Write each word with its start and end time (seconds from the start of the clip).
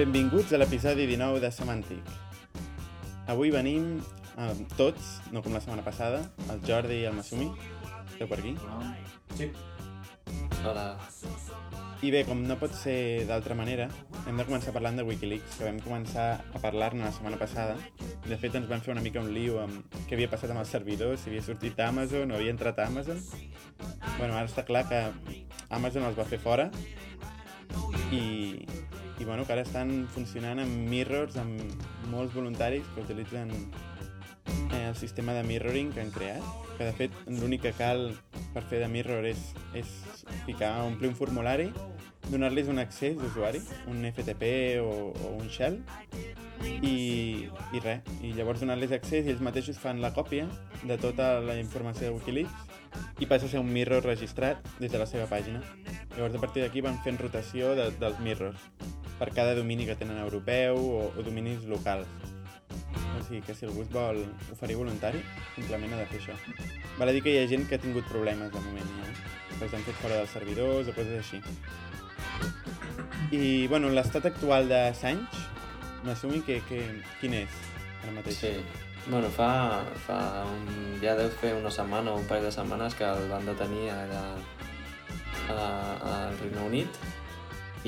Benvinguts 0.00 0.54
a 0.56 0.56
l'episodi 0.56 1.04
19 1.04 1.42
de 1.42 1.48
Semàntic. 1.52 2.06
Avui 3.28 3.50
venim 3.52 3.98
amb 4.40 4.70
tots, 4.72 5.18
no 5.28 5.42
com 5.44 5.52
la 5.52 5.60
setmana 5.60 5.82
passada, 5.84 6.22
el 6.54 6.62
Jordi 6.64 7.02
i 7.02 7.08
el 7.10 7.18
Masumi. 7.18 7.50
Esteu 8.06 8.30
per 8.30 8.38
aquí? 8.38 8.54
Sí. 9.36 9.50
Hola. 10.64 10.86
I 12.00 12.14
bé, 12.14 12.22
com 12.24 12.40
no 12.48 12.56
pot 12.56 12.72
ser 12.80 13.26
d'altra 13.28 13.58
manera, 13.58 13.90
hem 14.24 14.40
de 14.40 14.46
començar 14.48 14.72
parlant 14.72 14.96
de 14.96 15.04
Wikileaks, 15.04 15.58
que 15.58 15.68
vam 15.68 15.82
començar 15.84 16.30
a 16.40 16.62
parlar-ne 16.64 17.04
la 17.04 17.12
setmana 17.12 17.36
passada. 17.36 17.76
De 18.24 18.40
fet, 18.40 18.56
ens 18.56 18.72
vam 18.72 18.80
fer 18.80 18.94
una 18.94 19.04
mica 19.04 19.20
un 19.20 19.28
lío 19.36 19.60
amb 19.66 20.00
què 20.06 20.16
havia 20.16 20.32
passat 20.32 20.54
amb 20.54 20.64
els 20.64 20.72
servidors, 20.72 21.20
si 21.20 21.28
havia 21.28 21.44
sortit 21.44 21.76
a 21.76 21.90
Amazon 21.92 22.32
o 22.32 22.40
havia 22.40 22.56
entrat 22.56 22.80
a 22.80 22.88
Amazon. 22.88 23.20
bueno, 24.16 24.32
ara 24.32 24.48
està 24.48 24.64
clar 24.64 24.86
que 24.88 25.04
Amazon 25.68 26.08
els 26.08 26.16
va 26.16 26.24
fer 26.24 26.40
fora 26.40 26.70
i, 28.16 28.64
i 29.20 29.24
bueno, 29.24 29.44
que 29.44 29.52
ara 29.52 29.62
estan 29.66 30.08
funcionant 30.14 30.62
amb 30.62 30.88
mirrors, 30.88 31.36
amb 31.36 31.60
molts 32.08 32.32
voluntaris 32.34 32.86
que 32.94 33.04
utilitzen 33.04 33.52
eh, 34.72 34.86
el 34.88 34.96
sistema 34.96 35.34
de 35.36 35.44
mirroring 35.44 35.92
que 35.92 36.00
han 36.00 36.10
creat, 36.14 36.46
que 36.78 36.88
de 36.88 36.94
fet 36.96 37.18
l'únic 37.28 37.66
que 37.68 37.74
cal 37.76 38.08
per 38.54 38.64
fer 38.70 38.80
de 38.80 38.88
mirror 38.88 39.28
és, 39.28 39.50
és 39.76 39.90
ficar, 40.46 40.72
omplir 40.88 41.12
un 41.12 41.18
formulari, 41.18 41.68
donar-los 42.28 42.68
un 42.68 42.78
accés 42.78 43.16
d'usuari, 43.18 43.62
un 43.90 44.04
FTP 44.10 44.80
o, 44.82 45.10
o 45.10 45.32
un 45.38 45.48
shell, 45.48 45.80
i, 46.60 47.48
i 47.72 47.80
res, 47.80 48.04
i 48.22 48.32
llavors 48.36 48.60
donar-los 48.60 48.92
accés 48.92 49.26
i 49.26 49.32
ells 49.32 49.42
mateixos 49.44 49.78
fan 49.80 50.02
la 50.04 50.12
còpia 50.12 50.46
de 50.84 50.96
tota 51.00 51.38
la 51.40 51.56
informació 51.60 52.08
de 52.08 52.14
Wikileaks 52.18 53.22
i 53.22 53.28
passa 53.30 53.46
a 53.46 53.52
ser 53.52 53.60
un 53.62 53.70
mirror 53.72 54.04
registrat 54.04 54.66
des 54.78 54.90
de 54.92 54.98
la 54.98 55.06
seva 55.06 55.28
pàgina. 55.30 55.62
Llavors 56.16 56.36
a 56.36 56.42
partir 56.42 56.64
d'aquí 56.64 56.82
van 56.84 56.98
fent 57.04 57.20
rotació 57.20 57.74
de, 57.78 57.90
dels 58.00 58.18
mirrors 58.24 58.66
per 59.20 59.30
cada 59.36 59.54
domini 59.54 59.86
que 59.86 59.96
tenen 59.96 60.20
europeu 60.20 60.80
o, 60.80 61.06
o 61.12 61.24
dominis 61.24 61.64
locals. 61.70 62.08
O 63.18 63.22
sigui 63.26 63.42
que 63.46 63.54
si 63.54 63.66
algú 63.68 63.84
es 63.84 63.92
vol 63.92 64.22
oferir 64.52 64.78
voluntari, 64.80 65.20
simplement 65.54 65.94
ha 65.94 66.02
de 66.02 66.08
fer 66.10 66.20
això. 66.20 66.36
Val 66.98 67.10
a 67.10 67.14
dir 67.14 67.22
que 67.24 67.34
hi 67.34 67.40
ha 67.42 67.48
gent 67.50 67.66
que 67.68 67.76
ha 67.76 67.82
tingut 67.82 68.08
problemes 68.08 68.52
de 68.52 68.64
moment, 68.64 68.92
ja, 68.98 69.14
que 69.56 69.64
els 69.66 69.76
han 69.76 69.86
fet 69.86 69.98
fora 70.02 70.20
dels 70.20 70.36
servidors 70.36 70.88
o 70.88 70.96
coses 70.96 71.18
així. 71.20 71.42
I, 73.30 73.66
bueno, 73.70 73.90
l'estat 73.94 74.26
actual 74.26 74.68
de 74.68 74.80
Sanch, 74.98 75.36
m'assumi 76.04 76.40
que, 76.46 76.60
que, 76.68 76.80
quin 77.20 77.36
és 77.44 77.58
ara 78.02 78.14
mateix? 78.16 78.40
Sí. 78.42 78.54
Bueno, 79.06 79.30
fa, 79.32 79.82
fa 80.04 80.18
un, 80.44 80.66
ja 81.02 81.14
deu 81.18 81.30
fer 81.40 81.54
una 81.56 81.70
setmana 81.72 82.12
o 82.12 82.18
un 82.20 82.26
parell 82.28 82.48
de 82.48 82.52
setmanes 82.54 82.96
que 82.98 83.06
el 83.06 83.30
van 83.30 83.46
detenir 83.48 83.88
allà 83.94 84.24
al 85.50 86.36
Regne 86.38 86.66
Unit 86.66 87.00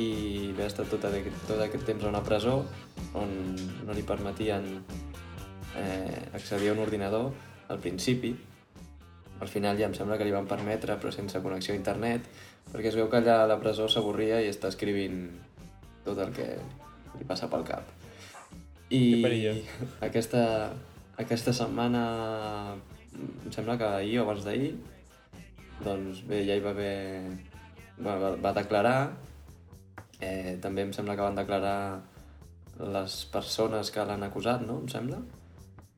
i 0.01 0.53
va 0.57 0.67
estar 0.67 0.87
tot 0.89 1.05
aquest, 1.05 1.37
tot 1.47 1.61
aquest 1.61 1.85
temps 1.87 2.05
a 2.07 2.11
una 2.11 2.23
presó 2.25 2.63
on 3.19 3.35
no 3.87 3.95
li 3.95 4.05
permetien 4.09 4.71
eh, 5.77 6.23
accedir 6.33 6.71
a 6.71 6.77
un 6.77 6.81
ordinador 6.87 7.31
al 7.69 7.79
principi. 7.79 8.33
Al 9.43 9.51
final 9.51 9.77
ja 9.79 9.89
em 9.91 9.95
sembla 9.95 10.17
que 10.17 10.25
li 10.25 10.33
van 10.33 10.49
permetre, 10.49 10.97
però 11.03 11.13
sense 11.13 11.41
connexió 11.45 11.75
a 11.75 11.79
internet, 11.79 12.29
perquè 12.71 12.93
es 12.93 12.99
veu 12.99 13.09
que 13.11 13.19
allà 13.21 13.43
a 13.43 13.49
la 13.51 13.59
presó 13.61 13.89
s'avorria 13.89 14.41
i 14.43 14.51
està 14.53 14.71
escrivint 14.73 15.27
tot 16.07 16.19
el 16.23 16.33
que 16.37 16.47
li 17.19 17.27
passa 17.29 17.51
pel 17.51 17.67
cap. 17.67 17.89
I 18.93 19.03
aquesta, 20.05 20.45
aquesta 21.21 21.55
setmana, 21.57 22.03
em 23.17 23.53
sembla 23.55 23.79
que 23.81 23.89
ahir 23.89 24.19
o 24.21 24.27
abans 24.27 24.45
d'ahir, 24.45 24.75
doncs 25.83 26.23
bé, 26.29 26.45
ja 26.49 26.57
hi 26.57 26.65
va 26.65 26.75
haver... 26.77 26.97
Va, 28.03 28.17
va, 28.19 28.33
va 28.41 28.51
declarar, 28.57 28.97
eh, 30.19 30.57
també 30.63 30.83
em 30.87 30.93
sembla 30.97 31.15
que 31.15 31.23
van 31.27 31.37
declarar 31.39 31.77
les 32.81 33.17
persones 33.31 33.93
que 33.95 34.05
l'han 34.09 34.25
acusat, 34.27 34.65
no? 34.67 34.81
Em 34.83 34.89
sembla? 34.91 35.21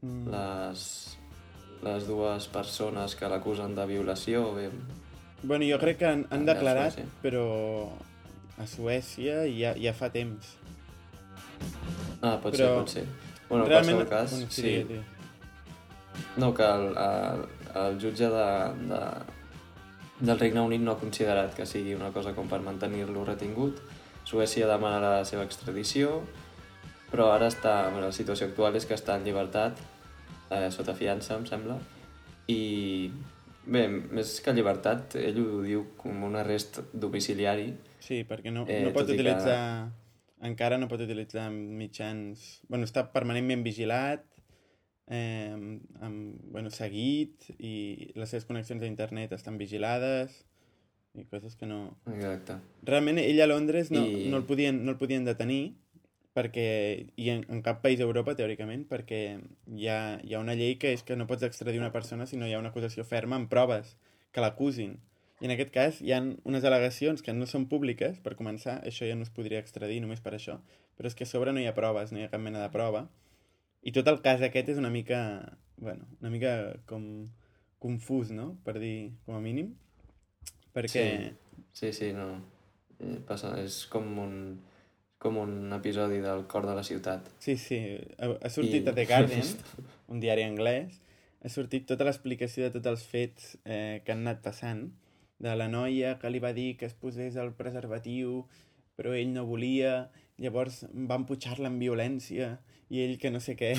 Mm. 0.03 0.27
Les, 0.35 0.85
les 1.87 2.09
dues 2.09 2.49
persones 2.53 3.15
que 3.17 3.31
l'acusen 3.31 3.77
de 3.79 3.87
violació. 3.89 4.51
Bé, 4.59 4.69
bueno, 5.45 5.65
jo 5.69 5.79
crec 5.79 6.01
que 6.01 6.09
han, 6.09 6.27
han 6.35 6.45
declarat, 6.49 6.99
però 7.23 7.45
a 8.59 8.67
Suècia 8.71 9.45
ja, 9.51 9.75
ja 9.79 9.95
fa 9.97 10.11
temps. 10.15 10.55
Ah, 12.21 12.39
pot 12.41 12.55
però... 12.55 12.57
ser, 12.57 12.71
pot 12.79 12.95
ser. 12.97 13.05
Bueno, 13.49 13.67
Realment, 13.69 14.01
en 14.01 14.09
cas, 14.09 14.31
bueno, 14.31 14.47
sí. 14.51 14.85
sí. 14.89 15.01
No, 16.37 16.55
que 16.55 16.65
el, 16.65 16.87
el, 16.97 17.45
el 17.83 17.99
jutge 18.01 18.31
de, 18.31 18.47
de, 18.89 19.01
del 20.21 20.39
Regne 20.39 20.61
Unit 20.61 20.81
no 20.81 20.95
ha 20.95 21.01
considerat 21.01 21.55
que 21.55 21.67
sigui 21.67 21.95
una 21.95 22.13
cosa 22.15 22.33
com 22.35 22.49
per 22.51 22.63
mantenir-lo 22.65 23.27
retingut. 23.27 23.83
Suècia 24.25 24.69
demana 24.71 25.01
la 25.03 25.25
seva 25.29 25.45
extradició, 25.45 26.23
però 27.11 27.29
ara 27.35 27.51
està... 27.53 27.91
Bueno, 27.91 28.09
la 28.09 28.17
situació 28.17 28.49
actual 28.49 28.79
és 28.79 28.89
que 28.89 28.97
està 28.97 29.19
en 29.19 29.27
llibertat, 29.27 29.83
eh, 30.49 30.71
sota 30.73 30.97
fiança, 30.97 31.37
em 31.37 31.45
sembla, 31.51 31.77
i 32.49 33.11
Bé, 33.65 33.87
més 33.89 34.37
que 34.45 34.53
llibertat, 34.53 35.17
ell 35.17 35.41
ho 35.41 35.61
diu 35.65 35.85
com 36.01 36.25
un 36.27 36.37
arrest 36.37 36.83
domiciliari. 36.93 37.71
Sí, 38.05 38.23
perquè 38.29 38.53
no, 38.53 38.67
eh, 38.69 38.83
no 38.85 38.93
pot 38.97 39.09
utilitzar... 39.09 39.61
Que 39.89 40.05
encara 40.45 40.77
no 40.77 40.89
pot 40.91 41.01
utilitzar 41.01 41.49
mitjans... 41.51 42.43
bueno, 42.69 42.85
està 42.89 43.07
permanentment 43.15 43.63
vigilat, 43.65 44.25
eh, 45.09 45.55
amb, 45.55 46.43
bueno, 46.53 46.73
seguit, 46.75 47.49
i 47.59 48.13
les 48.19 48.35
seves 48.35 48.45
connexions 48.49 48.85
a 48.85 48.91
internet 48.91 49.33
estan 49.37 49.57
vigilades, 49.61 50.43
i 51.15 51.25
coses 51.31 51.57
que 51.57 51.69
no... 51.71 51.97
Exacte. 52.11 52.59
Realment, 52.85 53.23
ell 53.23 53.41
a 53.41 53.49
Londres 53.49 53.93
no, 53.95 54.05
I... 54.05 54.27
no, 54.29 54.43
el, 54.43 54.47
podien, 54.49 54.83
no 54.85 54.95
el 54.95 55.01
podien 55.01 55.25
detenir, 55.25 55.77
perquè, 56.35 56.67
i 57.15 57.31
en, 57.31 57.45
en 57.49 57.63
cap 57.63 57.81
país 57.85 58.01
d'Europa, 58.01 58.35
teòricament, 58.35 58.85
perquè 58.91 59.23
hi 59.71 59.89
ha, 59.89 59.99
hi 60.19 60.35
ha 60.35 60.43
una 60.43 60.57
llei 60.59 60.75
que 60.83 60.91
és 60.93 61.05
que 61.07 61.17
no 61.17 61.29
pots 61.31 61.47
extradir 61.47 61.79
una 61.79 61.93
persona 61.95 62.27
si 62.27 62.37
no 62.37 62.49
hi 62.49 62.55
ha 62.57 62.63
una 62.63 62.73
acusació 62.75 63.07
ferma 63.07 63.39
amb 63.39 63.51
proves 63.53 63.95
que 64.35 64.43
l'acusin. 64.43 64.97
I 65.43 65.47
en 65.47 65.55
aquest 65.55 65.71
cas 65.75 66.01
hi 66.03 66.11
han 66.17 66.33
unes 66.49 66.67
al·legacions 66.67 67.23
que 67.23 67.35
no 67.37 67.47
són 67.47 67.69
públiques, 67.71 68.19
per 68.25 68.35
començar, 68.39 68.81
això 68.87 69.07
ja 69.07 69.15
no 69.19 69.27
es 69.27 69.33
podria 69.35 69.63
extradir 69.63 70.01
només 70.03 70.23
per 70.25 70.35
això, 70.35 70.59
però 70.99 71.11
és 71.11 71.15
que 71.15 71.27
a 71.27 71.31
sobre 71.31 71.55
no 71.55 71.63
hi 71.63 71.69
ha 71.71 71.77
proves, 71.77 72.11
no 72.11 72.19
hi 72.19 72.27
ha 72.27 72.33
cap 72.33 72.43
mena 72.43 72.63
de 72.63 72.71
prova. 72.75 73.07
I 73.85 73.93
tot 73.95 74.11
el 74.11 74.19
cas 74.25 74.43
aquest 74.43 74.75
és 74.75 74.81
una 74.81 74.91
mica, 74.91 75.21
bueno, 75.79 76.09
una 76.23 76.35
mica 76.35 76.55
com 76.91 77.29
confús, 77.83 78.31
no?, 78.35 78.55
per 78.67 78.79
dir 78.81 79.13
com 79.27 79.39
a 79.39 79.43
mínim, 79.45 79.75
perquè... 80.75 81.05
Sí, 81.05 81.63
sí, 81.79 81.93
sí 81.93 82.13
no. 82.17 82.31
Eh, 82.99 83.19
passa, 83.29 83.53
és 83.61 83.83
com 83.93 84.07
un, 84.23 84.39
com 85.25 85.39
un 85.41 85.73
episodi 85.73 86.21
del 86.21 86.45
cor 86.51 86.69
de 86.69 86.75
la 86.77 86.85
ciutat. 86.85 87.31
Sí, 87.41 87.57
sí, 87.61 87.81
ha, 88.19 88.35
ha 88.37 88.51
sortit 88.53 88.85
I... 88.85 88.93
a 88.93 88.97
The 88.97 89.07
Guardian, 89.11 89.55
un 90.13 90.21
diari 90.21 90.45
anglès, 90.45 91.01
ha 91.45 91.53
sortit 91.53 91.89
tota 91.89 92.05
l'explicació 92.09 92.67
de 92.67 92.77
tots 92.77 92.93
els 92.93 93.07
fets 93.09 93.55
eh, 93.65 94.03
que 94.05 94.13
han 94.13 94.23
anat 94.25 94.45
passant, 94.45 94.87
de 95.45 95.55
la 95.59 95.67
noia 95.69 96.15
que 96.21 96.31
li 96.31 96.41
va 96.41 96.53
dir 96.57 96.75
que 96.81 96.87
es 96.89 96.95
posés 96.97 97.37
el 97.41 97.53
preservatiu, 97.57 98.45
però 98.97 99.13
ell 99.17 99.33
no 99.35 99.45
volia, 99.49 100.11
llavors 100.41 100.85
van 100.93 101.27
pujar-la 101.29 101.69
amb 101.73 101.83
violència, 101.83 102.55
i 102.93 103.03
ell 103.03 103.17
que 103.19 103.33
no 103.33 103.41
sé 103.43 103.57
què. 103.59 103.73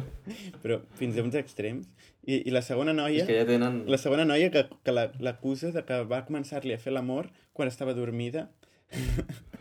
però 0.62 0.80
fins 0.98 1.18
a 1.18 1.24
uns 1.26 1.36
extrems. 1.38 1.90
I, 2.24 2.40
i 2.48 2.54
la 2.54 2.62
segona 2.64 2.94
noia... 2.96 3.24
És 3.24 3.28
que 3.28 3.36
ja 3.36 3.48
tenen... 3.48 3.82
La 3.90 4.00
segona 4.00 4.24
noia 4.24 4.50
que, 4.54 4.64
que 4.86 4.94
l'acusa 4.94 5.74
de 5.74 5.84
que 5.86 6.00
va 6.08 6.24
començar-li 6.28 6.74
a 6.74 6.80
fer 6.80 6.94
l'amor 6.94 7.28
quan 7.52 7.68
estava 7.70 7.96
dormida, 7.96 8.48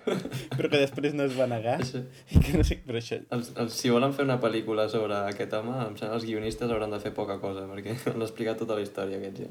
però 0.57 0.69
que 0.69 0.81
després 0.81 1.15
no 1.17 1.27
es 1.27 1.35
va 1.37 1.47
negar. 1.49 1.77
Això... 1.83 2.01
I 2.31 2.41
que 2.43 2.57
no 2.57 2.65
sé, 2.67 2.79
però 2.85 2.99
això... 2.99 3.19
Si 3.71 3.91
volen 3.93 4.13
fer 4.15 4.25
una 4.27 4.39
pel·lícula 4.43 4.87
sobre 4.91 5.17
aquest 5.31 5.55
home, 5.59 5.75
em 5.87 5.97
sembla 5.99 6.19
els 6.19 6.27
guionistes 6.27 6.71
hauran 6.71 6.93
de 6.93 6.99
fer 7.03 7.13
poca 7.15 7.39
cosa, 7.41 7.65
perquè 7.71 7.95
han 8.13 8.25
explicat 8.25 8.61
tota 8.63 8.77
la 8.79 8.85
història 8.85 9.21
aquest 9.21 9.43
ja. 9.45 9.49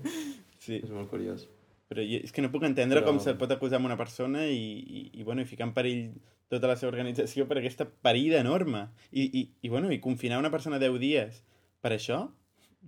Sí. 0.63 0.79
És 0.79 0.91
molt 0.93 1.11
curiós. 1.11 1.49
Però 1.93 2.05
és 2.05 2.33
que 2.33 2.45
no 2.45 2.53
puc 2.53 2.65
entendre 2.69 3.03
Però... 3.03 3.11
com 3.13 3.21
se'l 3.21 3.37
pot 3.41 3.51
acusar 3.53 3.81
amb 3.81 3.91
una 3.91 3.99
persona 4.01 4.47
i, 4.49 4.63
i, 4.81 5.03
i, 5.19 5.27
bueno, 5.27 5.45
i 5.45 5.49
ficar 5.49 5.69
en 5.69 5.75
perill 5.77 6.07
tota 6.53 6.69
la 6.69 6.77
seva 6.77 6.93
organització 6.93 7.47
per 7.49 7.59
aquesta 7.61 7.87
parida 7.89 8.41
enorme. 8.41 8.87
I, 9.11 9.27
i, 9.27 9.47
i, 9.61 9.73
bueno, 9.73 9.93
i 9.93 10.01
confinar 10.05 10.41
una 10.41 10.53
persona 10.53 10.81
10 10.81 10.99
dies 11.03 11.43
per 11.85 11.93
això, 11.97 12.25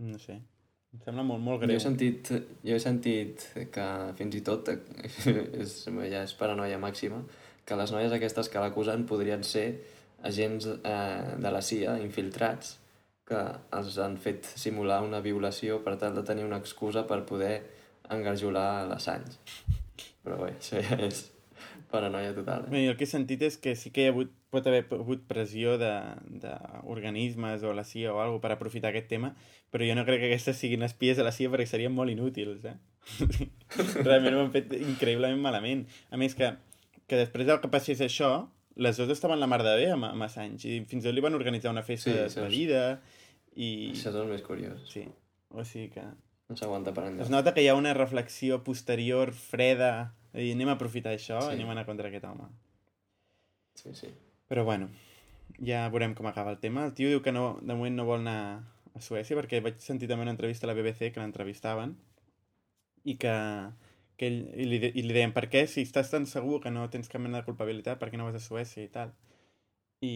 no 0.00 0.20
sé, 0.22 0.38
em 0.94 1.00
sembla 1.02 1.24
molt, 1.26 1.42
molt 1.42 1.62
greu. 1.62 1.74
Jo 1.74 1.80
he 1.80 1.82
sentit, 1.82 2.30
jo 2.62 2.76
he 2.76 2.82
sentit 2.82 3.42
que 3.74 3.86
fins 4.18 4.36
i 4.38 4.42
tot, 4.46 4.70
és, 5.64 5.80
ja 5.90 6.22
és 6.22 6.34
paranoia 6.38 6.78
màxima, 6.82 7.18
que 7.64 7.76
les 7.80 7.92
noies 7.92 8.12
aquestes 8.12 8.50
que 8.52 8.62
l'acusen 8.62 9.06
podrien 9.08 9.44
ser 9.44 9.66
agents 10.24 10.66
eh, 10.76 11.36
de 11.40 11.52
la 11.52 11.62
CIA 11.62 11.98
infiltrats 12.02 12.78
que 13.28 13.40
els 13.76 13.98
han 13.98 14.18
fet 14.20 14.46
simular 14.60 15.00
una 15.04 15.20
violació 15.24 15.80
per 15.84 15.96
tal 16.00 16.16
de 16.16 16.24
tenir 16.28 16.44
una 16.44 16.60
excusa 16.60 17.06
per 17.08 17.22
poder 17.28 17.54
engarjolar 18.12 18.84
l'assanys. 18.88 19.38
Però 20.24 20.36
bé, 20.40 20.52
això 20.58 20.80
ja 20.84 20.98
és 21.06 21.30
paranoia 21.92 22.34
total. 22.36 22.66
Eh? 22.66 22.72
Bé, 22.72 22.82
el 22.90 22.98
que 22.98 23.06
he 23.06 23.10
sentit 23.10 23.42
és 23.46 23.56
que 23.60 23.74
sí 23.78 23.92
que 23.94 24.04
hi 24.04 24.10
ha 24.10 24.12
hagut, 24.12 24.32
pot 24.52 24.66
haver 24.68 24.84
hagut 24.96 25.24
pressió 25.30 25.78
d'organismes 25.80 27.64
o 27.64 27.72
la 27.76 27.86
CIA 27.88 28.12
o 28.12 28.20
alguna 28.20 28.42
per 28.42 28.52
aprofitar 28.54 28.92
aquest 28.92 29.08
tema, 29.12 29.32
però 29.72 29.86
jo 29.88 29.96
no 29.96 30.04
crec 30.08 30.20
que 30.22 30.30
aquestes 30.32 30.60
siguin 30.60 30.84
espies 30.86 31.20
de 31.20 31.26
la 31.26 31.32
CIA 31.34 31.52
perquè 31.52 31.68
serien 31.70 31.94
molt 31.94 32.12
inútils, 32.12 32.64
eh? 32.68 32.76
Realment 34.06 34.36
ho 34.36 34.44
han 34.44 34.54
fet 34.54 34.72
increïblement 34.76 35.40
malament. 35.44 35.84
A 36.10 36.20
més 36.20 36.36
que, 36.36 36.52
que 37.08 37.18
després 37.20 37.46
del 37.46 37.60
que 37.62 37.70
passés 37.72 38.00
això, 38.04 38.30
les 38.76 38.96
dues 38.98 39.10
estaven 39.14 39.38
la 39.38 39.46
mar 39.50 39.60
de 39.62 39.74
bé 39.78 39.90
amb, 39.94 40.08
amb 40.08 40.26
Assange 40.26 40.66
i 40.68 40.80
fins 40.88 41.04
i 41.04 41.08
tot 41.08 41.14
li 41.14 41.22
van 41.22 41.36
organitzar 41.36 41.70
una 41.70 41.84
festa 41.86 42.10
Sí, 42.10 42.16
de 42.16 42.24
despedida 42.26 42.82
i... 43.54 43.68
Això 43.92 44.10
és 44.10 44.16
el 44.18 44.26
més 44.32 44.42
curiós. 44.42 44.80
Sí, 44.90 45.04
o 45.54 45.62
sigui 45.64 45.90
que... 45.94 46.04
No 46.50 46.56
s'aguanta 46.58 46.92
per 46.92 47.06
Es 47.06 47.10
enlloc. 47.12 47.30
nota 47.32 47.54
que 47.56 47.62
hi 47.64 47.68
ha 47.70 47.74
una 47.78 47.94
reflexió 47.96 48.58
posterior, 48.66 49.30
freda, 49.32 50.12
dir, 50.34 50.50
anem 50.52 50.68
a 50.68 50.74
aprofitar 50.76 51.14
això, 51.14 51.38
sí. 51.46 51.54
anem 51.54 51.70
a 51.70 51.76
anar 51.78 51.86
contra 51.88 52.10
aquest 52.10 52.26
home. 52.28 52.48
Sí, 53.80 53.94
sí. 53.96 54.10
Però 54.50 54.64
bueno, 54.66 54.90
ja 55.64 55.86
veurem 55.88 56.12
com 56.18 56.26
acaba 56.28 56.52
el 56.52 56.58
tema. 56.60 56.84
El 56.84 56.92
tio 56.98 57.08
diu 57.08 57.22
que 57.24 57.32
no, 57.32 57.54
de 57.62 57.72
moment 57.72 57.96
no 57.96 58.04
vol 58.08 58.20
anar 58.20 58.64
a 58.94 59.00
Suècia 59.02 59.38
perquè 59.38 59.62
vaig 59.64 59.80
sentir 59.82 60.06
també 60.10 60.26
una 60.26 60.34
entrevista 60.34 60.66
a 60.68 60.70
la 60.70 60.76
BBC 60.76 61.08
que 61.14 61.22
l'entrevistaven 61.22 61.94
i 63.04 63.16
que, 63.20 63.32
que 64.18 64.30
ell, 64.30 64.40
i, 64.54 64.66
li, 64.70 64.80
i 64.94 65.04
li 65.04 65.14
deien 65.16 65.34
per 65.36 65.46
què 65.52 65.64
si 65.70 65.84
estàs 65.86 66.10
tan 66.12 66.26
segur 66.30 66.60
que 66.62 66.72
no 66.74 66.88
tens 66.90 67.10
cap 67.12 67.22
mena 67.22 67.40
de 67.40 67.48
culpabilitat 67.48 68.00
per 68.00 68.10
què 68.10 68.20
no 68.20 68.28
vas 68.28 68.38
a 68.38 68.42
Suècia 68.44 68.84
i 68.84 68.90
tal 68.92 69.14
i, 70.04 70.14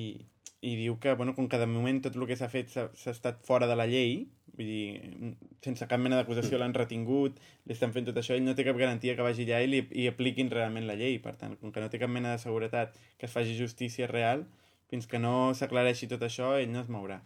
i 0.60 0.74
diu 0.76 0.98
que, 1.02 1.14
bueno, 1.14 1.34
com 1.34 1.48
que 1.48 1.58
de 1.58 1.66
moment 1.70 2.02
tot 2.04 2.16
el 2.18 2.26
que 2.28 2.36
s'ha 2.38 2.50
fet 2.52 2.70
s'ha 2.72 2.88
s'ha 2.98 3.14
estat 3.14 3.40
fora 3.46 3.68
de 3.70 3.78
la 3.78 3.86
llei 3.90 4.26
vull 4.58 4.66
dir, 4.66 5.32
sense 5.64 5.86
cap 5.90 6.00
mena 6.02 6.18
d'acusació 6.18 6.58
l'han 6.58 6.74
retingut, 6.74 7.38
li 7.66 7.74
estan 7.76 7.94
fent 7.94 8.08
tot 8.08 8.18
això 8.18 8.34
ell 8.34 8.46
no 8.46 8.56
té 8.58 8.66
cap 8.66 8.78
garantia 8.80 9.14
que 9.16 9.26
vagi 9.26 9.46
allà 9.46 9.60
i, 9.62 9.70
li, 9.70 9.82
i 10.02 10.08
apliquin 10.10 10.50
realment 10.50 10.88
la 10.88 10.96
llei, 10.98 11.18
per 11.22 11.36
tant, 11.40 11.54
com 11.60 11.72
que 11.74 11.82
no 11.82 11.90
té 11.92 12.00
cap 12.02 12.10
mena 12.10 12.34
de 12.34 12.42
seguretat 12.42 12.96
que 13.18 13.28
es 13.28 13.34
faci 13.34 13.54
justícia 13.58 14.10
real 14.10 14.46
fins 14.90 15.06
que 15.06 15.20
no 15.20 15.52
s'aclareixi 15.54 16.08
tot 16.10 16.24
això, 16.24 16.54
ell 16.58 16.72
no 16.72 16.80
es 16.80 16.88
mourà. 16.90 17.20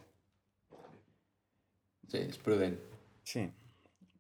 Sí, 2.11 2.19
és 2.19 2.41
prudent. 2.43 2.75
Sí. 3.25 3.47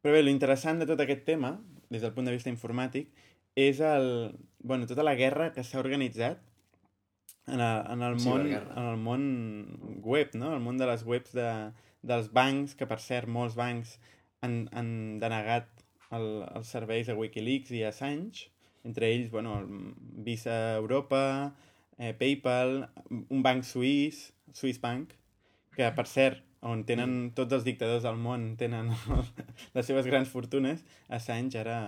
Però 0.02 0.14
bé, 0.14 0.22
l'interessant 0.22 0.78
de 0.80 0.86
tot 0.88 1.00
aquest 1.02 1.26
tema, 1.26 1.56
des 1.92 2.02
del 2.04 2.14
punt 2.16 2.28
de 2.28 2.34
vista 2.34 2.50
informàtic, 2.52 3.12
és 3.58 3.82
el, 3.84 4.32
bueno, 4.64 4.88
tota 4.88 5.04
la 5.04 5.14
guerra 5.18 5.50
que 5.52 5.64
s'ha 5.66 5.80
organitzat 5.82 6.40
en 7.46 7.60
el, 7.60 7.78
en, 7.92 8.02
el 8.02 8.16
món, 8.16 8.46
Ciberguerra. 8.46 8.74
en 8.80 8.88
el 8.92 9.00
món 9.02 10.02
web, 10.02 10.32
no? 10.38 10.54
El 10.56 10.62
món 10.64 10.78
de 10.80 10.88
les 10.88 11.04
webs 11.04 11.34
de, 11.36 11.48
dels 12.02 12.30
bancs, 12.32 12.76
que 12.78 12.88
per 12.88 13.00
cert 13.02 13.28
molts 13.30 13.56
bancs 13.58 13.98
han, 14.46 14.66
han 14.72 14.92
denegat 15.22 15.68
el, 16.16 16.46
els 16.52 16.70
serveis 16.74 17.10
a 17.10 17.16
Wikileaks 17.18 17.74
i 17.76 17.82
a 17.84 17.90
Assange, 17.92 18.48
entre 18.88 19.10
ells, 19.12 19.30
bueno, 19.30 19.58
el 19.60 19.92
Visa 20.26 20.76
Europa, 20.76 21.54
eh, 21.98 22.12
PayPal, 22.18 22.88
un 23.10 23.42
banc 23.44 23.66
suís, 23.66 24.30
Swiss 24.52 24.80
Bank, 24.82 25.14
que 25.76 25.88
per 25.96 26.06
cert, 26.10 26.42
on 26.62 26.84
tenen 26.86 27.32
tots 27.34 27.56
els 27.56 27.64
dictadors 27.66 28.04
del 28.06 28.18
món 28.22 28.52
tenen 28.58 28.92
les 29.74 29.86
seves 29.86 30.06
grans 30.06 30.30
fortunes, 30.30 30.84
Assange 31.10 31.58
ara 31.58 31.78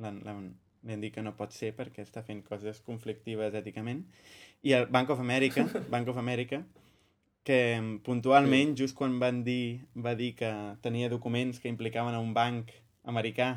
li 0.00 0.92
han 0.92 1.00
dit 1.00 1.14
que 1.14 1.24
no 1.24 1.36
pot 1.36 1.52
ser 1.56 1.72
perquè 1.76 2.04
està 2.04 2.22
fent 2.24 2.42
coses 2.44 2.80
conflictives 2.84 3.56
èticament. 3.56 4.04
I 4.64 4.76
el 4.76 4.86
Bank 4.92 5.12
of 5.12 5.20
America, 5.20 5.64
Bank 5.94 6.08
of 6.12 6.20
America, 6.20 6.62
que 7.44 7.58
em, 7.78 7.94
puntualment, 8.04 8.76
just 8.76 8.96
quan 8.96 9.16
van 9.20 9.42
dir, 9.44 9.80
va 9.96 10.14
dir 10.14 10.34
que 10.36 10.50
tenia 10.84 11.08
documents 11.12 11.60
que 11.60 11.72
implicaven 11.72 12.14
a 12.14 12.20
un 12.20 12.34
banc 12.36 12.72
americà 13.08 13.54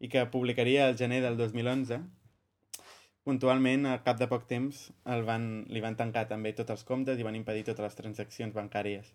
i 0.00 0.08
que 0.08 0.24
publicaria 0.32 0.88
el 0.88 0.96
gener 0.96 1.20
del 1.20 1.36
2011, 1.36 2.00
puntualment, 3.28 3.84
al 3.86 4.00
cap 4.06 4.16
de 4.20 4.28
poc 4.30 4.46
temps, 4.48 4.86
el 5.04 5.26
van, 5.28 5.50
li 5.68 5.84
van 5.84 5.96
tancar 5.96 6.24
també 6.28 6.54
tots 6.56 6.72
els 6.72 6.86
comptes 6.88 7.20
i 7.20 7.26
van 7.26 7.36
impedir 7.36 7.66
totes 7.68 7.84
les 7.84 7.98
transaccions 7.98 8.56
bancàries. 8.56 9.12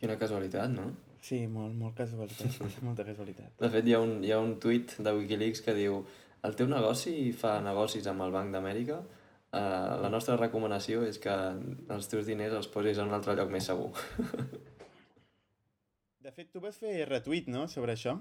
Quina 0.00 0.18
casualitat, 0.20 0.70
no? 0.72 0.90
Sí, 1.22 1.44
molt, 1.46 1.74
molt 1.78 1.94
casualitat, 1.98 2.60
molta 2.88 3.06
casualitat. 3.06 3.54
De 3.60 3.70
fet, 3.70 3.86
hi 3.86 3.96
ha 3.96 4.00
un, 4.02 4.18
hi 4.26 4.32
ha 4.34 4.40
un 4.42 4.56
tuit 4.62 4.96
de 4.98 5.16
Wikileaks 5.18 5.62
que 5.66 5.74
diu 5.76 6.00
el 6.42 6.56
teu 6.58 6.66
negoci 6.70 7.30
fa 7.38 7.60
negocis 7.62 8.08
amb 8.10 8.24
el 8.24 8.32
Banc 8.34 8.50
d'Amèrica 8.54 8.98
uh, 8.98 10.00
la 10.02 10.10
nostra 10.10 10.36
recomanació 10.40 11.04
és 11.06 11.20
que 11.22 11.34
els 11.96 12.10
teus 12.10 12.26
diners 12.26 12.56
els 12.58 12.70
posis 12.72 12.98
en 12.98 13.10
un 13.10 13.18
altre 13.18 13.36
lloc 13.38 13.52
més 13.52 13.68
segur. 13.70 13.92
De 16.22 16.30
fet, 16.30 16.48
tu 16.52 16.62
vas 16.62 16.78
fer 16.78 17.02
retuit, 17.08 17.48
no?, 17.50 17.66
sobre 17.70 17.94
això. 17.96 18.16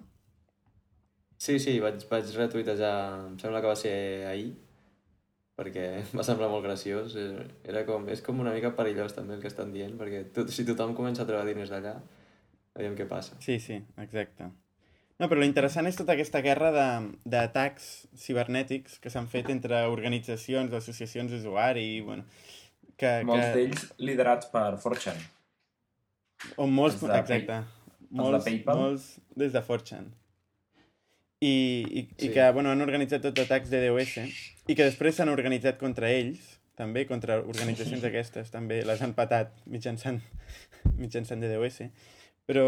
Sí, 1.42 1.58
sí, 1.62 1.80
vaig, 1.82 2.04
vaig 2.10 2.30
retuitejar, 2.38 2.96
em 3.32 3.38
sembla 3.42 3.62
que 3.62 3.72
va 3.72 3.78
ser 3.78 3.96
ahir, 4.30 4.52
perquè 5.62 5.86
va 6.18 6.26
semblar 6.26 6.50
molt 6.50 6.66
graciós. 6.66 7.14
Eh, 7.16 7.46
Era 7.70 7.86
com, 7.86 8.10
és 8.10 8.24
com 8.26 8.42
una 8.42 8.56
mica 8.58 8.74
perillós 8.78 9.14
també 9.14 9.38
el 9.38 9.46
que 9.46 9.52
estan 9.54 9.72
dient, 9.76 9.94
perquè 10.02 10.26
tot, 10.34 10.50
si 10.50 10.66
tothom 10.68 10.96
comença 10.98 11.22
a 11.24 11.30
treure 11.30 11.46
diners 11.54 11.70
d'allà, 11.70 11.94
veiem 12.78 12.98
què 12.98 13.06
passa. 13.08 13.38
Sí, 13.46 13.60
sí, 13.62 13.78
exacte. 14.02 14.50
No, 15.22 15.28
però 15.30 15.38
l'interessant 15.44 15.86
és 15.86 15.94
tota 16.00 16.16
aquesta 16.16 16.40
guerra 16.42 16.72
de- 16.74 17.12
d'atacs 17.30 17.90
cibernètics 18.18 18.96
que 19.04 19.12
s'han 19.14 19.28
fet 19.30 19.52
entre 19.54 19.84
organitzacions, 19.86 20.74
associacions 20.74 21.30
d'usuari, 21.30 22.02
bueno, 22.08 22.24
que... 22.98 23.20
Molts 23.30 23.52
que... 23.52 23.54
d'ells 23.60 23.84
liderats 24.02 24.50
per 24.50 24.72
4chan. 24.82 25.20
O 26.58 26.66
molts, 26.66 26.98
Pay- 27.04 27.20
exacte. 27.20 27.60
de 28.10 28.18
Molts, 28.18 28.48
PayPal? 28.48 28.80
molts 28.82 29.06
des 29.38 29.54
de 29.54 29.62
4chan. 29.68 30.10
I, 31.42 31.50
i, 31.90 32.00
i 32.00 32.08
Sí. 32.28 32.30
que, 32.36 32.44
bueno, 32.54 32.70
han 32.70 32.82
organitzat 32.86 33.24
tots 33.26 33.42
atacs 33.42 33.72
de 33.74 33.80
DOS 33.88 34.18
i 34.70 34.76
que 34.78 34.86
després 34.86 35.16
s'han 35.18 35.32
organitzat 35.34 35.80
contra 35.82 36.12
ells, 36.14 36.60
també, 36.78 37.08
contra 37.10 37.40
organitzacions 37.42 38.04
aquestes, 38.06 38.52
també 38.54 38.84
les 38.86 39.02
han 39.02 39.16
patat 39.18 39.56
mitjançant, 39.66 40.22
mitjançant 41.02 41.42
DDoS. 41.42 41.82
Però 42.46 42.66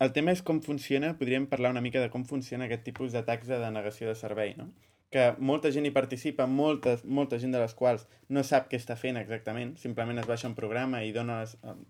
el 0.00 0.12
tema 0.12 0.32
és 0.36 0.42
com 0.44 0.60
funciona, 0.64 1.14
podríem 1.16 1.46
parlar 1.48 1.70
una 1.72 1.80
mica 1.84 2.00
de 2.04 2.10
com 2.12 2.24
funciona 2.28 2.68
aquest 2.68 2.84
tipus 2.84 3.12
d'atacs 3.16 3.48
de 3.48 3.58
denegació 3.64 4.08
de 4.12 4.14
servei, 4.18 4.54
no? 4.60 4.70
que 5.12 5.26
molta 5.44 5.68
gent 5.72 5.84
hi 5.84 5.90
participa, 5.92 6.46
molta, 6.48 6.94
molta 7.04 7.36
gent 7.38 7.52
de 7.52 7.58
les 7.60 7.74
quals 7.76 8.06
no 8.32 8.40
sap 8.48 8.70
què 8.70 8.78
està 8.80 8.94
fent 8.96 9.18
exactament, 9.20 9.74
simplement 9.76 10.16
es 10.22 10.24
baixa 10.28 10.48
un 10.48 10.54
programa 10.56 11.02
i 11.04 11.10
dona 11.12 11.42
les, 11.42 11.52
el, 11.68 11.82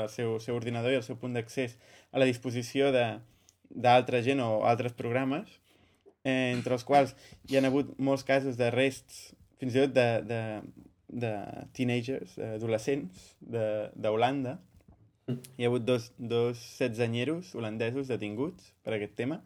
el 0.00 0.08
seu, 0.08 0.38
seu 0.40 0.56
ordinador 0.56 0.94
i 0.94 0.96
el 0.96 1.04
seu 1.04 1.18
punt 1.20 1.36
d'accés 1.36 1.74
a 2.12 2.18
la 2.22 2.24
disposició 2.24 2.88
de- 2.92 3.18
d'altra 3.68 4.22
gent 4.24 4.40
o 4.40 4.64
altres 4.64 4.96
programes, 4.96 5.58
eh, 6.24 6.52
entre 6.54 6.74
els 6.76 6.84
quals 6.84 7.14
hi 7.48 7.58
han 7.58 7.68
hagut 7.68 7.92
molts 7.98 8.24
casos 8.28 8.56
d'arrests, 8.60 9.34
fins 9.60 9.76
i 9.76 9.82
tot 9.84 9.92
de, 9.96 10.06
de, 10.28 10.40
de 11.24 11.32
teenagers, 11.76 12.38
adolescents 12.56 13.34
de- 13.40 13.90
d'Holanda. 13.94 14.58
Hi 15.30 15.64
ha 15.64 15.68
hagut 15.68 15.84
dos, 15.86 16.12
dos 16.18 16.58
setzenyeros 16.78 17.52
holandesos 17.54 18.08
detinguts 18.10 18.72
per 18.82 18.96
aquest 18.96 19.14
tema 19.14 19.42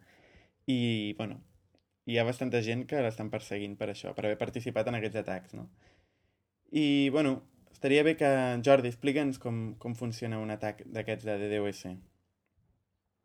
i, 0.67 1.13
bueno, 1.19 1.41
hi 2.09 2.17
ha 2.17 2.25
bastanta 2.25 2.63
gent 2.65 2.87
que 2.89 3.03
l'estan 3.05 3.29
perseguint 3.33 3.75
per 3.77 3.91
això, 3.93 4.15
per 4.17 4.25
haver 4.25 4.39
participat 4.41 4.89
en 4.89 4.97
aquests 4.97 5.21
atacs, 5.21 5.53
no? 5.59 5.67
I, 6.73 7.11
bueno, 7.13 7.43
estaria 7.73 8.03
bé 8.07 8.17
que, 8.17 8.31
Jordi, 8.65 8.89
explica'ns 8.89 9.39
com, 9.43 9.75
com 9.79 9.95
funciona 9.95 10.41
un 10.41 10.51
atac 10.55 10.81
d'aquests 10.87 11.27
de 11.29 11.37
DDoS. 11.43 11.85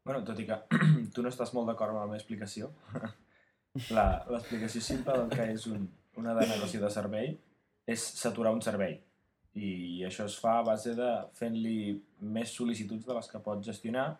Bueno, 0.05 0.21
tot 0.27 0.39
i 0.43 0.45
que 0.49 0.57
tu 1.15 1.23
no 1.23 1.31
estàs 1.31 1.53
molt 1.55 1.71
d'acord 1.71 1.93
amb 1.93 2.01
la 2.01 2.09
meva 2.11 2.19
explicació, 2.19 2.73
l'explicació 3.75 4.81
simple 4.81 5.15
del 5.17 5.29
que 5.33 5.45
és 5.53 5.67
un, 5.69 5.85
una 6.17 6.33
denegació 6.37 6.81
de 6.81 6.89
servei 6.93 7.35
és 7.89 8.05
saturar 8.21 8.53
un 8.55 8.63
servei. 8.65 8.97
I 9.59 10.05
això 10.07 10.25
es 10.29 10.37
fa 10.39 10.59
a 10.59 10.65
base 10.65 10.95
de 10.97 11.09
fent-li 11.37 11.95
més 12.35 12.51
sol·licituds 12.55 13.05
de 13.05 13.15
les 13.17 13.29
que 13.29 13.41
pot 13.45 13.63
gestionar 13.65 14.11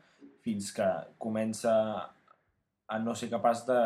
fins 0.46 0.72
que 0.76 0.88
comença 1.18 1.74
a 2.90 2.98
no 3.00 3.14
ser 3.16 3.30
capaç 3.30 3.66
de, 3.68 3.82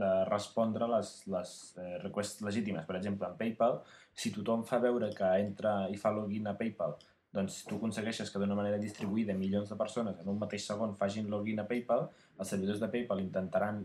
de 0.00 0.10
respondre 0.30 0.88
les, 0.88 1.12
les 1.28 1.52
eh, 1.76 1.98
requests 2.04 2.42
legítimes. 2.46 2.86
Per 2.88 2.96
exemple, 2.96 3.28
en 3.28 3.36
PayPal, 3.36 3.82
si 4.16 4.32
tothom 4.34 4.64
fa 4.68 4.80
veure 4.82 5.12
que 5.16 5.28
entra 5.42 5.82
i 5.92 6.00
fa 6.00 6.14
login 6.14 6.48
a 6.48 6.56
PayPal 6.58 6.96
doncs 7.32 7.60
tu 7.68 7.76
aconsegueixes 7.76 8.30
que 8.32 8.40
d'una 8.40 8.56
manera 8.56 8.80
distribuïda 8.80 9.34
milions 9.36 9.68
de 9.68 9.76
persones 9.76 10.20
en 10.22 10.30
un 10.32 10.38
mateix 10.40 10.64
segon 10.64 10.94
facin 10.96 11.28
login 11.28 11.60
a 11.60 11.66
PayPal, 11.68 12.06
els 12.40 12.52
servidors 12.54 12.80
de 12.80 12.88
PayPal 12.94 13.20
intentaran 13.20 13.82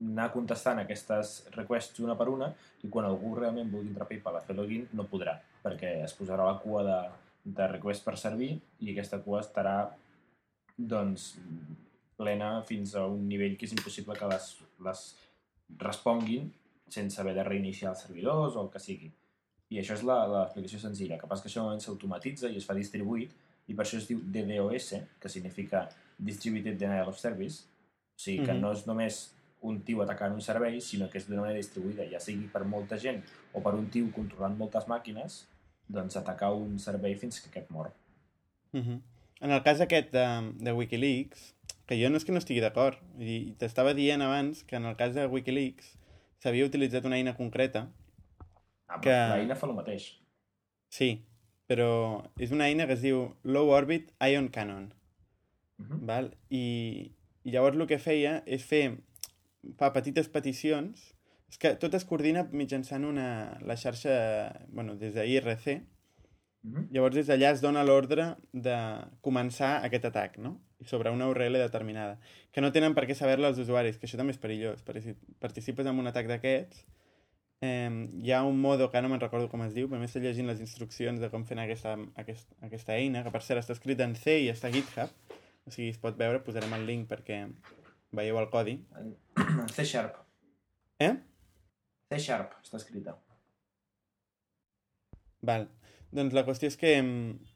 anar 0.00 0.30
contestant 0.32 0.78
aquestes 0.80 1.46
requests 1.56 2.00
una 2.00 2.14
per 2.16 2.28
una 2.32 2.52
i 2.82 2.88
quan 2.88 3.04
algú 3.04 3.34
realment 3.36 3.70
vulgui 3.70 3.88
entrar 3.92 4.06
a 4.06 4.08
PayPal 4.08 4.36
a 4.36 4.40
fer 4.40 4.56
login 4.56 4.86
no 4.96 5.04
podrà, 5.04 5.34
perquè 5.62 6.02
es 6.04 6.14
posarà 6.16 6.46
la 6.46 6.58
cua 6.62 6.82
de, 6.86 6.98
de 7.44 7.66
request 7.68 8.04
per 8.04 8.16
servir 8.18 8.54
i 8.80 8.92
aquesta 8.94 9.18
cua 9.20 9.40
estarà 9.44 9.90
doncs 10.76 11.34
plena 12.16 12.62
fins 12.68 12.94
a 12.96 13.04
un 13.08 13.26
nivell 13.28 13.56
que 13.56 13.66
és 13.68 13.72
impossible 13.76 14.16
que 14.16 14.28
les, 14.28 14.48
les 14.86 15.02
responguin 15.80 16.50
sense 16.90 17.20
haver 17.20 17.34
de 17.36 17.44
reiniciar 17.46 17.92
els 17.92 18.02
servidors 18.06 18.56
o 18.56 18.64
el 18.64 18.70
que 18.72 18.80
sigui. 18.82 19.10
I 19.70 19.78
això 19.78 19.94
és 19.94 20.02
la- 20.02 20.26
l'explicació 20.26 20.80
senzilla. 20.82 21.14
El 21.14 21.20
que 21.20 21.28
passa 21.30 21.44
que 21.44 21.48
això 21.48 21.60
normalment 21.62 21.84
s'automatitza 21.84 22.48
i 22.50 22.56
es 22.58 22.66
fa 22.66 22.74
distribuït 22.74 23.30
i 23.70 23.74
per 23.74 23.84
això 23.84 24.00
es 24.00 24.08
diu 24.08 24.18
DDoS, 24.24 24.94
que 25.20 25.28
significa 25.28 25.84
Distributed 26.18 26.76
Denial 26.76 27.08
of 27.08 27.18
Service. 27.20 27.62
O 27.62 28.18
sigui 28.20 28.44
que 28.44 28.52
Mhm. 28.52 28.60
no 28.60 28.72
és 28.72 28.86
només 28.86 29.20
un 29.62 29.82
tio 29.84 30.02
atacant 30.02 30.32
un 30.32 30.40
servei, 30.40 30.80
sinó 30.80 31.08
que 31.10 31.18
és 31.18 31.26
d'una 31.28 31.42
manera 31.42 31.58
distribuïda, 31.58 32.06
ja 32.10 32.20
sigui 32.20 32.46
per 32.48 32.64
molta 32.64 32.96
gent 32.98 33.22
o 33.52 33.60
per 33.60 33.74
un 33.74 33.88
tio 33.90 34.08
controlant 34.14 34.56
moltes 34.56 34.86
màquines, 34.88 35.46
doncs 35.88 36.16
atacar 36.16 36.52
un 36.54 36.78
servei 36.78 37.14
fins 37.14 37.40
que 37.40 37.48
aquest 37.50 37.70
mor. 37.70 37.92
Uh 38.72 38.80
-huh. 38.80 39.00
En 39.40 39.50
el 39.50 39.62
cas 39.62 39.80
aquest 39.80 40.12
de, 40.12 40.52
de 40.58 40.72
Wikileaks, 40.72 41.54
que 41.86 42.02
jo 42.02 42.10
no 42.10 42.16
és 42.16 42.24
que 42.24 42.32
no 42.32 42.38
estigui 42.38 42.60
d'acord, 42.60 42.98
i 43.18 43.54
t'estava 43.58 43.94
dient 43.94 44.22
abans 44.22 44.64
que 44.64 44.76
en 44.76 44.84
el 44.84 44.96
cas 44.96 45.14
de 45.14 45.26
Wikileaks 45.26 45.96
s'havia 46.38 46.64
utilitzat 46.66 47.04
una 47.04 47.16
eina 47.16 47.36
concreta 47.36 47.88
Ah, 48.88 49.00
Que- 49.00 49.10
que... 49.10 49.36
L'eina 49.36 49.54
fa 49.54 49.66
el 49.68 49.74
mateix. 49.74 50.18
Sí, 50.88 51.22
però 51.68 52.24
és 52.38 52.50
una 52.50 52.66
eina 52.66 52.86
que 52.86 52.94
es 52.94 53.00
diu 53.02 53.36
Low 53.44 53.68
Orbit 53.70 54.10
Ion 54.20 54.48
Cannon. 54.48 54.92
Uh 55.78 55.84
-huh. 55.86 55.98
Val? 56.06 56.36
I, 56.50 57.12
I 57.44 57.50
llavors 57.50 57.76
el 57.76 57.86
que 57.86 57.98
feia 57.98 58.42
és 58.46 58.64
fer 58.64 58.98
fa 59.78 59.92
petites 59.92 60.28
peticions 60.28 61.14
és 61.50 61.58
que 61.58 61.74
tot 61.82 61.94
es 61.98 62.04
coordina 62.06 62.44
mitjançant 62.52 63.04
una, 63.04 63.58
la 63.66 63.76
xarxa, 63.76 64.12
bueno, 64.70 64.94
des 64.96 65.14
de 65.14 65.26
IRC, 65.26 65.80
Uh 66.62 66.72
-huh. 66.72 66.88
llavors 66.90 67.14
des 67.14 67.26
d'allà 67.26 67.52
es 67.52 67.62
dona 67.62 67.82
l'ordre 67.82 68.36
de 68.52 68.76
començar 69.22 69.82
aquest 69.82 70.04
atac, 70.04 70.36
no? 70.36 70.60
Sobre 70.84 71.10
una 71.10 71.26
URL 71.28 71.56
determinada. 71.56 72.18
Que 72.52 72.60
no 72.60 72.70
tenen 72.70 72.94
per 72.94 73.06
què 73.06 73.14
saber-la 73.14 73.48
els 73.48 73.58
usuaris, 73.58 73.96
que 73.96 74.06
això 74.06 74.18
també 74.18 74.32
és 74.32 74.38
perillós, 74.38 74.84
perquè 74.84 75.00
si 75.00 75.14
participes 75.38 75.86
en 75.86 75.98
un 75.98 76.06
atac 76.06 76.26
d'aquests, 76.26 76.84
eh, 77.62 78.08
hi 78.22 78.32
ha 78.32 78.42
un 78.42 78.60
modo 78.60 78.90
que 78.90 79.00
no 79.00 79.08
me'n 79.08 79.20
recordo 79.20 79.48
com 79.48 79.62
es 79.62 79.74
diu, 79.74 79.88
però 79.88 79.98
m'estic 79.98 80.22
llegint 80.22 80.46
les 80.46 80.60
instruccions 80.60 81.20
de 81.20 81.30
com 81.30 81.44
fer 81.44 81.58
aquesta, 81.58 81.96
aquest, 82.16 82.52
aquesta 82.60 82.94
eina, 82.94 83.22
que 83.22 83.30
per 83.30 83.42
cert 83.42 83.60
està 83.60 83.72
escrit 83.72 84.00
en 84.00 84.14
C 84.14 84.40
i 84.40 84.50
està 84.50 84.68
a 84.68 84.72
GitHub, 84.72 85.10
o 85.66 85.70
sigui, 85.70 85.88
es 85.88 85.98
pot 85.98 86.16
veure, 86.16 86.40
posarem 86.40 86.72
el 86.74 86.86
link 86.86 87.08
perquè 87.08 87.48
veieu 88.16 88.38
el 88.40 88.48
codi. 88.52 88.78
C 89.74 89.84
Sharp. 89.84 90.18
Eh? 91.00 91.14
C 92.10 92.18
Sharp 92.18 92.56
està 92.62 92.80
escrita. 92.80 93.16
Val. 95.46 95.68
Doncs 96.12 96.34
la 96.36 96.44
qüestió 96.44 96.68
és 96.68 96.76
que 96.76 96.96
mm, 97.00 97.50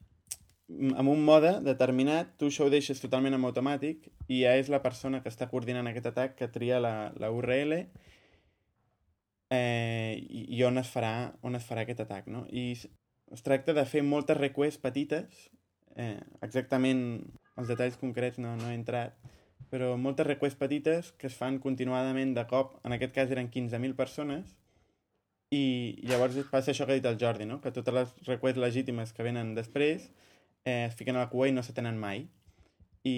amb 0.97 1.09
un 1.11 1.21
mode 1.25 1.59
determinat 1.65 2.33
tu 2.39 2.49
això 2.49 2.65
ho 2.65 2.73
deixes 2.73 3.01
totalment 3.03 3.35
en 3.37 3.45
automàtic 3.45 4.07
i 4.27 4.41
ja 4.43 4.55
és 4.57 4.71
la 4.73 4.81
persona 4.81 5.21
que 5.21 5.29
està 5.29 5.49
coordinant 5.51 5.87
aquest 5.91 6.07
atac 6.09 6.35
que 6.39 6.47
tria 6.51 6.79
la, 6.81 7.11
la 7.21 7.29
URL 7.31 7.73
eh, 9.53 10.13
i, 10.17 10.63
on 10.65 10.81
es 10.81 10.89
farà 10.89 11.13
on 11.45 11.55
es 11.59 11.67
farà 11.67 11.85
aquest 11.85 12.01
atac, 12.07 12.31
no? 12.31 12.45
I 12.49 12.71
es 12.73 13.45
tracta 13.45 13.73
de 13.77 13.85
fer 13.85 14.01
moltes 14.05 14.37
requests 14.39 14.81
petites 14.81 15.49
eh, 15.95 16.19
exactament 16.45 17.05
els 17.55 17.69
detalls 17.69 17.97
concrets 18.01 18.41
no, 18.41 18.55
no 18.57 18.71
he 18.71 18.77
entrat 18.77 19.19
però 19.71 19.95
moltes 19.97 20.27
requests 20.27 20.59
petites 20.59 21.11
que 21.19 21.27
es 21.27 21.35
fan 21.37 21.59
continuadament 21.63 22.35
de 22.35 22.45
cop, 22.49 22.77
en 22.85 22.95
aquest 22.95 23.15
cas 23.15 23.33
eren 23.33 23.49
15.000 23.51 23.97
persones 23.97 24.55
i 25.53 26.01
llavors 26.09 26.37
passa 26.51 26.73
això 26.73 26.85
que 26.85 26.95
ha 26.95 26.99
dit 26.99 27.07
el 27.09 27.19
Jordi, 27.21 27.45
no? 27.45 27.59
que 27.61 27.73
totes 27.75 27.93
les 27.93 28.13
requests 28.27 28.61
legítimes 28.61 29.13
que 29.13 29.25
venen 29.25 29.53
després 29.57 30.09
eh, 30.65 30.85
es 30.87 30.95
fiquen 30.97 31.15
a 31.15 31.25
la 31.25 31.31
cua 31.31 31.49
i 31.49 31.53
no 31.55 31.63
s'atenen 31.63 31.99
mai. 32.01 32.25
I 33.05 33.17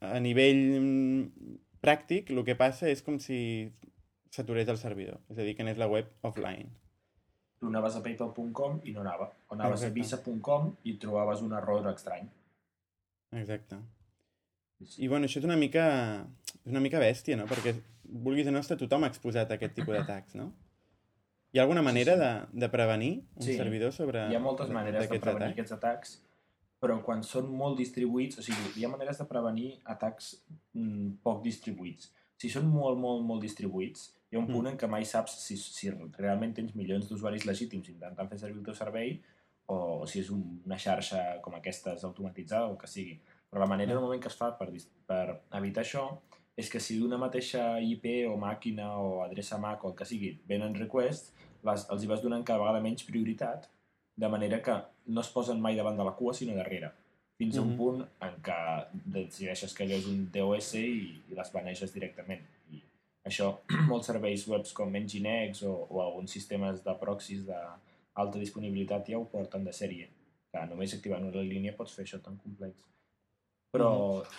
a 0.00 0.18
nivell 0.24 0.62
mm, 0.80 1.56
pràctic 1.84 2.32
el 2.32 2.42
que 2.46 2.56
passa 2.56 2.88
és 2.88 3.04
com 3.04 3.18
si 3.20 3.40
s'aturés 4.32 4.68
el 4.70 4.78
servidor, 4.80 5.20
és 5.28 5.38
a 5.38 5.44
dir, 5.44 5.56
que 5.58 5.66
n'és 5.66 5.78
la 5.80 5.90
web 5.90 6.08
offline. 6.24 6.70
Tu 7.60 7.68
anaves 7.68 7.98
a 7.98 8.02
paypal.com 8.04 8.80
i 8.88 8.94
no 8.96 9.02
anava. 9.04 9.28
O 9.50 9.56
anaves 9.58 9.82
Exacte. 9.82 9.92
a 9.92 10.30
visa.com 10.30 10.70
i 10.88 10.96
trobaves 11.02 11.42
un 11.44 11.52
error 11.58 11.90
estrany. 11.92 12.30
Exacte. 13.36 13.76
I 14.98 15.08
bueno, 15.08 15.26
això 15.26 15.38
és 15.40 15.44
una 15.44 15.56
mica, 15.60 15.84
és 16.64 16.70
una 16.72 16.80
mica 16.80 16.98
bèstia, 17.02 17.36
no? 17.36 17.46
Perquè, 17.50 17.74
vulguis 18.04 18.48
o 18.48 18.54
no, 18.54 18.62
està 18.64 18.76
tothom 18.80 19.04
exposat 19.04 19.50
a 19.50 19.58
aquest 19.58 19.74
tipus 19.76 19.94
d'atacs, 19.96 20.34
no? 20.40 20.52
Hi 21.52 21.58
ha 21.58 21.62
alguna 21.64 21.82
manera 21.82 22.14
sí. 22.14 22.20
de, 22.22 22.60
de 22.64 22.68
prevenir 22.70 23.12
un 23.34 23.42
Sí. 23.42 23.56
servidor 23.58 23.92
sobre 23.92 24.28
Hi 24.30 24.36
ha 24.36 24.40
moltes 24.42 24.68
maneres 24.70 25.08
de 25.08 25.18
prevenir 25.18 25.48
atacs? 25.48 25.52
aquests 25.58 25.72
atacs, 25.72 26.12
però 26.80 27.00
quan 27.04 27.22
són 27.26 27.50
molt 27.52 27.76
distribuïts, 27.78 28.38
o 28.38 28.42
sigui, 28.42 28.70
hi 28.80 28.84
ha 28.86 28.88
maneres 28.88 29.18
de 29.18 29.26
prevenir 29.28 29.80
atacs 29.84 30.36
mm, 30.72 31.18
poc 31.22 31.42
distribuïts. 31.44 32.12
Si 32.40 32.48
són 32.48 32.70
molt, 32.72 32.96
molt, 32.98 33.24
molt 33.26 33.42
distribuïts, 33.42 34.14
hi 34.30 34.36
ha 34.36 34.40
un 34.40 34.46
punt 34.46 34.64
Mm. 34.64 34.70
en 34.72 34.78
què 34.78 34.88
mai 34.88 35.04
saps 35.04 35.34
si, 35.44 35.56
si 35.58 35.90
realment 35.90 36.54
tens 36.54 36.72
milions 36.74 37.08
d'usuaris 37.08 37.44
legítims 37.44 37.88
intentant 37.90 38.30
fer 38.30 38.38
servir 38.38 38.58
el 38.60 38.64
teu 38.64 38.74
servei 38.74 39.20
o 39.66 40.06
si 40.06 40.20
és 40.20 40.30
un, 40.30 40.62
una 40.64 40.78
xarxa 40.78 41.40
com 41.42 41.54
aquestes 41.54 42.02
automatitzada 42.04 42.66
o 42.70 42.78
que 42.78 42.86
sigui. 42.86 43.20
Però 43.50 43.60
la 43.60 43.66
manera 43.66 43.90
Mm. 43.92 43.94
normalment 43.98 44.22
que 44.22 44.28
es 44.28 44.36
fa 44.36 44.52
per, 44.58 44.68
per 45.06 45.40
evitar 45.58 45.82
això 45.82 46.04
és 46.56 46.68
que 46.70 46.80
si 46.80 46.98
d'una 46.98 47.18
mateixa 47.18 47.80
IP 47.80 48.26
o 48.28 48.36
màquina 48.36 48.98
o 49.00 49.22
adreça 49.24 49.58
MAC 49.58 49.84
o 49.84 49.88
el 49.90 49.94
que 49.96 50.04
sigui 50.04 50.38
venen 50.46 50.74
requests, 50.74 51.32
les, 51.64 51.86
els 51.90 52.02
hi 52.04 52.06
vas 52.06 52.22
donant 52.22 52.44
cada 52.44 52.58
vegada 52.60 52.80
menys 52.80 53.02
prioritat, 53.04 53.68
de 54.16 54.28
manera 54.28 54.60
que 54.62 54.74
no 55.06 55.20
es 55.20 55.28
posen 55.32 55.60
mai 55.60 55.76
davant 55.76 55.96
de 55.96 56.04
la 56.04 56.12
cua, 56.12 56.34
sinó 56.34 56.54
darrere. 56.54 56.90
Fins 57.38 57.56
a 57.56 57.62
un 57.62 57.70
Mhm. 57.70 57.76
punt 57.76 58.02
en 58.20 58.34
què 58.42 58.86
decideixes 59.06 59.72
que 59.74 59.84
allò 59.84 59.96
és 59.96 60.06
un 60.06 60.30
DOS 60.30 60.74
i, 60.74 61.22
i 61.30 61.34
les 61.34 61.52
baneixes 61.52 61.92
directament. 61.94 62.42
I 62.70 62.82
això, 63.24 63.58
molts 63.88 64.06
serveis 64.06 64.46
webs 64.46 64.72
com 64.72 64.92
Nginx 64.92 65.62
o, 65.62 65.86
o 65.90 66.02
alguns 66.02 66.30
sistemes 66.30 66.84
de 66.84 66.94
proxys 67.00 67.46
d'alta 67.46 68.38
disponibilitat 68.38 69.08
ja 69.08 69.18
ho 69.18 69.24
porten 69.24 69.64
de 69.64 69.72
sèrie. 69.72 70.08
Que 70.52 70.66
només 70.66 70.92
activant 70.94 71.24
una 71.24 71.40
línia 71.42 71.72
pots 71.76 71.94
fer 71.94 72.04
això 72.04 72.20
tan 72.20 72.36
complex. 72.36 72.74
Però 73.70 73.90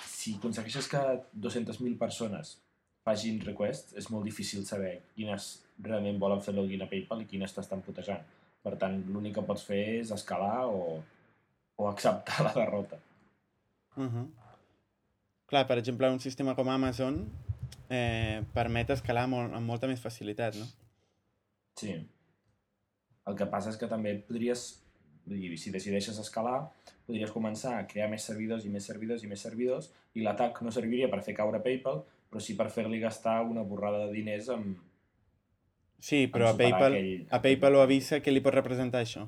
si 0.07 0.35
aconsegueixes 0.35 0.89
que 0.91 1.01
200.000 1.45 1.97
persones 1.99 2.57
facin 3.05 3.39
requests, 3.45 3.95
és 3.97 4.09
molt 4.13 4.27
difícil 4.27 4.65
saber 4.67 4.97
quines 5.15 5.47
realment 5.81 6.19
volen 6.21 6.43
fer 6.45 6.53
login 6.53 6.83
a 6.83 6.89
PayPal 6.89 7.23
i 7.23 7.29
quines 7.29 7.55
t'estan 7.55 7.81
putejant. 7.85 8.21
Per 8.61 8.75
tant, 8.81 8.99
l'únic 9.09 9.39
que 9.39 9.45
pots 9.47 9.63
fer 9.65 9.81
és 10.01 10.11
escalar 10.13 10.67
o, 10.69 10.99
o 11.79 11.87
acceptar 11.89 12.45
la 12.45 12.53
derrota. 12.57 12.99
Uh 13.97 14.03
-huh. 14.03 14.27
Clar, 15.47 15.67
per 15.67 15.77
exemple, 15.77 16.09
un 16.09 16.19
sistema 16.19 16.55
com 16.55 16.69
Amazon 16.69 17.25
eh, 17.89 18.43
permet 18.53 18.89
escalar 18.89 19.27
molt, 19.27 19.53
amb 19.53 19.67
molta 19.67 19.87
més 19.87 19.99
facilitat, 19.99 20.55
no? 20.55 20.67
Sí. 21.75 21.95
El 23.27 23.35
que 23.35 23.45
passa 23.45 23.69
és 23.69 23.77
que 23.77 23.87
també 23.87 24.15
podries, 24.27 24.63
dir, 25.25 25.57
si 25.57 25.71
decideixes 25.71 26.19
escalar, 26.19 26.71
podries 27.11 27.31
començar 27.35 27.75
a 27.77 27.85
crear 27.91 28.07
més 28.09 28.23
servidors 28.25 28.63
i 28.65 28.71
més 28.73 28.87
servidors 28.87 29.21
i 29.23 29.29
més 29.29 29.43
servidors 29.43 29.91
i 30.15 30.23
l'atac 30.25 30.61
no 30.65 30.71
serviria 30.71 31.09
per 31.11 31.19
fer 31.27 31.35
caure 31.37 31.59
PayPal, 31.61 32.01
però 32.31 32.39
sí 32.41 32.55
per 32.55 32.69
fer-li 32.71 32.99
gastar 33.03 33.41
una 33.43 33.61
borrada 33.67 34.05
de 34.07 34.13
diners 34.15 34.47
amb... 34.55 34.79
Sí, 36.01 36.23
però 36.33 36.47
a 36.49 36.53
superar 36.55 36.71
PayPal, 36.71 36.95
aquell- 36.97 37.27
a 37.29 37.41
PayPal 37.43 37.75
o 37.77 37.81
a 37.83 37.89
Visa 37.91 38.21
què 38.25 38.31
li 38.33 38.41
pot 38.41 38.55
representar 38.55 39.03
això? 39.05 39.27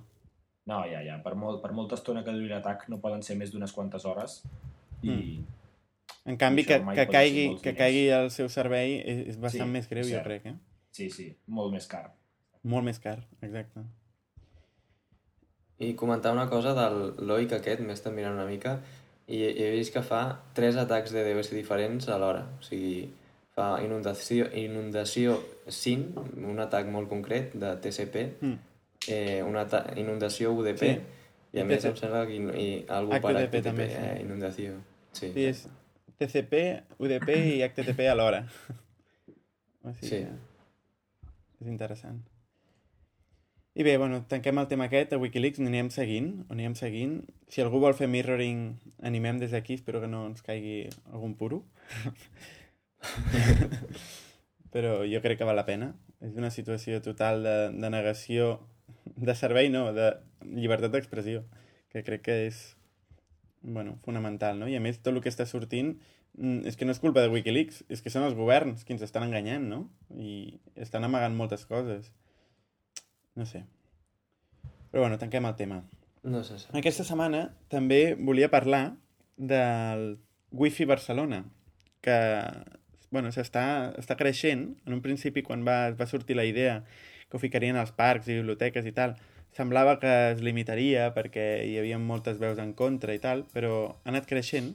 No, 0.66 0.80
ja, 0.90 1.02
ja. 1.04 1.18
Per, 1.22 1.36
molt, 1.36 1.60
per 1.62 1.74
molta 1.76 1.98
estona 2.00 2.24
que 2.24 2.32
duri 2.34 2.48
l'atac 2.50 2.88
no 2.90 2.98
poden 3.04 3.22
ser 3.22 3.36
més 3.38 3.52
d'unes 3.54 3.74
quantes 3.76 4.06
hores 4.10 4.40
i... 5.04 5.44
En 6.26 6.38
canvi, 6.40 6.64
que, 6.64 6.78
que, 6.96 7.04
caigui, 7.12 7.42
que 7.60 7.74
diners. 7.74 7.78
caigui 7.82 8.04
el 8.16 8.30
seu 8.32 8.48
servei 8.50 8.94
és, 9.02 9.18
és 9.34 9.40
bastant 9.44 9.68
Sí, 9.68 9.74
més 9.76 9.90
greu, 9.92 10.06
jo 10.08 10.16
cert. 10.16 10.24
crec, 10.30 10.46
eh? 10.54 10.56
Sí, 10.96 11.10
sí, 11.12 11.26
molt 11.52 11.74
més 11.76 11.86
car. 11.92 12.06
Molt 12.64 12.88
més 12.88 13.00
car, 13.04 13.18
exacte. 13.44 13.84
I 15.84 15.94
comentar 16.00 16.32
una 16.34 16.48
cosa 16.50 16.74
del 16.78 17.14
Loic 17.28 17.52
aquest, 17.58 17.82
m'he 17.82 17.94
estat 17.94 18.14
mirant 18.16 18.36
una 18.38 18.46
mica, 18.48 18.78
i 19.28 19.42
he 19.44 19.70
vist 19.72 19.94
que 19.94 20.02
fa 20.04 20.22
tres 20.56 20.76
atacs 20.80 21.12
de 21.16 21.24
DOS 21.34 21.52
diferents 21.56 22.08
alhora. 22.12 22.46
O 22.60 22.64
sigui, 22.64 23.10
fa 23.56 23.78
inundació, 23.84 24.48
inundació 24.58 25.38
SYN, 25.70 26.08
un 26.50 26.60
atac 26.64 26.88
molt 26.92 27.10
concret 27.10 27.54
de 27.54 27.76
TCP, 27.84 28.24
Mm. 28.42 28.58
eh, 29.08 29.44
una 29.44 29.68
inundació 29.96 30.52
UDP, 30.54 30.80
Sí. 30.80 31.00
i 31.54 31.60
a 31.60 31.62
I 31.62 31.66
més 31.66 31.80
TCP. 31.84 31.90
em 31.90 31.96
sembla 32.02 32.26
que 32.28 32.36
in, 32.36 32.50
i 32.58 32.86
algú 32.90 33.12
per 33.12 33.20
HTTP 33.36 33.44
HTTP, 33.46 33.64
també, 33.64 33.88
sí. 33.90 33.96
eh, 34.00 34.22
inundació. 34.24 34.74
Sí. 35.12 35.32
Sí, 35.34 35.46
és 35.46 35.68
TCP, 36.18 36.84
UDP 37.00 37.30
i 37.58 37.62
HTTP 37.64 38.08
alhora. 38.10 38.48
O 39.84 39.94
sigui, 39.94 40.08
Sí. 40.08 40.26
és 41.62 41.68
interessant. 41.68 42.20
I 43.76 43.82
bé, 43.82 43.98
bueno, 43.98 44.22
tanquem 44.30 44.60
el 44.62 44.68
tema 44.70 44.86
aquest 44.86 45.16
a 45.16 45.18
Wikileaks, 45.18 45.58
anirem 45.64 45.88
seguint, 45.90 46.28
anirem 46.54 46.76
seguint. 46.78 47.16
Si 47.50 47.64
algú 47.64 47.80
vol 47.82 47.96
fer 47.98 48.06
mirroring, 48.06 48.76
animem 49.02 49.40
des 49.42 49.56
d'aquí, 49.56 49.80
espero 49.80 50.02
que 50.04 50.10
no 50.12 50.28
ens 50.30 50.46
caigui 50.46 50.92
algun 51.10 51.34
puro. 51.40 51.64
Però 54.74 55.02
jo 55.10 55.24
crec 55.26 55.42
que 55.42 55.50
val 55.50 55.58
la 55.58 55.66
pena. 55.66 55.90
És 56.22 56.38
una 56.38 56.54
situació 56.54 57.02
total 57.02 57.42
de, 57.42 57.58
de 57.74 57.90
negació 57.90 58.60
de 59.18 59.34
servei, 59.34 59.74
no, 59.74 59.88
de 59.94 60.12
llibertat 60.54 60.94
d'expressió, 60.94 61.42
que 61.90 62.06
crec 62.06 62.28
que 62.30 62.40
és 62.46 62.64
bueno, 63.64 63.98
fonamental, 64.06 64.60
no? 64.60 64.70
I 64.70 64.78
a 64.78 64.84
més, 64.86 65.02
tot 65.02 65.16
el 65.16 65.22
que 65.24 65.34
està 65.34 65.48
sortint 65.50 65.96
mm, 66.38 66.68
és 66.70 66.78
que 66.78 66.86
no 66.86 66.94
és 66.94 67.02
culpa 67.02 67.26
de 67.26 67.34
Wikileaks, 67.34 67.88
és 67.90 68.06
que 68.06 68.14
són 68.14 68.28
els 68.28 68.38
governs 68.38 68.86
qui 68.86 68.94
ens 68.94 69.02
estan 69.02 69.26
enganyant, 69.26 69.66
no? 69.66 69.88
I 70.14 70.60
estan 70.76 71.10
amagant 71.10 71.34
moltes 71.34 71.66
coses. 71.66 72.12
No 73.36 73.46
sé. 73.50 73.64
Però 74.92 75.02
bueno, 75.02 75.18
tanquem 75.18 75.46
el 75.46 75.56
tema. 75.56 75.84
No 76.24 76.44
sé. 76.44 76.60
sí. 76.60 76.70
Aquesta 76.78 77.04
setmana 77.04 77.48
també 77.74 78.16
volia 78.16 78.52
parlar 78.54 78.96
del 79.38 80.20
Wi-Fi 80.52 80.86
Barcelona, 80.86 81.44
que 82.02 82.18
bueno, 83.14 83.32
s'està 83.34 83.94
està 84.00 84.18
creixent. 84.20 84.68
En 84.88 84.96
un 84.98 85.02
principi, 85.02 85.44
quan 85.46 85.66
va, 85.68 85.92
va 85.98 86.10
sortir 86.10 86.38
la 86.38 86.46
idea 86.46 86.82
que 87.30 87.38
ho 87.38 87.42
ficarien 87.42 87.78
als 87.78 87.94
parcs 87.98 88.30
i 88.30 88.38
biblioteques 88.40 88.86
i 88.86 88.94
tal, 88.94 89.18
semblava 89.54 90.00
que 90.02 90.14
es 90.32 90.42
limitaria 90.46 91.12
perquè 91.14 91.46
hi 91.66 91.78
havia 91.82 92.00
moltes 92.02 92.40
veus 92.42 92.62
en 92.62 92.74
contra 92.78 93.14
i 93.14 93.22
tal, 93.22 93.46
però 93.54 93.74
ha 93.94 94.14
anat 94.14 94.30
creixent. 94.30 94.74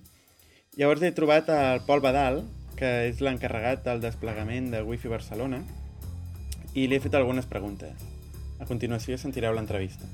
Llavors 0.79 1.03
he 1.03 1.15
trobat 1.15 1.51
el 1.55 1.83
Pol 1.87 2.03
Badal, 2.05 2.45
que 2.79 2.91
és 3.09 3.23
l'encarregat 3.23 3.83
del 3.87 4.03
desplegament 4.03 4.71
de 4.75 4.85
Wi-Fi 4.87 5.11
Barcelona, 5.11 5.65
i 6.75 6.87
li 6.87 6.99
he 6.99 7.03
fet 7.03 7.19
algunes 7.19 7.47
preguntes. 7.51 8.18
A 8.59 8.67
continuació 8.67 9.19
sentireu 9.19 9.55
l'entrevista. 9.55 10.07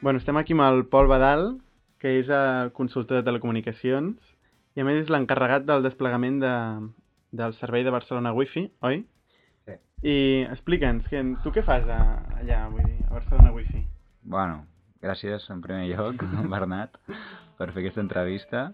Bueno, 0.00 0.20
estem 0.22 0.36
aquí 0.38 0.54
amb 0.54 0.62
el 0.64 0.84
Pol 0.88 1.08
Badal, 1.10 1.58
que 2.00 2.14
és 2.20 2.28
el 2.32 2.70
consultor 2.72 3.18
de 3.18 3.26
telecomunicacions 3.26 4.16
i 4.78 4.80
a 4.80 4.86
més 4.86 5.02
és 5.02 5.10
l'encarregat 5.12 5.66
del 5.68 5.82
desplegament 5.84 6.38
de, 6.40 6.52
del 7.36 7.52
servei 7.58 7.84
de 7.84 7.92
Barcelona 7.92 8.32
Wi-Fi, 8.32 8.62
oi? 8.88 9.02
I 10.06 10.46
explica'ns, 10.46 11.06
que, 11.10 11.20
tu 11.42 11.50
què 11.54 11.64
fas 11.66 11.88
a, 11.90 12.02
allà, 12.38 12.60
vull 12.70 12.84
dir, 12.84 13.00
a 13.08 13.16
Barcelona 13.16 13.50
Wi-Fi? 13.56 13.80
Bueno, 14.30 14.60
gràcies 15.02 15.48
en 15.50 15.62
primer 15.64 15.88
lloc, 15.90 16.22
Bernat, 16.54 16.94
per 17.58 17.72
fer 17.72 17.82
aquesta 17.82 18.04
entrevista. 18.04 18.68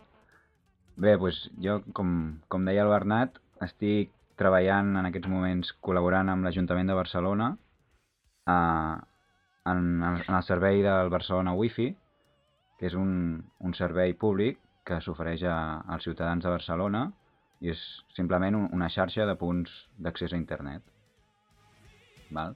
Bé, 1.00 1.16
doncs 1.16 1.40
jo, 1.64 1.78
com, 1.96 2.12
com 2.52 2.68
deia 2.68 2.84
el 2.84 2.92
Bernat, 2.92 3.40
estic 3.64 4.12
treballant 4.36 4.92
en 5.00 5.08
aquests 5.08 5.30
moments 5.30 5.72
col·laborant 5.86 6.28
amb 6.28 6.44
l'Ajuntament 6.44 6.90
de 6.90 6.98
Barcelona 6.98 7.52
eh, 8.50 8.94
en, 9.72 9.82
en 10.04 10.36
el 10.36 10.46
servei 10.46 10.82
del 10.84 11.08
Barcelona 11.08 11.54
Wi-Fi, 11.56 11.90
que 12.78 12.90
és 12.90 12.96
un, 12.98 13.40
un 13.64 13.76
servei 13.78 14.12
públic 14.12 14.60
que 14.84 15.00
s'ofereix 15.00 15.46
als 15.48 16.04
ciutadans 16.04 16.44
de 16.44 16.52
Barcelona 16.52 17.06
i 17.64 17.72
és 17.72 17.80
simplement 18.12 18.58
un, 18.58 18.66
una 18.76 18.90
xarxa 18.92 19.24
de 19.24 19.38
punts 19.40 19.72
d'accés 19.96 20.34
a 20.34 20.40
internet. 20.40 20.84
Val? 22.34 22.54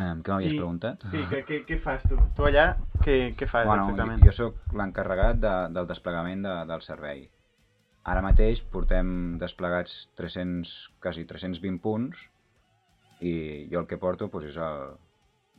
Eh, 0.00 0.14
què 0.24 0.32
m'havies 0.32 0.54
I- 0.54 0.58
preguntat? 0.58 1.04
Sí, 1.12 1.22
que, 1.30 1.42
que, 1.48 1.60
què 1.68 1.78
fas 1.86 2.02
tu? 2.08 2.16
Tu 2.36 2.46
allà, 2.48 2.66
què, 3.04 3.16
què 3.38 3.48
fas 3.50 3.66
Bueno, 3.68 3.88
exactament? 3.90 4.22
jo, 4.24 4.30
jo 4.30 4.36
sóc 4.38 4.76
l'encarregat 4.80 5.40
de, 5.42 5.54
del 5.76 5.88
desplegament 5.90 6.44
de, 6.46 6.54
del 6.70 6.84
servei. 6.86 7.26
Ara 8.12 8.22
mateix 8.24 8.60
portem 8.74 9.10
desplegats 9.38 9.92
300, 10.18 10.70
quasi 11.04 11.24
320 11.28 11.78
punts 11.84 12.18
i 13.22 13.34
jo 13.70 13.82
el 13.82 13.86
que 13.86 13.98
porto 14.02 14.26
doncs, 14.32 14.48
és 14.50 14.56
el, 14.58 14.96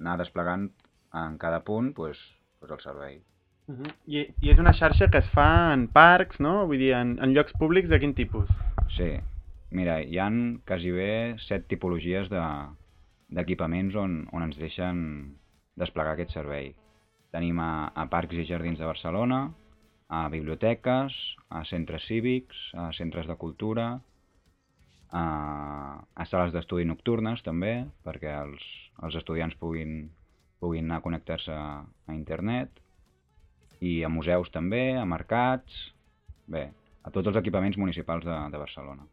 anar 0.01 0.17
desplegant 0.19 0.65
en 1.21 1.37
cada 1.39 1.61
punt 1.63 1.93
doncs, 1.95 2.19
doncs 2.59 2.73
el 2.75 2.81
servei. 2.83 3.21
Uh 3.71 3.75
-huh. 3.77 3.93
I, 4.07 4.25
I 4.41 4.49
és 4.51 4.59
una 4.59 4.73
xarxa 4.73 5.07
que 5.09 5.19
es 5.19 5.29
fa 5.31 5.71
en 5.73 5.87
parcs, 5.87 6.39
no? 6.39 6.65
Vull 6.67 6.77
dir, 6.79 6.91
en, 6.93 7.17
en 7.23 7.33
llocs 7.33 7.53
públics 7.53 7.87
de 7.89 7.99
quin 7.99 8.13
tipus? 8.13 8.49
Sí, 8.97 9.21
mira, 9.71 10.01
hi 10.01 10.19
han 10.19 10.61
quasi 10.67 10.91
bé 10.91 11.35
set 11.39 11.67
tipologies 11.67 12.27
de 12.29 12.41
d'equipaments 13.33 13.95
on, 13.99 14.23
on 14.31 14.45
ens 14.45 14.57
deixen 14.61 14.97
desplegar 15.79 16.13
aquest 16.15 16.33
servei. 16.35 16.71
Tenim 17.33 17.59
a, 17.59 17.89
a 17.97 18.05
parcs 18.11 18.37
i 18.37 18.45
jardins 18.45 18.79
de 18.79 18.85
Barcelona, 18.85 19.47
a 20.13 20.27
biblioteques, 20.29 21.15
a 21.49 21.63
centres 21.65 22.05
cívics, 22.05 22.57
a 22.77 22.91
centres 22.93 23.25
de 23.29 23.37
cultura, 23.41 23.87
a, 25.13 25.25
a 26.13 26.25
sales 26.29 26.53
d'estudi 26.53 26.85
nocturnes 26.85 27.41
també, 27.45 27.73
perquè 28.05 28.35
els, 28.43 28.61
els 29.05 29.17
estudiants 29.17 29.57
puguin, 29.61 30.11
puguin 30.61 30.85
anar 30.89 31.01
a 31.01 31.05
connectar-se 31.05 31.53
a, 31.53 31.81
a 31.81 32.15
internet, 32.17 32.81
i 33.83 33.99
a 34.05 34.09
museus 34.09 34.51
també, 34.53 34.93
a 34.95 35.03
mercats, 35.09 35.75
bé, 36.47 36.67
a 37.03 37.11
tots 37.11 37.29
els 37.31 37.39
equipaments 37.41 37.77
municipals 37.81 38.25
de, 38.25 38.37
de 38.53 38.61
Barcelona. 38.61 39.07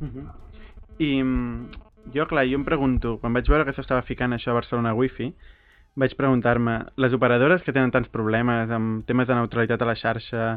Uh 0.00 0.08
-huh. 0.08 0.26
I 0.98 1.22
mm, 1.22 1.70
jo, 2.12 2.26
clar, 2.28 2.46
jo 2.50 2.58
em 2.60 2.64
pregunto, 2.66 3.18
quan 3.22 3.34
vaig 3.36 3.48
veure 3.48 3.64
que 3.68 3.74
s'estava 3.76 4.04
ficant 4.04 4.34
això 4.36 4.52
a 4.52 4.58
Barcelona 4.58 4.94
Wi-Fi, 4.94 5.30
vaig 5.96 6.16
preguntar-me, 6.18 6.80
les 6.98 7.14
operadores 7.14 7.62
que 7.62 7.72
tenen 7.72 7.92
tants 7.94 8.10
problemes 8.10 8.70
amb 8.74 9.04
temes 9.06 9.28
de 9.30 9.36
neutralitat 9.38 9.82
a 9.82 9.88
la 9.88 9.94
xarxa, 9.98 10.48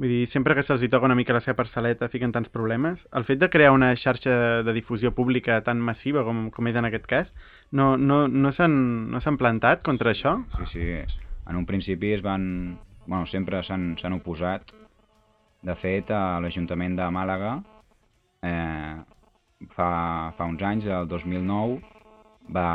vull 0.00 0.12
dir, 0.14 0.22
sempre 0.32 0.56
que 0.56 0.64
se'ls 0.64 0.84
toca 0.88 1.06
una 1.06 1.16
mica 1.18 1.36
la 1.36 1.42
seva 1.44 1.58
parcel·leta 1.58 2.08
fiquen 2.08 2.32
tants 2.32 2.48
problemes, 2.54 3.00
el 3.12 3.26
fet 3.28 3.40
de 3.42 3.50
crear 3.52 3.74
una 3.76 3.92
xarxa 4.00 4.64
de, 4.64 4.72
difusió 4.72 5.12
pública 5.12 5.60
tan 5.66 5.80
massiva 5.84 6.24
com, 6.24 6.48
com 6.54 6.70
és 6.70 6.78
en 6.80 6.88
aquest 6.88 7.06
cas, 7.10 7.28
no, 7.70 7.96
no, 7.96 8.26
no 8.28 8.52
s'han 8.56 8.78
no 9.12 9.36
plantat 9.38 9.84
contra 9.84 10.14
això? 10.14 10.38
Sí, 10.56 10.72
sí, 10.72 11.18
en 11.48 11.56
un 11.56 11.66
principi 11.66 12.14
es 12.16 12.24
van... 12.24 12.78
Bueno, 13.08 13.24
sempre 13.24 13.62
s'han 13.64 13.96
oposat. 14.12 14.68
De 15.64 15.74
fet, 15.80 16.10
a 16.12 16.38
l'Ajuntament 16.44 16.92
de 16.98 17.06
Màlaga, 17.10 17.54
eh, 18.44 18.98
fa, 19.74 20.32
fa 20.36 20.44
uns 20.44 20.62
anys, 20.62 20.86
el 20.86 21.08
2009, 21.08 21.78
va, 22.54 22.68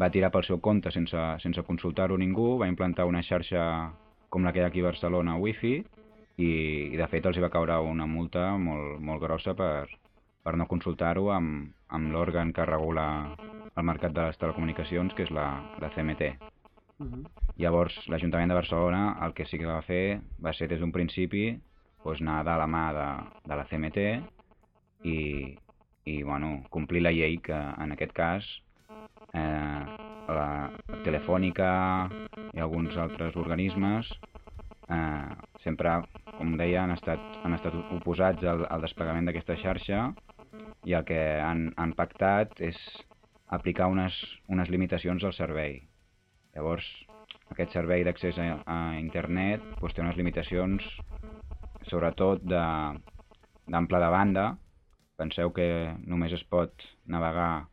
va 0.00 0.10
tirar 0.10 0.30
pel 0.34 0.46
seu 0.46 0.60
compte 0.60 0.92
sense, 0.94 1.26
sense 1.42 1.62
consultar-ho 1.66 2.16
ningú, 2.18 2.54
va 2.60 2.70
implantar 2.70 3.06
una 3.10 3.22
xarxa 3.22 3.64
com 4.28 4.44
la 4.44 4.52
que 4.52 4.60
hi 4.60 4.64
ha 4.64 4.70
aquí 4.72 4.82
a 4.82 4.90
Barcelona, 4.90 5.36
Wi-Fi, 5.38 5.74
i, 6.36 6.48
i 6.90 6.96
de 6.98 7.06
fet 7.10 7.26
els 7.26 7.38
hi 7.38 7.44
va 7.44 7.52
caure 7.52 7.76
una 7.86 8.06
multa 8.10 8.48
molt, 8.58 8.98
molt 8.98 9.22
grossa 9.22 9.54
per, 9.54 9.86
per 10.42 10.56
no 10.58 10.66
consultar-ho 10.70 11.30
amb, 11.30 11.70
amb 11.94 12.10
l'òrgan 12.14 12.50
que 12.52 12.66
regula 12.66 13.06
el 13.74 13.86
mercat 13.86 14.14
de 14.14 14.26
les 14.28 14.40
telecomunicacions, 14.40 15.14
que 15.14 15.26
és 15.28 15.32
la, 15.34 15.46
la 15.80 15.90
CMT. 15.94 16.34
Uh 16.98 17.06
-huh. 17.06 17.22
Llavors, 17.58 17.94
l'Ajuntament 18.08 18.48
de 18.48 18.54
Barcelona 18.54 19.18
el 19.22 19.34
que 19.34 19.46
sí 19.46 19.58
que 19.58 19.66
va 19.66 19.82
fer 19.82 20.20
va 20.44 20.52
ser 20.52 20.68
des 20.68 20.80
d'un 20.80 20.92
principi 20.92 21.58
doncs, 22.04 22.20
anar 22.20 22.44
de 22.44 22.56
la 22.58 22.66
mà 22.66 22.92
de, 22.92 23.08
de 23.48 23.56
la 23.56 23.64
CMT 23.64 23.98
i, 25.04 25.58
i 26.04 26.22
bueno, 26.22 26.64
complir 26.70 27.02
la 27.02 27.12
llei 27.12 27.38
que 27.42 27.56
en 27.56 27.94
aquest 27.94 28.12
cas 28.16 28.46
eh, 29.32 29.82
la 30.28 30.48
Telefònica 31.04 31.70
i 32.52 32.60
alguns 32.60 32.96
altres 33.00 33.36
organismes 33.40 34.10
eh, 34.88 35.30
sempre, 35.64 35.96
com 36.36 36.54
deia, 36.60 36.84
han 36.84 36.94
estat, 36.94 37.22
han 37.44 37.56
estat 37.56 37.76
oposats 37.96 38.44
al, 38.44 38.66
al 38.68 38.84
desplegament 38.84 39.28
d'aquesta 39.28 39.56
xarxa 39.60 40.04
i 40.84 40.92
el 40.92 41.04
que 41.08 41.20
han, 41.40 41.70
han 41.80 41.94
pactat 41.96 42.60
és 42.60 42.78
aplicar 43.54 43.88
unes, 43.92 44.16
unes 44.52 44.70
limitacions 44.72 45.24
al 45.24 45.34
servei. 45.36 45.80
Llavors, 46.54 46.86
aquest 47.52 47.74
servei 47.76 48.04
d'accés 48.06 48.38
a, 48.40 48.48
a 48.66 48.78
internet 49.00 49.64
doncs, 49.80 49.94
té 49.94 50.04
unes 50.04 50.18
limitacions 50.20 50.84
sobretot 51.88 52.44
d'ample 52.44 53.98
de, 53.98 54.04
de 54.04 54.12
banda. 54.12 54.46
Penseu 55.20 55.52
que 55.54 55.66
només 56.10 56.32
es 56.34 56.42
pot 56.50 56.84
navegar 57.06 57.66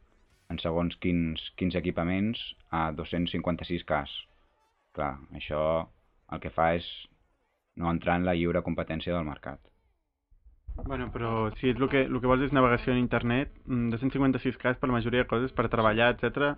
en 0.51 0.59
segons 0.61 0.97
quins, 1.03 1.41
quins 1.57 1.77
equipaments 1.79 2.41
a 2.69 2.89
256 2.97 3.85
cas. 3.87 4.11
Clar, 4.95 5.15
això 5.39 5.61
el 6.31 6.41
que 6.43 6.51
fa 6.53 6.73
és 6.77 6.87
no 7.79 7.89
entrar 7.89 8.19
en 8.19 8.27
la 8.27 8.35
lliure 8.35 8.63
competència 8.65 9.15
del 9.15 9.27
mercat. 9.27 9.59
Bueno, 10.85 11.09
però 11.11 11.49
si 11.59 11.71
és 11.71 11.79
el 11.79 11.89
que, 11.91 12.05
el 12.07 12.19
que 12.19 12.29
vols 12.29 12.45
és 12.45 12.53
navegació 12.55 12.93
en 12.93 13.01
internet, 13.01 13.51
mm, 13.65 13.91
256 13.95 14.59
cas 14.59 14.77
per 14.79 14.89
la 14.89 14.97
majoria 14.99 15.23
de 15.23 15.31
coses, 15.31 15.51
per 15.55 15.67
treballar, 15.71 16.13
etc 16.15 16.55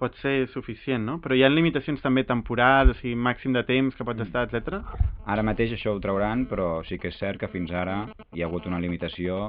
pot 0.00 0.16
ser 0.22 0.48
suficient, 0.48 1.04
no? 1.04 1.18
Però 1.20 1.36
hi 1.36 1.44
ha 1.44 1.50
limitacions 1.52 2.00
també 2.00 2.24
temporals, 2.28 2.94
o 2.94 2.98
sigui, 3.00 3.16
màxim 3.28 3.52
de 3.56 3.62
temps 3.68 3.96
que 3.96 4.06
pots 4.08 4.24
estar, 4.24 4.46
etc. 4.48 4.80
Ara 5.28 5.44
mateix 5.46 5.74
això 5.76 5.92
ho 5.92 6.00
trauran, 6.00 6.46
però 6.50 6.70
sí 6.88 6.98
que 6.98 7.10
és 7.12 7.18
cert 7.20 7.40
que 7.42 7.50
fins 7.52 7.72
ara 7.82 7.98
hi 8.32 8.40
ha 8.40 8.48
hagut 8.48 8.68
una 8.70 8.80
limitació 8.80 9.42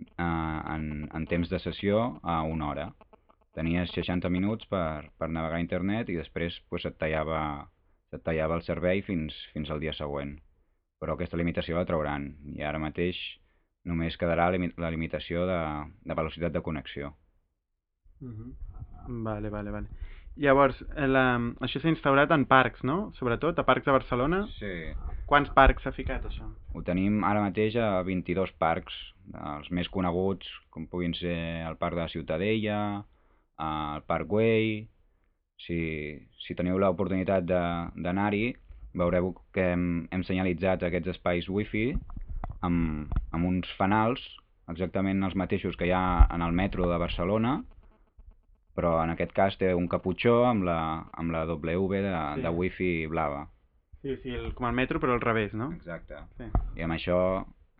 eh, 0.00 0.60
en, 0.74 1.08
en 1.14 1.26
temps 1.30 1.50
de 1.50 1.60
sessió 1.62 2.20
a 2.22 2.42
una 2.42 2.68
hora. 2.70 2.86
Tenies 3.54 3.90
60 3.96 4.30
minuts 4.30 4.68
per, 4.70 5.10
per 5.18 5.28
navegar 5.28 5.58
a 5.58 5.64
internet 5.64 6.12
i 6.12 6.18
després 6.18 6.60
pues, 6.70 6.84
et, 6.86 6.98
tallava, 7.00 7.40
et 8.12 8.22
tallava 8.22 8.58
el 8.58 8.66
servei 8.66 9.02
fins, 9.02 9.34
fins 9.54 9.70
al 9.70 9.82
dia 9.82 9.94
següent. 9.96 10.36
Però 10.98 11.14
aquesta 11.14 11.38
limitació 11.38 11.78
la 11.78 11.86
trauran 11.86 12.32
i 12.54 12.62
ara 12.66 12.80
mateix 12.82 13.18
només 13.88 14.18
quedarà 14.20 14.50
la 14.50 14.90
limitació 14.90 15.46
de, 15.48 15.58
de 16.04 16.14
velocitat 16.14 16.52
de 16.52 16.62
connexió. 16.62 17.14
Uh 18.20 18.28
-huh. 18.28 18.54
Vale, 19.24 19.48
vale, 19.48 19.70
vale. 19.70 19.88
Llavors, 20.38 20.78
eh, 20.94 21.06
la, 21.06 21.38
això 21.66 21.80
s'ha 21.80 21.90
instaurat 21.90 22.30
en 22.30 22.44
parcs, 22.46 22.84
no? 22.84 23.12
Sobretot 23.18 23.58
a 23.58 23.64
parcs 23.66 23.86
de 23.86 23.92
Barcelona. 23.92 24.44
Sí. 24.58 24.74
Quants 25.26 25.50
parcs 25.50 25.82
s'ha 25.82 25.92
ficat, 25.92 26.24
això? 26.24 26.46
Ho 26.74 26.82
tenim 26.82 27.24
ara 27.24 27.42
mateix 27.42 27.76
a 27.76 28.02
22 28.06 28.52
parcs, 28.52 28.94
els 29.34 29.70
més 29.70 29.88
coneguts, 29.92 30.46
com 30.70 30.86
puguin 30.86 31.14
ser 31.14 31.36
el 31.68 31.76
Parc 31.76 31.94
de 31.96 32.02
la 32.06 32.08
Ciutadella, 32.12 33.04
el 33.58 34.02
Parc 34.06 34.26
Güell... 34.28 34.86
Si, 35.58 35.74
si 36.38 36.54
teniu 36.54 36.76
l'oportunitat 36.78 37.42
de- 37.42 38.02
d'anar-hi, 38.04 38.52
veureu 38.94 39.32
que 39.52 39.64
hem, 39.72 40.04
hem 40.14 40.22
senyalitzat 40.22 40.84
aquests 40.86 41.10
espais 41.16 41.48
wifi 41.50 41.96
amb, 42.62 43.10
amb 43.34 43.48
uns 43.48 43.66
fanals, 43.76 44.22
exactament 44.70 45.18
els 45.26 45.34
mateixos 45.34 45.74
que 45.76 45.88
hi 45.88 45.90
ha 45.90 46.28
en 46.30 46.44
el 46.46 46.54
metro 46.54 46.86
de 46.86 47.00
Barcelona, 47.02 47.56
però 48.78 49.00
en 49.02 49.10
aquest 49.16 49.34
cas 49.34 49.58
té 49.58 49.72
un 49.74 49.88
caputxó 49.90 50.44
amb 50.46 50.62
la, 50.68 50.78
amb 51.18 51.34
la 51.34 51.42
W 51.50 51.90
de, 52.06 52.14
Sí. 52.36 52.42
de 52.46 52.54
wifi 52.54 52.92
blava. 53.10 53.48
Sí, 54.02 54.14
sí, 54.22 54.30
el, 54.30 54.52
com 54.54 54.68
el 54.70 54.78
metro, 54.78 55.00
però 55.02 55.16
al 55.18 55.20
revés, 55.26 55.52
no? 55.58 55.72
Exacte. 55.74 56.22
Sí. 56.38 56.46
I 56.78 56.86
amb 56.86 56.94
això 56.94 57.18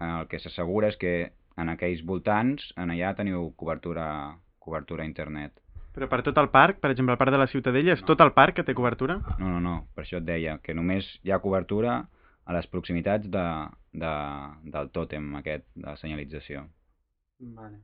el 0.02 0.26
que 0.26 0.42
s'assegura 0.42 0.90
és 0.90 0.98
que 0.98 1.30
en 1.58 1.72
aquells 1.72 2.04
voltants, 2.06 2.70
en 2.78 2.92
allà 2.94 3.14
teniu 3.18 3.50
cobertura, 3.58 4.06
cobertura 4.62 5.04
a 5.04 5.08
internet. 5.08 5.56
Però 5.96 6.06
per 6.06 6.20
tot 6.22 6.38
el 6.38 6.50
parc, 6.54 6.78
per 6.78 6.92
exemple, 6.92 7.16
el 7.16 7.18
parc 7.18 7.34
de 7.34 7.40
la 7.40 7.48
Ciutadella, 7.50 7.96
és 7.96 8.04
tot 8.06 8.20
el 8.22 8.30
parc 8.36 8.60
que 8.60 8.66
té 8.66 8.74
cobertura? 8.78 9.18
No, 9.40 9.48
no, 9.50 9.58
no, 9.64 9.74
per 9.96 10.04
això 10.04 10.20
et 10.20 10.26
deia, 10.28 10.58
que 10.62 10.76
només 10.76 11.08
hi 11.26 11.34
ha 11.34 11.42
cobertura 11.42 11.98
a 12.48 12.54
les 12.54 12.68
proximitats 12.70 13.26
de, 13.28 13.44
de, 14.04 14.14
del 14.74 14.90
tòtem 14.94 15.32
aquest, 15.40 15.66
de 15.74 15.86
la 15.88 15.96
senyalització. 16.00 16.68
Vale. 17.58 17.80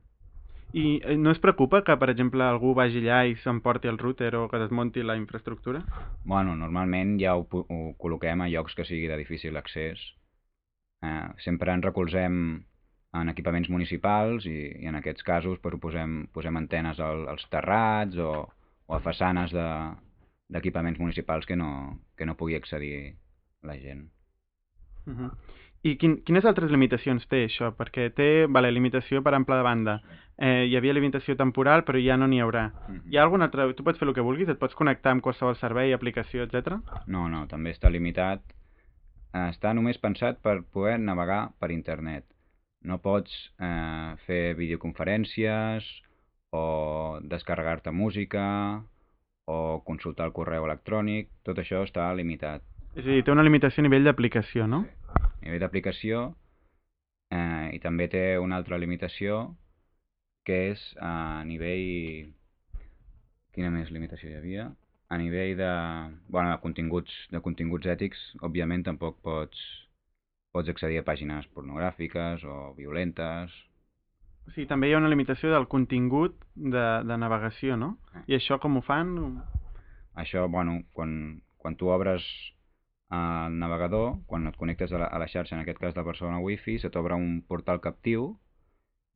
I 0.75 0.99
eh, 1.03 1.15
no 1.17 1.31
es 1.31 1.39
preocupa 1.39 1.83
que, 1.87 1.95
per 1.99 2.09
exemple, 2.11 2.43
algú 2.43 2.73
vagi 2.77 3.03
allà 3.03 3.21
i 3.29 3.35
s'emporti 3.43 3.91
el 3.91 3.99
router 4.01 4.33
o 4.39 4.47
que 4.51 4.59
desmonti 4.59 5.03
la 5.03 5.15
infraestructura? 5.19 5.83
Bueno, 6.23 6.55
normalment 6.59 7.17
ja 7.21 7.35
ho, 7.37 7.45
ho 7.45 7.81
col·loquem 8.01 8.43
a 8.43 8.49
llocs 8.51 8.75
que 8.75 8.87
sigui 8.87 9.11
de 9.11 9.19
difícil 9.21 9.59
accés. 9.59 10.01
Eh, 11.05 11.27
sempre 11.45 11.75
ens 11.75 11.85
recolzem 11.85 12.39
en 13.21 13.29
equipaments 13.31 13.69
municipals 13.69 14.45
i, 14.49 14.57
i 14.83 14.89
en 14.89 14.95
aquests 14.99 15.23
casos 15.23 15.59
ho 15.59 15.77
posem, 15.81 16.25
posem 16.33 16.57
antenes 16.57 16.99
al, 16.99 17.27
als 17.31 17.45
terrats 17.49 18.17
o, 18.17 18.31
o 18.87 18.95
a 18.95 19.01
façanes 19.03 19.53
de- 19.55 19.93
d'equipaments 20.49 20.99
municipals 20.99 21.45
que 21.45 21.55
no, 21.55 21.99
que 22.17 22.25
no 22.25 22.35
pugui 22.37 22.55
accedir 22.55 23.15
la 23.63 23.77
gent. 23.77 24.09
Uh 25.05 25.13
-huh. 25.13 25.31
I 25.85 25.97
quin, 26.01 26.15
quines 26.25 26.45
altres 26.45 26.71
limitacions 26.71 27.27
té 27.29 27.43
això? 27.45 27.71
Perquè 27.77 28.07
té, 28.17 28.47
vale, 28.49 28.71
limitació 28.71 29.21
per 29.21 29.35
ample 29.35 29.55
de 29.55 29.61
banda. 29.61 30.01
Eh, 30.37 30.65
hi 30.65 30.75
havia 30.75 30.93
limitació 30.93 31.35
temporal, 31.35 31.83
però 31.85 32.01
ja 32.01 32.17
no 32.17 32.25
n'hi 32.27 32.41
haurà. 32.41 32.71
Hi 33.05 33.17
ha 33.17 33.23
algun 33.23 33.45
altre... 33.45 33.73
Tu 33.73 33.83
pots 33.83 33.99
fer 33.99 34.07
el 34.07 34.15
que 34.15 34.25
vulguis? 34.25 34.49
Et 34.49 34.57
pots 34.57 34.73
connectar 34.73 35.11
amb 35.11 35.21
qualsevol 35.21 35.55
servei, 35.55 35.93
aplicació, 35.93 36.43
etc. 36.43 36.79
No, 37.05 37.29
no, 37.29 37.45
també 37.47 37.69
està 37.69 37.89
limitat. 37.89 38.41
Està 39.33 39.73
només 39.73 40.01
pensat 40.01 40.41
per 40.41 40.63
poder 40.73 40.97
navegar 40.97 41.51
per 41.59 41.69
internet. 41.71 42.25
No 42.85 42.99
pots 43.01 43.33
eh, 43.57 44.13
fer 44.27 44.55
videoconferències 44.59 45.87
o 46.55 47.19
descarregar-te 47.25 47.91
música 47.91 48.45
o 49.49 49.81
consultar 49.85 50.29
el 50.29 50.33
correu 50.37 50.65
electrònic. 50.67 51.31
Tot 51.45 51.59
això 51.61 51.83
està 51.85 52.07
limitat. 52.17 52.63
És 52.95 53.03
a 53.03 53.09
dir, 53.09 53.23
té 53.25 53.33
una 53.33 53.43
limitació 53.43 53.83
a 53.83 53.87
nivell 53.87 54.07
d'aplicació, 54.07 54.69
no? 54.71 54.85
A 55.17 55.43
nivell 55.43 55.61
d'aplicació 55.65 56.25
eh, 57.33 57.75
i 57.75 57.79
també 57.83 58.07
té 58.11 58.25
una 58.41 58.59
altra 58.61 58.79
limitació 58.81 59.55
que 60.45 60.61
és 60.71 60.81
a 61.01 61.43
nivell... 61.47 62.33
Quina 63.55 63.71
més 63.71 63.89
limitació 63.91 64.29
hi 64.29 64.37
havia? 64.37 64.65
A 65.09 65.17
nivell 65.17 65.55
de, 65.57 65.71
bueno, 66.27 66.49
de, 66.51 66.57
continguts, 66.63 67.13
de 67.31 67.39
continguts 67.41 67.87
ètics, 67.87 68.21
òbviament 68.43 68.83
tampoc 68.83 69.21
pots, 69.23 69.61
pots 70.55 70.71
accedir 70.71 71.01
a 71.01 71.05
pàgines 71.07 71.45
pornogràfiques 71.51 72.45
o 72.47 72.71
violentes. 72.77 73.51
O 74.47 74.53
sigui, 74.53 74.67
també 74.69 74.87
hi 74.87 74.93
ha 74.95 75.01
una 75.01 75.09
limitació 75.11 75.51
del 75.51 75.67
contingut 75.67 76.37
de, 76.55 76.85
de 77.03 77.17
navegació, 77.19 77.75
no? 77.81 77.95
Ah. 78.13 78.23
I 78.29 78.37
això 78.39 78.59
com 78.63 78.77
ho 78.79 78.83
fan? 78.85 79.15
Això, 80.15 80.45
bueno, 80.47 80.79
quan, 80.95 81.41
quan 81.59 81.75
tu 81.75 81.89
obres 81.91 82.23
el 83.11 83.57
navegador, 83.59 84.15
quan 84.29 84.47
et 84.49 84.55
connectes 84.57 84.93
a 84.95 85.01
la, 85.01 85.07
a 85.11 85.19
la 85.21 85.27
xarxa, 85.29 85.55
en 85.57 85.61
aquest 85.65 85.81
cas 85.81 85.93
de 85.97 86.03
Barcelona 86.07 86.39
Wi-Fi, 86.45 86.77
se 86.81 86.89
t'obre 86.93 87.17
un 87.19 87.41
portal 87.47 87.81
captiu, 87.83 88.31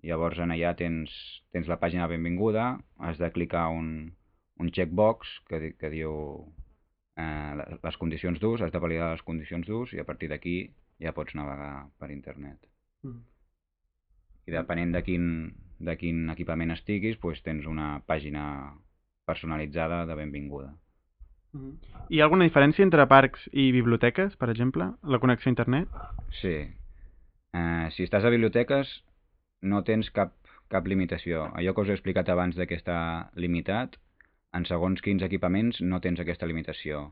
llavors 0.04 0.39
en 0.43 0.52
allà 0.54 0.73
tens, 0.80 1.13
tens 1.56 1.67
la 1.71 1.80
pàgina 1.80 2.08
benvinguda, 2.08 2.67
has 2.99 3.17
de 3.19 3.32
clicar 3.36 3.67
un, 3.75 4.12
un 4.60 4.69
checkbox 4.75 5.32
que, 5.49 5.73
que 5.80 5.89
diu 5.93 6.13
eh, 7.17 7.54
le- 7.60 7.80
les 7.84 7.97
condicions 8.02 8.39
d'ús, 8.39 8.62
has 8.62 8.71
de 8.75 8.80
validar 8.84 9.12
les 9.15 9.23
condicions 9.28 9.65
d'ús 9.67 9.93
i 9.95 9.99
a 10.04 10.08
partir 10.08 10.30
d'aquí 10.32 10.58
ja 11.00 11.14
pots 11.16 11.36
navegar 11.36 11.90
per 12.00 12.12
internet. 12.12 12.60
Mm. 13.04 13.24
I 14.50 14.56
depenent 14.56 14.94
de 14.96 15.04
quin, 15.06 15.26
de 15.80 15.96
quin 15.98 16.30
equipament 16.34 16.74
estiguis, 16.76 17.20
doncs 17.22 17.44
tens 17.46 17.68
una 17.70 18.00
pàgina 18.08 18.46
personalitzada 19.30 20.06
de 20.10 20.16
benvinguda. 20.16 20.74
Mhm. 21.54 21.78
Hi 22.10 22.20
ha 22.20 22.26
alguna 22.26 22.46
diferència 22.46 22.86
entre 22.86 23.06
parcs 23.10 23.48
i 23.54 23.72
biblioteques, 23.74 24.36
per 24.38 24.50
exemple? 24.50 24.92
La 25.04 25.20
connexió 25.20 25.50
a 25.50 25.56
internet? 25.56 25.88
Sí. 26.42 26.56
Eh, 27.54 27.88
si 27.96 28.06
estàs 28.06 28.26
a 28.26 28.30
biblioteques 28.34 28.92
no 29.62 29.84
tens 29.84 30.10
cap, 30.14 30.36
cap 30.70 30.86
limitació. 30.88 31.48
Allò 31.58 31.74
que 31.74 31.82
us 31.82 31.90
he 31.90 31.98
explicat 31.98 32.30
abans 32.30 32.56
de 32.56 32.68
que 32.68 32.78
està 32.78 33.32
limitat, 33.36 33.98
en 34.54 34.66
segons 34.66 35.02
quins 35.02 35.24
equipaments 35.26 35.82
no 35.82 36.00
tens 36.02 36.20
aquesta 36.20 36.50
limitació. 36.50 37.10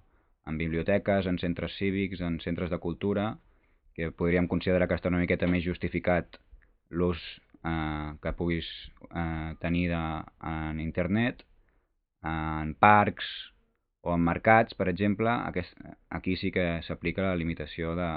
En 0.47 0.57
biblioteques, 0.57 1.27
en 1.27 1.37
centres 1.41 1.75
cívics, 1.77 2.21
en 2.21 2.39
centres 2.39 2.69
de 2.69 2.79
cultura, 2.79 3.37
que 3.97 4.11
podríem 4.21 4.47
considerar 4.47 4.87
que 4.89 4.97
està 4.99 5.09
una 5.11 5.21
miqueta 5.23 5.49
més 5.51 5.65
justificat 5.65 6.39
l'ús 6.91 7.19
eh, 7.65 8.09
que 8.23 8.33
puguis 8.39 8.67
eh, 9.09 9.53
tenir 9.63 9.87
de, 9.93 10.01
en 10.53 10.79
internet, 10.83 11.43
en 12.23 12.73
parcs 12.87 13.27
o 14.07 14.13
en 14.15 14.23
mercats, 14.23 14.75
per 14.79 14.87
exemple, 14.93 15.29
aquest, 15.51 15.73
aquí 16.19 16.37
sí 16.39 16.51
que 16.55 16.67
s'aplica 16.87 17.25
la 17.25 17.35
limitació 17.41 17.95
de, 17.99 18.09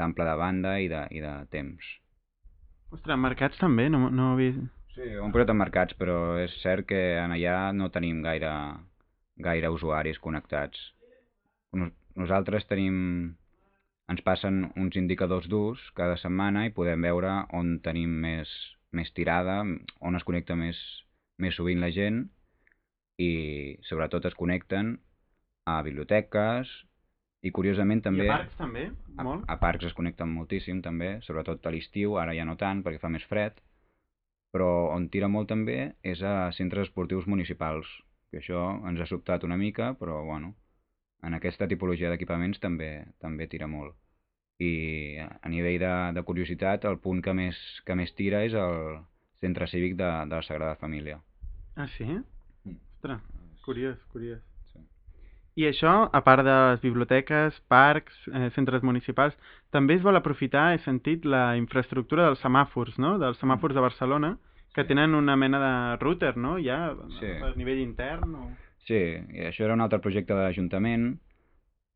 d'ample 0.00 0.26
de 0.28 0.36
banda 0.44 0.76
i 0.84 0.88
de, 0.92 1.02
i 1.16 1.24
de 1.24 1.34
temps. 1.56 1.92
Ostres, 2.96 3.18
mercats 3.24 3.58
també? 3.62 3.88
No, 3.94 4.04
no 4.20 4.34
vist. 4.42 4.62
Sí, 4.94 5.06
ho 5.16 5.24
hem 5.24 5.32
posat 5.34 5.50
en 5.52 5.58
mercats, 5.58 5.96
però 6.00 6.16
és 6.42 6.54
cert 6.62 6.86
que 6.90 7.00
en 7.22 7.32
allà 7.36 7.54
no 7.78 7.88
tenim 7.94 8.20
gaire, 8.26 8.50
gaire 9.46 9.70
usuaris 9.76 10.20
connectats. 10.26 10.82
Nos- 11.72 11.94
Nosaltres 12.22 12.66
tenim... 12.68 12.98
Ens 14.12 14.20
passen 14.26 14.66
uns 14.76 14.96
indicadors 15.00 15.46
d'ús 15.48 15.80
cada 15.96 16.18
setmana 16.20 16.66
i 16.68 16.72
podem 16.76 17.04
veure 17.06 17.32
on 17.56 17.78
tenim 17.84 18.12
més, 18.24 18.50
més 18.92 19.08
tirada, 19.16 19.62
on 20.04 20.18
es 20.18 20.26
connecta 20.28 20.56
més, 20.58 20.76
més 21.40 21.56
sovint 21.56 21.80
la 21.80 21.88
gent 21.96 22.26
i 23.24 23.32
sobretot 23.88 24.28
es 24.28 24.36
connecten 24.36 24.98
a 25.64 25.78
biblioteques 25.86 26.68
i 27.42 27.52
curiosament 27.56 28.02
també... 28.04 28.26
I 28.28 28.28
a 28.28 28.36
parcs 28.36 28.58
també? 28.60 28.84
A, 29.16 29.24
Molt? 29.24 29.46
a 29.48 29.56
parcs 29.62 29.88
es 29.88 29.96
connecten 29.96 30.30
moltíssim 30.30 30.82
també, 30.84 31.14
sobretot 31.24 31.64
a 31.64 31.72
l'estiu, 31.72 32.18
ara 32.20 32.36
ja 32.36 32.44
no 32.48 32.58
tant 32.60 32.84
perquè 32.84 33.00
fa 33.00 33.10
més 33.16 33.24
fred, 33.30 33.56
però 34.52 34.68
on 34.92 35.08
tira 35.08 35.32
molt 35.32 35.48
també 35.54 35.94
és 36.04 36.20
a 36.20 36.52
centres 36.52 36.90
esportius 36.90 37.26
municipals, 37.30 37.88
que 38.30 38.42
això 38.44 38.68
ens 38.90 39.00
ha 39.00 39.08
sobtat 39.08 39.48
una 39.48 39.56
mica, 39.56 39.94
però 39.96 40.20
bueno, 40.28 40.52
en 41.24 41.38
aquesta 41.38 41.70
tipologia 41.70 42.12
d'equipaments 42.12 42.60
també 42.60 42.92
també 43.24 43.48
tira 43.48 43.70
molt. 43.70 43.96
I 44.62 45.18
a 45.42 45.48
nivell 45.50 45.78
de, 45.82 45.92
de 46.14 46.22
curiositat, 46.28 46.84
el 46.90 46.98
punt 47.02 47.22
que 47.24 47.34
més, 47.34 47.58
que 47.86 47.96
més 47.98 48.12
tira 48.18 48.44
és 48.46 48.54
el 48.54 49.00
centre 49.42 49.66
cívic 49.70 49.96
de, 49.98 50.10
de 50.30 50.36
la 50.38 50.42
Sagrada 50.46 50.76
Família. 50.78 51.18
Ah, 51.74 51.88
sí? 51.96 52.04
Mm. 52.06 52.76
Ostres, 53.00 53.22
curiós, 53.64 53.98
curiós. 54.12 54.40
Sí. 54.72 54.82
I 55.62 55.66
això, 55.70 55.94
a 56.12 56.20
part 56.24 56.44
de 56.46 56.54
les 56.72 56.80
biblioteques, 56.84 57.58
parcs, 57.72 58.14
eh, 58.30 58.50
centres 58.54 58.84
municipals, 58.86 59.34
també 59.74 59.96
es 59.98 60.04
vol 60.04 60.16
aprofitar, 60.20 60.70
he 60.74 60.78
sentit, 60.84 61.24
la 61.24 61.56
infraestructura 61.58 62.28
dels 62.28 62.44
semàfors, 62.44 62.98
no? 63.02 63.16
Dels 63.18 63.40
semàfors 63.42 63.74
de 63.74 63.84
Barcelona, 63.84 64.36
que 64.74 64.82
Sí. 64.84 64.88
tenen 64.88 65.14
una 65.14 65.34
mena 65.36 65.58
de 65.60 65.96
router, 66.04 66.36
no? 66.36 66.58
Ja, 66.62 66.94
Sí. 67.18 67.26
a 67.42 67.52
nivell 67.56 67.80
intern 67.80 68.34
o... 68.34 68.46
Sí, 68.86 68.94
i 68.98 69.44
això 69.46 69.64
era 69.64 69.74
un 69.74 69.80
altre 69.84 70.00
projecte 70.00 70.34
de 70.34 70.42
l'Ajuntament 70.42 71.18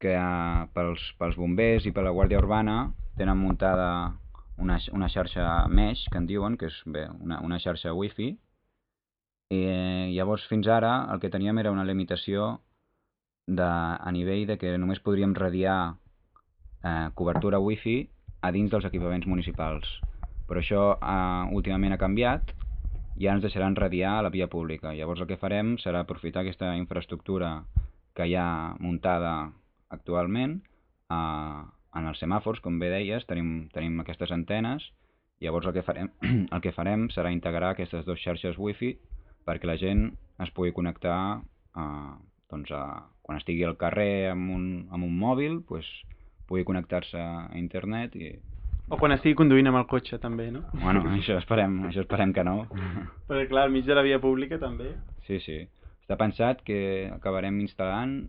que 0.03 0.13
eh, 0.13 0.67
pels, 0.75 1.03
pels 1.21 1.37
bombers 1.41 1.87
i 1.87 1.93
per 1.93 2.05
la 2.07 2.15
Guàrdia 2.17 2.41
Urbana 2.43 2.77
tenen 3.17 3.39
muntada 3.41 3.89
una, 4.59 4.79
una 4.93 5.09
xarxa 5.13 5.67
mesh, 5.69 6.07
que 6.11 6.19
en 6.19 6.27
diuen, 6.29 6.57
que 6.57 6.69
és 6.71 6.77
bé, 6.87 7.07
una, 7.21 7.41
una 7.45 7.59
xarxa 7.61 7.95
wifi, 7.97 8.33
i 9.53 9.61
eh, 9.71 10.07
llavors 10.17 10.47
fins 10.51 10.67
ara 10.67 11.07
el 11.13 11.21
que 11.23 11.31
teníem 11.31 11.61
era 11.63 11.73
una 11.73 11.85
limitació 11.87 12.57
de, 13.47 13.67
a 13.67 14.11
nivell 14.13 14.47
de 14.49 14.57
que 14.59 14.75
només 14.79 15.01
podríem 15.01 15.37
radiar 15.39 15.79
eh, 16.83 17.09
cobertura 17.15 17.61
wifi 17.63 18.01
a 18.43 18.51
dins 18.53 18.73
dels 18.73 18.89
equipaments 18.89 19.29
municipals. 19.31 19.87
Però 20.49 20.63
això 20.63 20.87
eh, 20.97 21.55
últimament 21.55 21.95
ha 21.95 22.03
canviat 22.03 22.53
ja 23.17 23.33
ens 23.33 23.45
deixaran 23.45 23.77
radiar 23.77 24.19
a 24.19 24.25
la 24.27 24.33
via 24.35 24.49
pública. 24.53 24.93
Llavors 24.95 25.23
el 25.23 25.31
que 25.31 25.41
farem 25.41 25.77
serà 25.81 26.03
aprofitar 26.03 26.43
aquesta 26.43 26.75
infraestructura 26.77 27.63
que 28.17 28.27
hi 28.27 28.35
ha 28.37 28.75
muntada 28.81 29.53
actualment 29.95 30.61
eh, 31.11 31.63
en 31.97 32.09
els 32.11 32.21
semàfors, 32.21 32.61
com 32.65 32.79
bé 32.81 32.91
deies, 32.93 33.27
tenim, 33.31 33.69
tenim 33.75 34.01
aquestes 34.03 34.33
antenes, 34.35 34.85
llavors 35.41 35.69
el 35.69 35.77
que, 35.77 35.85
farem, 35.87 36.11
el 36.55 36.65
que 36.65 36.75
farem 36.77 37.09
serà 37.15 37.33
integrar 37.35 37.75
aquestes 37.75 38.07
dues 38.09 38.23
xarxes 38.23 38.59
wifi 38.59 38.97
perquè 39.47 39.69
la 39.69 39.79
gent 39.81 40.09
es 40.43 40.51
pugui 40.57 40.75
connectar 40.77 41.19
eh, 41.77 42.17
doncs 42.51 42.73
a, 42.75 42.83
quan 43.23 43.41
estigui 43.41 43.65
al 43.67 43.79
carrer 43.81 44.31
amb 44.33 44.53
un, 44.55 44.67
amb 44.91 45.07
un 45.07 45.17
mòbil, 45.19 45.61
pues, 45.67 45.87
pugui 46.47 46.67
connectar-se 46.67 47.19
a 47.19 47.49
internet 47.59 48.15
i, 48.19 48.37
O 48.87 48.95
quan 49.01 49.11
estigui 49.11 49.35
conduint 49.35 49.67
amb 49.67 49.81
el 49.81 49.87
cotxe, 49.91 50.15
també, 50.23 50.45
no? 50.55 50.61
bueno, 50.79 51.01
això 51.17 51.35
esperem, 51.41 51.81
això 51.89 52.05
esperem 52.05 52.31
que 52.31 52.45
no. 52.47 52.69
Perquè, 53.27 53.49
clar, 53.51 53.65
al 53.67 53.73
mig 53.75 53.83
de 53.89 53.97
la 53.99 54.05
via 54.07 54.21
pública, 54.23 54.61
també. 54.63 54.93
Sí, 55.27 55.41
sí. 55.43 55.57
Està 56.05 56.15
pensat 56.21 56.61
que 56.63 56.79
acabarem 57.11 57.59
instal·lant 57.65 58.29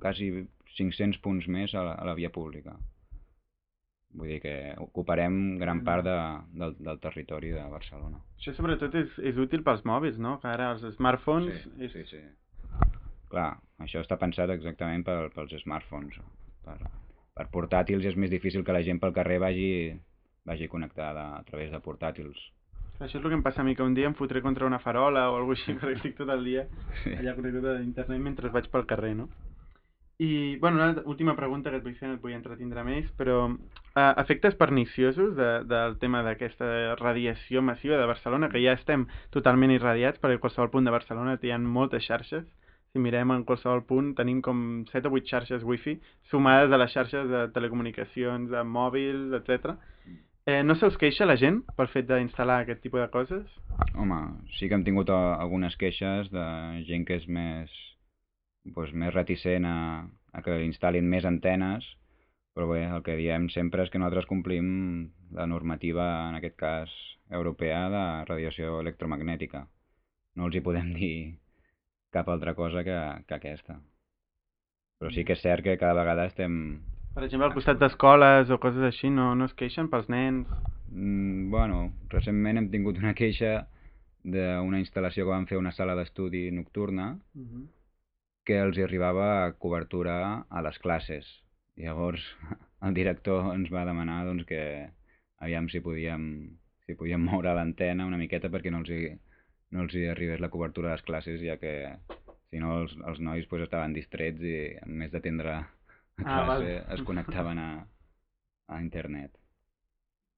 quasi 0.00 0.30
500 0.78 1.20
punts 1.24 1.48
més 1.50 1.74
a 1.74 1.84
la, 1.84 1.98
a 1.98 2.06
la 2.08 2.14
via 2.18 2.30
pública. 2.34 2.76
Vull 4.18 4.32
dir 4.32 4.38
que 4.40 4.54
ocuparem 4.80 5.58
gran 5.60 5.82
part 5.84 6.06
de, 6.06 6.16
del, 6.60 6.74
del 6.80 7.00
territori 7.02 7.52
de 7.52 7.64
Barcelona. 7.70 8.22
Això 8.38 8.54
sobretot 8.56 8.94
és, 8.96 9.16
és 9.30 9.38
útil 9.38 9.62
pels 9.66 9.84
mòbils, 9.86 10.16
no? 10.22 10.38
Que 10.42 10.48
ara 10.50 10.72
els 10.74 10.84
smartphones... 10.96 11.64
Sí, 11.64 11.74
és... 11.84 11.92
sí, 11.92 12.04
sí. 12.14 12.22
Clar, 13.28 13.50
això 13.84 14.00
està 14.00 14.16
pensat 14.16 14.50
exactament 14.54 15.04
per, 15.04 15.18
pels 15.34 15.52
smartphones. 15.60 16.16
Per, 16.64 16.78
per 17.36 17.46
portàtils 17.52 18.06
és 18.08 18.16
més 18.16 18.32
difícil 18.32 18.64
que 18.64 18.74
la 18.74 18.84
gent 18.86 19.00
pel 19.02 19.12
carrer 19.16 19.36
vagi, 19.44 19.72
vagi 20.48 20.70
connectada 20.72 21.34
a 21.36 21.42
través 21.50 21.74
de 21.74 21.82
portàtils. 21.84 22.40
Això 22.98 23.20
és 23.20 23.20
el 23.20 23.28
que 23.28 23.36
em 23.36 23.44
passa 23.44 23.60
a 23.62 23.66
mi, 23.66 23.76
que 23.78 23.84
un 23.86 23.94
dia 23.94 24.08
em 24.10 24.16
fotré 24.18 24.40
contra 24.42 24.66
una 24.66 24.80
farola 24.82 25.28
o 25.30 25.36
alguna 25.36 25.54
així, 25.60 25.76
perquè 25.78 25.98
estic 26.00 26.16
tot 26.18 26.32
el 26.34 26.48
dia 26.48 26.64
allà 27.12 27.36
connectat 27.36 27.68
a 27.74 27.76
internet 27.84 28.24
mentre 28.24 28.50
vaig 28.56 28.72
pel 28.72 28.88
carrer, 28.90 29.12
no? 29.20 29.28
I, 30.18 30.56
bueno, 30.56 30.76
una 30.78 31.02
última 31.06 31.36
pregunta 31.36 31.70
que 31.70 31.78
et 31.78 31.84
vull 31.84 31.94
fer, 31.94 32.08
et 32.10 32.22
vull 32.22 32.34
entretindre 32.34 32.82
més, 32.82 33.06
però 33.14 33.44
uh, 33.46 34.14
efectes 34.18 34.56
perniciosos 34.58 35.36
de, 35.38 35.50
del 35.70 35.94
tema 36.02 36.24
d'aquesta 36.26 36.96
radiació 36.98 37.62
massiva 37.62 38.00
de 38.00 38.08
Barcelona, 38.10 38.48
que 38.50 38.62
ja 38.64 38.74
estem 38.74 39.06
totalment 39.30 39.70
irradiats, 39.70 40.18
perquè 40.18 40.40
a 40.40 40.42
qualsevol 40.42 40.72
punt 40.72 40.90
de 40.90 40.94
Barcelona 40.96 41.36
hi 41.38 41.52
ha 41.54 41.58
moltes 41.62 42.02
xarxes, 42.10 42.48
si 42.90 42.98
mirem 42.98 43.30
en 43.30 43.44
qualsevol 43.46 43.84
punt 43.86 44.14
tenim 44.18 44.40
com 44.42 44.84
7 44.90 45.06
o 45.06 45.14
8 45.20 45.30
xarxes 45.30 45.62
wifi 45.62 45.98
sumades 46.30 46.72
a 46.72 46.80
les 46.80 46.90
xarxes 46.90 47.28
de 47.30 47.44
telecomunicacions, 47.54 48.50
de 48.50 48.62
mòbils, 48.64 49.36
etc. 49.38 49.76
Eh, 50.48 50.62
no 50.64 50.74
se 50.74 50.88
us 50.88 50.96
queixa 50.96 51.28
la 51.28 51.36
gent 51.36 51.60
pel 51.76 51.90
fet 51.92 52.08
d'instal·lar 52.08 52.62
aquest 52.64 52.80
tipus 52.82 53.04
de 53.04 53.10
coses? 53.12 53.44
Home, 53.94 54.18
sí 54.56 54.66
que 54.66 54.74
hem 54.74 54.86
tingut 54.86 55.12
algunes 55.14 55.76
queixes 55.76 56.32
de 56.32 56.48
gent 56.88 57.04
que 57.06 57.20
és 57.20 57.28
més, 57.28 57.70
doncs, 58.74 58.92
més 58.92 59.14
reticent 59.14 59.66
a, 59.68 59.78
a 60.32 60.42
que 60.44 60.58
instal·lin 60.64 61.08
més 61.08 61.26
antenes, 61.28 61.86
però 62.54 62.68
bé, 62.72 62.84
el 62.90 63.04
que 63.06 63.16
diem 63.18 63.48
sempre 63.54 63.84
és 63.84 63.90
que 63.90 64.00
nosaltres 64.00 64.26
complim 64.26 64.68
la 65.36 65.46
normativa, 65.46 66.06
en 66.28 66.38
aquest 66.38 66.56
cas 66.58 66.94
europea, 67.30 67.84
de 67.92 68.04
radiació 68.30 68.80
electromagnètica. 68.80 69.66
No 70.34 70.48
els 70.48 70.56
hi 70.56 70.64
podem 70.64 70.92
dir 70.96 71.38
cap 72.10 72.28
altra 72.28 72.54
cosa 72.58 72.82
que, 72.84 72.98
que 73.28 73.36
aquesta. 73.36 73.78
Però 74.98 75.12
sí 75.14 75.22
que 75.24 75.36
és 75.36 75.42
cert 75.44 75.62
que 75.62 75.78
cada 75.78 75.94
vegada 76.00 76.26
estem... 76.26 76.80
Per 77.14 77.24
exemple, 77.24 77.46
al 77.46 77.54
costat 77.54 77.78
d'escoles 77.78 78.50
o 78.50 78.58
coses 78.62 78.84
així, 78.88 79.10
no, 79.10 79.32
no 79.38 79.46
es 79.46 79.54
queixen 79.58 79.86
pels 79.92 80.10
nens? 80.10 80.50
Mm, 80.90 81.50
bueno, 81.54 81.92
recentment 82.10 82.58
hem 82.58 82.70
tingut 82.72 82.98
una 82.98 83.14
queixa 83.18 83.68
d'una 84.24 84.80
instal·lació 84.82 85.24
que 85.24 85.34
van 85.34 85.46
fer 85.46 85.58
una 85.58 85.72
sala 85.72 85.94
d'estudi 85.98 86.48
nocturna 86.50 87.12
Uh 87.38 87.44
-huh. 87.44 87.66
Que 88.48 88.56
els 88.64 88.78
hi 88.78 88.84
arribava 88.86 89.28
cobertura 89.62 90.14
a 90.48 90.62
les 90.64 90.78
classes. 90.84 91.28
Llavors 91.78 92.24
el 92.88 92.94
director 92.96 93.52
ens 93.54 93.70
va 93.74 93.84
demanar 93.88 94.22
doncs, 94.28 94.46
que 94.48 94.62
aviam 95.44 95.68
si 95.70 95.82
podíem, 95.84 96.24
si 96.86 96.96
podíem 96.98 97.22
moure 97.28 97.52
l'antena 97.54 98.06
una 98.08 98.18
miqueta 98.20 98.50
perquè 98.50 98.72
no 98.74 98.80
els, 98.82 98.90
hi, 98.90 99.12
no 99.76 99.84
els 99.84 99.94
hi 99.94 100.06
arribés 100.10 100.40
la 100.42 100.50
cobertura 100.54 100.90
a 100.92 100.96
les 100.96 101.04
classes, 101.06 101.42
ja 101.44 101.58
que 101.60 101.74
si 102.50 102.58
no 102.62 102.78
els, 102.80 102.96
els 103.06 103.20
nois 103.20 103.46
pues, 103.50 103.62
estaven 103.66 103.92
distrets 103.96 104.40
i 104.42 104.56
en 104.80 104.96
més 105.02 105.12
d'atendre 105.14 105.58
a 105.60 106.24
Ah, 106.24 106.24
classe 106.24 106.48
val. 106.48 106.64
es 106.96 107.02
connectaven 107.06 107.58
a, 107.62 107.68
a 108.74 108.80
internet. 108.82 109.36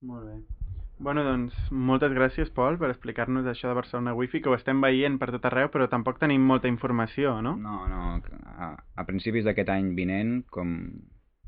Molt 0.03 0.27
bé. 0.29 0.69
Bueno, 1.00 1.22
doncs, 1.24 1.54
moltes 1.72 2.12
gràcies, 2.12 2.50
Pol, 2.52 2.76
per 2.76 2.90
explicar-nos 2.92 3.46
això 3.48 3.70
de 3.70 3.76
Barcelona 3.78 4.12
Wi-Fi, 4.12 4.42
que 4.44 4.50
ho 4.52 4.56
estem 4.58 4.82
veient 4.84 5.16
per 5.16 5.30
tot 5.32 5.46
arreu, 5.48 5.70
però 5.72 5.86
tampoc 5.88 6.18
tenim 6.20 6.44
molta 6.44 6.68
informació, 6.68 7.38
no? 7.40 7.54
No, 7.56 7.78
no, 7.88 8.18
a, 8.52 8.68
a 8.76 9.06
principis 9.08 9.46
d'aquest 9.48 9.72
any 9.72 9.94
vinent, 9.96 10.42
com 10.52 10.74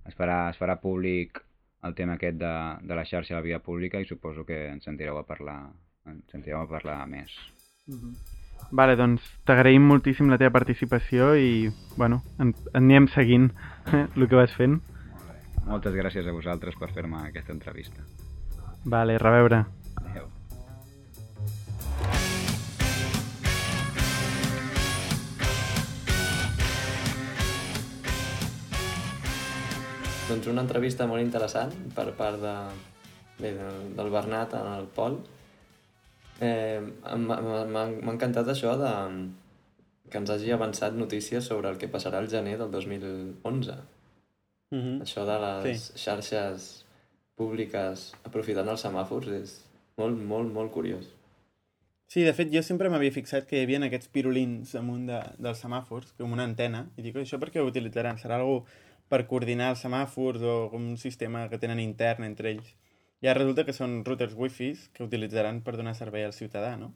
es 0.09 0.17
farà, 0.17 0.47
es 0.55 0.57
farà 0.57 0.79
públic 0.81 1.43
el 1.85 1.95
tema 1.99 2.17
aquest 2.17 2.41
de, 2.41 2.55
de 2.81 2.97
la 2.97 3.05
xarxa 3.05 3.35
de 3.35 3.41
la 3.43 3.45
via 3.45 3.61
pública 3.61 4.01
i 4.01 4.09
suposo 4.09 4.47
que 4.49 4.71
ens 4.71 4.89
sentireu 4.89 5.21
a 5.21 5.27
parlar, 5.29 5.59
ens 6.09 6.25
sentireu 6.33 6.63
a 6.63 6.71
parlar 6.73 7.03
més. 7.13 7.37
Uh 7.93 8.01
-huh. 8.01 8.15
Vale, 8.71 8.97
doncs 8.97 9.21
t'agraïm 9.45 9.85
moltíssim 9.85 10.31
la 10.31 10.39
teva 10.39 10.57
participació 10.57 11.35
i, 11.37 11.69
bueno, 11.99 12.23
en, 12.39 12.55
anirem 12.73 13.09
seguint 13.09 13.51
eh, 13.93 14.07
el 14.17 14.29
que 14.29 14.37
vas 14.37 14.57
fent. 14.57 14.81
Moltes 15.67 15.93
gràcies 15.93 16.27
a 16.27 16.33
vosaltres 16.33 16.75
per 16.77 16.91
fer-me 16.91 17.29
aquesta 17.29 17.53
entrevista. 17.53 18.01
Vale, 18.85 19.19
reveure. 19.19 19.65
Adéu. 19.97 20.27
Doncs 30.29 30.47
una 30.49 30.63
entrevista 30.65 31.07
molt 31.11 31.23
interessant 31.23 31.73
per 31.97 32.07
part 32.17 32.39
de, 32.41 32.55
bé, 33.43 33.53
del, 33.59 33.81
del 33.99 34.11
Bernat 34.15 34.55
en 34.57 34.69
el 34.77 34.87
Pol. 34.97 35.19
Eh, 36.43 36.81
m'ha 36.81 38.13
encantat 38.15 38.49
això 38.55 38.75
de 38.81 38.93
que 40.13 40.21
ens 40.21 40.33
hagi 40.35 40.53
avançat 40.55 40.97
notícies 40.97 41.47
sobre 41.49 41.71
el 41.73 41.79
que 41.81 41.91
passarà 41.93 42.21
al 42.23 42.31
gener 42.33 42.57
del 42.61 42.71
2011. 42.71 43.77
Uh 44.73 44.79
-huh. 44.79 45.03
Això 45.05 45.25
de 45.29 45.39
les 45.45 45.83
Sí. 45.83 45.93
xarxes 46.05 46.82
públiques 47.43 48.13
aprofitant 48.23 48.71
els 48.73 48.87
semàfors 48.87 49.35
és 49.43 49.59
molt, 49.99 50.17
molt, 50.31 50.55
molt 50.55 50.73
curiós. 50.73 51.11
Sí, 52.13 52.23
de 52.29 52.33
fet, 52.37 52.51
jo 52.53 52.61
sempre 52.61 52.91
m'havia 52.93 53.15
fixat 53.15 53.47
que 53.49 53.57
hi 53.57 53.65
havia 53.65 53.79
aquests 53.87 54.11
pirulins 54.13 54.75
amunt 54.77 55.07
de, 55.09 55.19
dels 55.41 55.63
semàfors, 55.65 56.11
com 56.19 56.35
una 56.37 56.45
antena, 56.45 56.83
i 57.01 57.05
dic, 57.07 57.17
això 57.17 57.39
per 57.41 57.49
què 57.53 57.63
ho 57.63 57.71
utilitzaran? 57.71 58.21
Serà 58.21 58.37
algú 58.37 58.59
per 59.09 59.23
coordinar 59.31 59.71
els 59.73 59.85
semàfors 59.87 60.45
o 60.45 60.57
un 60.77 60.91
sistema 61.01 61.47
que 61.49 61.61
tenen 61.63 61.81
intern 61.81 62.27
entre 62.29 62.53
ells? 62.53 62.75
I 63.25 63.31
ara 63.31 63.41
resulta 63.41 63.65
que 63.65 63.73
són 63.73 64.03
routers 64.05 64.35
wifi 64.37 64.75
que 64.93 65.07
utilitzaran 65.07 65.63
per 65.65 65.79
donar 65.79 65.95
servei 65.97 66.27
al 66.27 66.37
ciutadà, 66.37 66.75
no? 66.77 66.91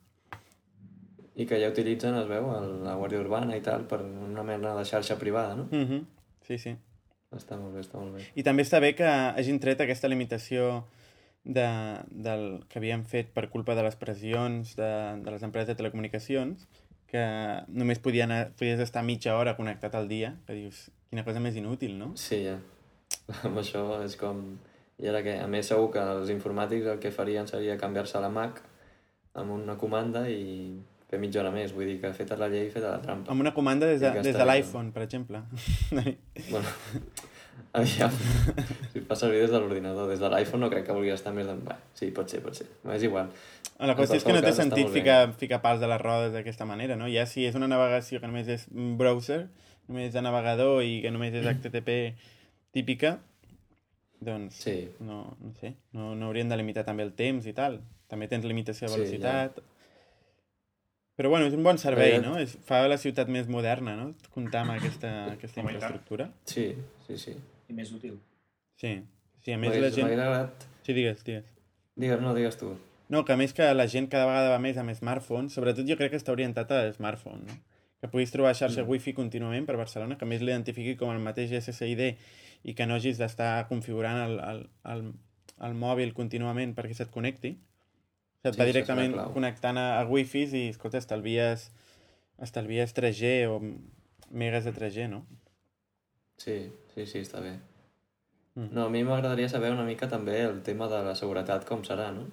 I 1.37 1.49
que 1.49 1.63
ja 1.65 1.73
utilitzen, 1.73 2.17
es 2.21 2.29
veu, 2.29 2.51
la 2.85 2.99
Guàrdia 3.01 3.23
Urbana 3.25 3.57
i 3.57 3.65
tal, 3.65 3.89
per 3.89 4.03
una 4.05 4.45
mena 4.45 4.77
de 4.77 4.85
xarxa 4.89 5.17
privada, 5.21 5.57
no? 5.57 5.69
Uh 5.73 5.89
-huh. 5.89 6.03
Sí, 6.45 6.59
sí. 6.59 6.77
Està 7.35 7.59
molt 7.59 7.75
bé, 7.75 7.83
està 7.83 7.99
molt 7.99 8.15
bé. 8.15 8.25
I 8.39 8.45
també 8.47 8.63
està 8.63 8.79
bé 8.83 8.93
que 8.99 9.07
hagin 9.09 9.59
tret 9.63 9.81
aquesta 9.83 10.09
limitació 10.09 10.85
de, 11.45 11.67
del 12.11 12.47
que 12.71 12.79
havien 12.79 13.05
fet 13.07 13.33
per 13.35 13.49
culpa 13.51 13.75
de 13.79 13.85
les 13.87 13.97
pressions 13.99 14.77
de, 14.79 14.93
de 15.23 15.35
les 15.35 15.43
empreses 15.47 15.73
de 15.73 15.79
telecomunicacions, 15.79 16.67
que 17.11 17.25
només 17.69 18.03
podien, 18.03 18.33
podies 18.59 18.83
estar 18.83 19.05
mitja 19.07 19.37
hora 19.39 19.57
connectat 19.59 19.95
al 19.95 20.09
dia, 20.11 20.35
que 20.47 20.59
dius, 20.59 20.87
quina 21.11 21.27
cosa 21.27 21.43
més 21.43 21.59
inútil, 21.59 21.95
no? 21.99 22.13
Sí, 22.19 22.43
ja. 22.47 22.59
Amb 23.47 23.63
això 23.63 23.87
és 24.05 24.19
com... 24.21 24.43
I 24.97 25.11
ara 25.11 25.21
que, 25.21 25.35
a 25.37 25.47
més, 25.51 25.69
segur 25.69 25.91
que 25.93 26.01
els 26.01 26.31
informàtics 26.33 26.87
el 26.89 27.01
que 27.03 27.13
farien 27.13 27.47
seria 27.51 27.77
canviar-se 27.77 28.21
la 28.23 28.31
Mac 28.33 28.63
amb 29.37 29.53
una 29.53 29.75
comanda 29.77 30.23
i 30.33 30.79
fer 31.11 31.21
mitja 31.23 31.41
hora 31.43 31.53
més. 31.55 31.73
Vull 31.77 31.87
dir 31.91 32.01
que 32.03 32.13
feta 32.17 32.39
la 32.41 32.49
llei, 32.53 32.69
feta 32.75 32.97
la 32.97 33.01
trampa. 33.03 33.31
Amb 33.33 33.45
una 33.45 33.53
comanda 33.55 33.87
des 33.87 34.01
de, 34.03 34.11
des 34.23 34.37
de 34.37 34.47
l'iPhone, 34.49 34.93
per 34.93 35.07
exemple. 35.07 35.43
Bueno, 36.51 36.67
aviam, 37.77 38.13
si 38.93 39.03
fa 39.05 39.17
servir 39.19 39.43
des 39.45 39.53
de 39.53 39.61
l'ordinador, 39.61 40.09
des 40.11 40.21
de 40.21 40.31
l'iPhone 40.33 40.65
no 40.65 40.71
crec 40.73 40.87
que 40.87 40.97
vulgui 40.97 41.13
estar 41.15 41.33
més 41.37 41.47
de... 41.49 41.55
Bé, 41.67 41.77
sí, 41.99 42.11
pot 42.17 42.31
ser, 42.31 42.41
pot 42.45 42.57
ser. 42.57 42.67
És 42.95 43.05
igual. 43.07 43.31
La 43.79 43.95
qüestió 43.99 44.17
és 44.17 44.25
que 44.25 44.33
no 44.33 44.41
té 44.45 44.53
sentit 44.57 44.89
ficar, 44.93 45.33
ficar 45.37 45.61
pals 45.65 45.83
de 45.83 45.89
les 45.91 46.01
rodes 46.01 46.33
d'aquesta 46.33 46.65
manera, 46.69 46.97
no? 46.97 47.09
Ja 47.13 47.27
si 47.29 47.45
és 47.45 47.57
una 47.59 47.69
navegació 47.69 48.23
que 48.23 48.31
només 48.31 48.49
és 48.49 48.65
browser, 48.73 49.43
només 49.91 50.15
de 50.15 50.23
navegador 50.25 50.81
i 50.87 51.03
que 51.05 51.13
només 51.13 51.37
és 51.37 51.45
HTTP 51.53 52.15
típica, 52.73 53.19
doncs 54.21 54.63
Sí, 54.65 54.89
no, 55.05 55.37
no 55.45 55.53
sé, 55.61 55.75
no, 55.93 56.15
no 56.17 56.31
haurien 56.31 56.49
de 56.49 56.57
limitar 56.57 56.87
també 56.87 57.05
el 57.05 57.13
temps 57.13 57.45
i 57.47 57.53
tal. 57.53 57.83
També 58.09 58.29
tens 58.31 58.47
limitació 58.49 58.89
de 58.89 58.95
Sí, 58.95 59.01
velocitat. 59.01 59.61
Però 61.17 61.31
bueno, 61.33 61.47
és 61.49 61.55
un 61.57 61.63
bon 61.65 61.79
servei, 61.81 62.13
ja- 62.19 62.21
no? 62.23 62.35
És, 62.39 62.57
fa 62.69 62.83
la 62.89 62.99
ciutat 63.01 63.29
més 63.33 63.47
moderna, 63.49 63.95
no? 63.97 64.11
Comptar 64.35 64.63
amb 64.67 64.75
aquesta, 64.77 65.13
aquesta 65.33 65.63
infraestructura. 65.63 66.31
sí, 66.45 66.75
sí, 67.07 67.17
sí. 67.19 67.37
I 67.69 67.73
més 67.75 67.91
útil. 67.93 68.19
Sí. 68.77 69.01
Sí, 69.43 69.53
a 69.53 69.59
més 69.59 69.77
la 69.81 69.91
gent... 69.91 70.07
agradat... 70.07 70.67
Sí, 70.85 70.93
digues, 70.93 71.23
digues. 71.25 71.47
Digues, 71.97 72.21
no, 72.21 72.35
digues 72.35 72.57
tu. 72.61 72.75
No, 73.09 73.25
que 73.25 73.33
a 73.33 73.37
més 73.39 73.53
que 73.55 73.67
la 73.75 73.87
gent 73.89 74.09
cada 74.11 74.27
vegada 74.27 74.51
va 74.51 74.59
més 74.63 74.77
amb 74.79 74.91
smartphones, 74.95 75.55
sobretot 75.55 75.87
jo 75.89 75.97
crec 75.97 76.11
que 76.13 76.19
està 76.21 76.33
orientat 76.35 76.71
a 76.75 76.81
smartphone, 76.93 77.47
no? 77.47 77.57
Que 78.03 78.11
puguis 78.13 78.31
trobar 78.35 78.53
xarxa 78.55 78.83
Mm. 78.85 78.89
wifi 78.91 79.15
contínuament 79.15 79.65
per 79.67 79.77
Barcelona, 79.79 80.19
que 80.19 80.25
a 80.27 80.29
més 80.29 80.43
l'identifiqui 80.43 80.97
com 81.01 81.11
el 81.15 81.19
mateix 81.23 81.51
SSID 81.63 82.03
i 82.65 82.75
que 82.75 82.87
no 82.87 82.95
hagis 82.99 83.17
d'estar 83.19 83.67
configurant 83.71 84.19
el, 84.27 84.35
el, 84.51 84.61
el, 84.93 85.05
el 85.65 85.75
mòbil 85.75 86.13
contínuament 86.13 86.75
perquè 86.77 86.95
se't 86.95 87.11
connecti. 87.15 87.55
Sí, 88.55 88.61
va 88.61 88.69
directament 88.69 89.17
connectant 89.35 89.79
a, 89.81 89.87
a 90.01 90.05
wifis 90.09 90.55
i, 90.55 90.69
escolta, 90.75 91.01
estalvies, 91.03 91.71
estalvies 92.43 92.95
3G 92.97 93.33
o 93.51 93.61
megas 94.31 94.65
de 94.65 94.75
3G, 94.77 95.09
no? 95.11 95.25
Sí, 96.37 96.59
sí, 96.95 97.07
sí, 97.07 97.23
està 97.25 97.41
bé. 97.41 97.57
Mm. 98.57 98.73
No, 98.73 98.87
a 98.87 98.93
mi 98.93 99.03
m'agradaria 99.05 99.49
saber 99.53 99.71
una 99.73 99.85
mica 99.85 100.09
també 100.09 100.41
el 100.45 100.63
tema 100.65 100.89
de 100.93 101.03
la 101.05 101.15
seguretat, 101.19 101.67
com 101.69 101.85
serà, 101.85 102.11
no? 102.17 102.27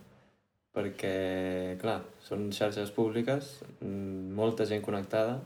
Perquè, 0.73 1.77
clar, 1.81 1.99
són 2.25 2.47
xarxes 2.55 2.91
públiques, 2.95 3.59
mm, 3.79 4.33
molta 4.37 4.65
gent 4.65 4.81
connectada. 4.85 5.39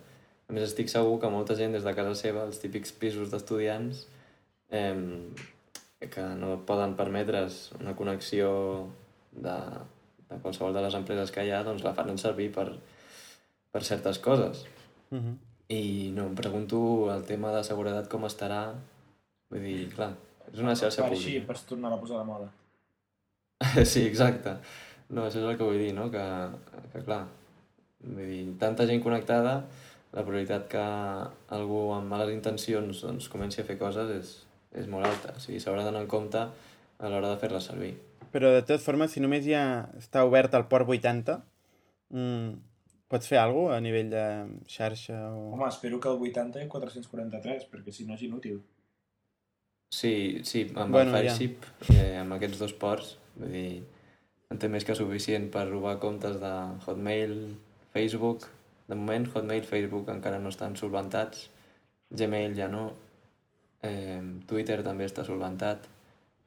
A 0.47 0.53
més, 0.53 0.63
estic 0.63 0.89
segur 0.89 1.17
que 1.19 1.29
molta 1.29 1.57
gent 1.59 1.73
des 1.75 1.83
de 1.83 1.93
casa 1.97 2.15
seva, 2.15 2.45
els 2.47 2.61
típics 2.63 2.93
pisos 2.95 3.33
d'estudiants, 3.33 4.05
eh, 4.71 4.95
que 5.99 6.23
no 6.39 6.61
poden 6.65 6.95
permetre's 6.95 7.71
una 7.81 7.95
connexió 7.97 8.49
de, 9.33 9.57
de 10.29 10.39
qualsevol 10.43 10.73
de 10.75 10.83
les 10.83 10.95
empreses 10.97 11.31
que 11.31 11.45
hi 11.45 11.51
ha, 11.51 11.63
doncs 11.63 11.83
la 11.85 11.93
fan 11.97 12.17
servir 12.17 12.49
per, 12.55 12.67
per 13.71 13.83
certes 13.83 14.19
coses. 14.19 14.65
Uh 15.11 15.17
-huh. 15.17 15.35
I 15.69 16.11
no, 16.15 16.27
em 16.27 16.35
pregunto 16.35 17.13
el 17.13 17.23
tema 17.23 17.51
de 17.51 17.63
seguretat 17.63 18.07
com 18.07 18.23
estarà. 18.23 18.73
Vull 19.49 19.63
dir, 19.63 19.89
clar, 19.95 20.13
és 20.53 20.59
una 20.59 20.75
xarxa 20.75 21.03
Per 21.03 21.11
així, 21.11 21.23
pública. 21.23 21.47
pots 21.47 21.65
tornar 21.65 21.93
a 21.93 21.99
posar 21.99 22.17
de 22.19 22.23
moda. 22.23 22.51
Sí, 23.91 24.05
exacte. 24.05 24.57
No, 25.09 25.25
això 25.25 25.39
és 25.39 25.49
el 25.49 25.57
que 25.57 25.63
vull 25.63 25.79
dir, 25.79 25.93
no? 25.93 26.09
Que, 26.11 26.23
que 26.93 27.03
clar, 27.03 27.27
vull 27.99 28.27
dir, 28.27 28.57
tanta 28.59 28.85
gent 28.85 29.03
connectada, 29.03 29.65
la 30.13 30.23
probabilitat 30.23 30.67
que 30.71 30.83
algú 31.55 31.93
amb 31.93 32.09
males 32.11 32.33
intencions 32.33 33.01
doncs, 33.01 33.29
comenci 33.29 33.61
a 33.61 33.67
fer 33.67 33.77
coses 33.77 34.09
és, 34.09 34.33
és 34.81 34.87
molt 34.87 35.05
alta. 35.05 35.35
O 35.35 35.39
sigui, 35.43 35.59
s'haurà 35.59 35.83
d'anar 35.83 36.01
en 36.01 36.07
compte 36.11 36.43
a 36.43 37.09
l'hora 37.11 37.33
de 37.33 37.39
fer-la 37.41 37.61
servir. 37.63 37.93
Però 38.31 38.51
de 38.53 38.61
totes 38.61 38.83
formes, 38.85 39.11
si 39.11 39.21
només 39.23 39.45
ja 39.45 39.89
està 39.97 40.23
obert 40.27 40.53
el 40.57 40.65
port 40.71 40.87
80, 40.87 41.37
mm, 42.13 42.49
pots 43.07 43.27
fer 43.27 43.39
alguna 43.39 43.69
cosa 43.69 43.77
a 43.77 43.83
nivell 43.85 44.09
de 44.11 44.23
xarxa 44.67 45.19
o... 45.31 45.53
Home, 45.53 45.67
espero 45.69 45.99
que 45.99 46.09
el 46.09 46.19
80 46.29 46.63
i 46.63 46.67
443, 46.67 47.69
perquè 47.71 47.93
si 47.95 48.05
no 48.05 48.17
és 48.17 48.25
inútil. 48.27 48.61
Sí, 49.95 50.41
sí, 50.43 50.65
amb 50.75 50.91
Bueno, 50.91 51.15
el 51.15 51.29
ja. 51.29 51.33
Fireship, 51.35 51.63
eh, 51.95 52.17
amb 52.19 52.35
aquests 52.35 52.59
dos 52.59 52.73
ports, 52.75 53.13
vull 53.37 53.53
dir, 53.53 53.83
en 54.51 54.59
té 54.59 54.67
més 54.71 54.83
que 54.87 54.95
suficient 54.95 55.47
per 55.51 55.67
robar 55.69 55.97
comptes 56.03 56.39
de 56.41 56.53
Hotmail, 56.85 57.37
Facebook. 57.93 58.49
De 58.87 58.95
moment, 58.95 59.27
Hotmail, 59.33 59.63
Facebook 59.67 60.09
encara 60.11 60.39
no 60.39 60.51
estan 60.51 60.75
solventats, 60.79 61.49
Gmail 62.09 62.55
ja 62.55 62.67
no, 62.71 62.89
eh, 63.83 64.19
Twitter 64.47 64.81
també 64.83 65.07
està 65.07 65.25
solventat, 65.27 65.87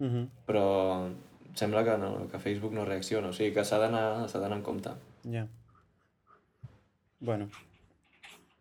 Uh 0.00 0.06
-huh. 0.08 0.28
però 0.46 1.10
sembla 1.58 1.84
que, 1.84 1.96
no, 1.98 2.12
que 2.30 2.38
Facebook 2.42 2.74
no 2.76 2.84
reacciona, 2.84 3.30
o 3.30 3.36
sigui 3.36 3.54
que 3.56 3.64
s'ha 3.64 3.80
d'anar 3.80 4.56
en 4.56 4.62
compte. 4.62 4.94
Ja. 5.24 5.46
Bueno, 7.20 7.50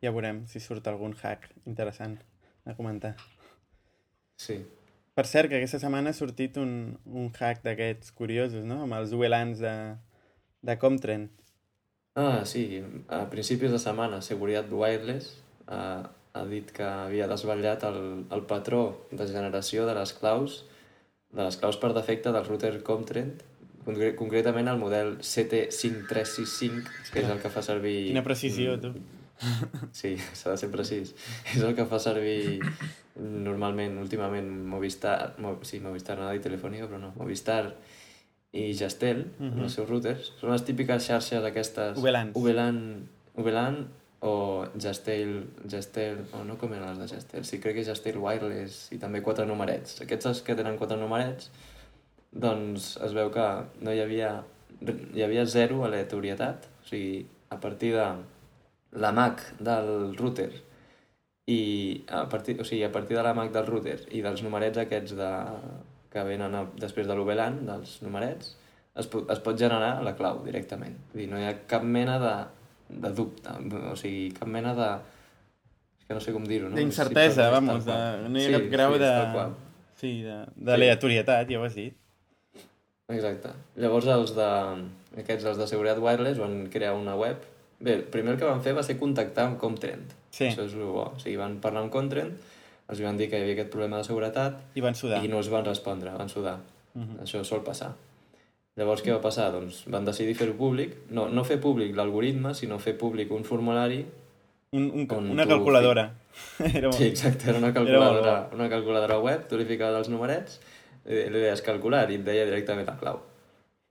ja 0.04 0.12
veurem 0.12 0.46
si 0.48 0.60
surt 0.60 0.88
algun 0.88 1.16
hack 1.22 1.48
interessant 1.66 2.18
a 2.66 2.76
comentar. 2.76 3.16
Sí, 4.40 4.60
Per 5.20 5.26
cert, 5.28 5.50
que 5.52 5.58
aquesta 5.58 5.82
setmana 5.82 6.14
ha 6.14 6.16
sortit 6.16 6.56
un, 6.62 6.70
un 7.04 7.26
hack 7.36 7.58
d'aquests 7.66 8.14
curiosos, 8.16 8.64
no? 8.64 8.78
Amb 8.86 8.96
els 8.96 9.12
VLANs 9.12 9.60
de, 9.60 9.74
de 10.64 10.76
Comtrend. 10.80 11.34
Ah, 12.16 12.46
sí, 12.48 12.80
a 13.12 13.26
principis 13.34 13.74
de 13.76 13.82
setmana 13.84 14.22
Seguretat 14.24 14.72
Wireless 14.72 15.34
ha, 15.68 15.82
ha 16.08 16.44
dit 16.48 16.72
que 16.72 16.88
havia 16.88 17.28
desvetllat 17.28 17.84
el, 17.90 18.00
el 18.32 18.46
patró 18.48 18.86
de 19.12 19.28
generació 19.28 19.84
de 19.90 19.98
les 20.00 20.16
claus 20.16 20.62
de 21.32 21.44
les 21.46 21.58
claus 21.62 21.78
per 21.78 21.94
defecte 21.94 22.32
del 22.34 22.46
router 22.46 22.82
Comtrend, 22.84 23.44
concre 23.86 24.16
concretament 24.18 24.68
el 24.68 24.78
model 24.82 25.18
CT5365, 25.20 26.84
que 27.14 27.22
és 27.24 27.30
el 27.30 27.40
que 27.42 27.50
fa 27.54 27.62
servir... 27.66 28.10
Quina 28.10 28.24
precisió, 28.26 28.76
tu. 28.82 28.94
Sí, 29.96 30.16
s'ha 30.38 30.52
de 30.56 30.58
ser 30.62 30.70
precís. 30.74 31.14
És 31.56 31.62
el 31.64 31.76
que 31.78 31.86
fa 31.90 32.00
servir 32.04 32.60
normalment, 33.20 33.98
últimament, 34.02 34.50
Movistar, 34.72 35.36
Mo, 35.44 35.58
sí, 35.68 35.80
Movistar, 35.84 36.18
no 36.20 36.30
dir 36.32 36.42
Telefònica, 36.44 36.88
però 36.92 37.00
no, 37.02 37.14
Movistar 37.20 37.76
i 38.52 38.74
Gestel, 38.74 39.26
uh 39.38 39.44
Mhm. 39.44 39.54
-huh. 39.60 39.64
els 39.64 39.74
seus 39.74 39.90
routers. 39.90 40.34
Són 40.40 40.52
les 40.52 40.64
típiques 40.66 41.06
xarxes 41.08 41.44
aquestes... 41.44 41.98
VLANs. 42.02 42.34
VLAN, 42.36 43.08
VLAN 43.38 43.88
o 44.22 44.66
Gestel, 44.76 45.48
Gestel, 45.70 46.26
o 46.36 46.44
no 46.44 46.58
com 46.60 46.74
eren 46.76 46.90
les 46.92 47.00
de 47.00 47.08
Gestel, 47.14 47.46
sí, 47.48 47.60
crec 47.64 47.80
que 47.80 47.88
Gestel 47.88 48.20
Wireless 48.20 48.90
i 48.96 49.00
també 49.00 49.22
quatre 49.24 49.46
numerets. 49.48 50.02
Aquests 50.04 50.44
que 50.44 50.58
tenen 50.60 50.80
quatre 50.80 51.00
numerets, 51.00 51.52
doncs 52.32 52.96
es 53.06 53.16
veu 53.16 53.32
que 53.34 53.48
no 53.82 53.96
hi 53.96 54.02
havia, 54.04 54.34
hi 54.84 55.24
havia 55.24 55.46
zero 55.48 55.86
aleatorietat, 55.88 56.68
o 56.84 56.90
sigui, 56.92 57.24
a 57.50 57.60
partir 57.64 57.94
de 57.96 58.10
la 59.00 59.14
MAC 59.16 59.42
del 59.64 60.18
router 60.18 60.52
i 61.50 61.62
a 62.14 62.26
partir, 62.30 62.60
o 62.62 62.66
sigui, 62.66 62.84
a 62.84 62.92
partir 62.92 63.18
de 63.18 63.24
la 63.24 63.34
MAC 63.34 63.54
del 63.56 63.66
router 63.66 64.00
i 64.14 64.22
dels 64.26 64.44
numerets 64.46 64.84
aquests 64.84 65.16
de, 65.18 65.32
que 66.12 66.24
venen 66.28 66.56
a, 66.56 66.66
després 66.82 67.08
de 67.08 67.16
l'UVLAN, 67.16 67.64
dels 67.70 68.00
numerets, 68.04 68.56
es, 69.00 69.08
es 69.08 69.42
pot 69.46 69.58
generar 69.58 70.00
la 70.06 70.16
clau 70.18 70.44
directament. 70.46 70.98
Vull 71.14 71.24
dir, 71.24 71.30
no 71.32 71.40
hi 71.40 71.48
ha 71.48 71.56
cap 71.70 71.86
mena 71.86 72.20
de, 72.22 72.36
de 72.90 73.12
dubte, 73.14 73.50
o 73.92 73.96
sigui, 73.96 74.32
cap 74.38 74.48
mena 74.50 74.74
de... 74.78 74.90
És 76.00 76.06
que 76.10 76.14
no 76.18 76.22
sé 76.26 76.34
com 76.34 76.46
dir-ho, 76.50 76.70
no? 76.70 76.76
D'incertesa, 76.76 77.46
Sí, 77.50 77.54
vamos, 77.54 77.86
de, 77.86 77.98
no 78.28 78.40
hi 78.40 78.46
ha 78.46 78.48
Sí, 78.48 78.54
cap 78.58 78.70
grau 78.74 78.94
sí, 78.96 79.00
de... 79.04 79.48
Sí, 80.00 80.12
de- 80.26 80.40
d'aleatorietat, 80.70 81.50
ja 81.52 81.60
ho 81.60 81.66
has 81.68 81.76
dit. 81.78 81.96
Exacte. 83.10 83.50
Llavors 83.82 84.06
els 84.14 84.34
de, 84.38 84.50
aquests, 85.22 85.46
els 85.50 85.58
de 85.58 85.68
seguretat 85.70 86.02
wireless, 86.04 86.38
van 86.42 86.68
crear 86.74 86.94
una 86.98 87.16
web. 87.18 87.42
Bé, 87.80 87.94
el 87.96 88.04
primer 88.12 88.36
que 88.38 88.46
van 88.46 88.62
fer 88.62 88.74
va 88.78 88.84
ser 88.86 88.98
contactar 89.00 89.48
amb 89.50 89.58
Comtrend. 89.62 90.12
Sí. 90.36 90.46
Això 90.50 90.66
és 90.68 90.76
el 90.78 90.84
bo. 90.90 91.08
O 91.16 91.20
sigui, 91.22 91.38
van 91.40 91.58
parlar 91.64 91.86
amb 91.86 91.94
Comtrend, 91.94 92.36
els 92.90 93.02
van 93.06 93.18
dir 93.18 93.30
que 93.32 93.40
hi 93.40 93.46
havia 93.46 93.56
aquest 93.58 93.72
problema 93.74 93.98
de 94.02 94.06
seguretat 94.10 94.60
I 94.78 94.82
van 94.86 94.96
sudar. 94.98 95.24
i 95.26 95.30
no 95.32 95.38
els 95.42 95.50
van 95.50 95.66
respondre, 95.66 96.12
van 96.18 96.30
sudar. 96.30 96.58
Mhm. 96.94 97.20
Això 97.26 97.42
sol 97.46 97.64
passar. 97.66 97.94
Llavors, 98.80 99.04
què 99.04 99.12
va 99.12 99.20
passar? 99.20 99.50
Doncs 99.52 99.82
van 99.92 100.06
decidir 100.08 100.38
fer-ho 100.40 100.56
públic, 100.56 100.96
no, 101.16 101.28
no 101.28 101.44
fer 101.44 101.58
públic 101.60 101.98
l'algoritme, 101.98 102.54
sinó 102.56 102.78
fer 102.80 102.96
públic 103.00 103.32
un 103.36 103.44
formulari. 103.44 104.00
Un, 104.72 104.86
un, 104.94 105.08
On 105.18 105.32
una 105.34 105.44
tu 105.44 105.52
calculadora. 105.52 106.06
Era... 106.80 106.92
Sí, 106.96 107.10
exacte, 107.10 107.50
era 107.50 107.58
una 107.58 107.74
calculadora, 107.74 108.36
una 108.54 108.70
calculadora 108.70 109.18
web, 109.20 109.48
tu 109.50 109.58
li 109.58 109.66
ficaves 109.68 109.98
els 109.98 110.12
numerets, 110.14 110.60
eh, 111.04 111.26
li 111.28 111.42
deies 111.42 111.64
calcular 111.66 112.06
i 112.08 112.20
et 112.20 112.24
deia 112.24 112.46
directament 112.48 112.88
la 112.88 112.96
clau. 113.02 113.18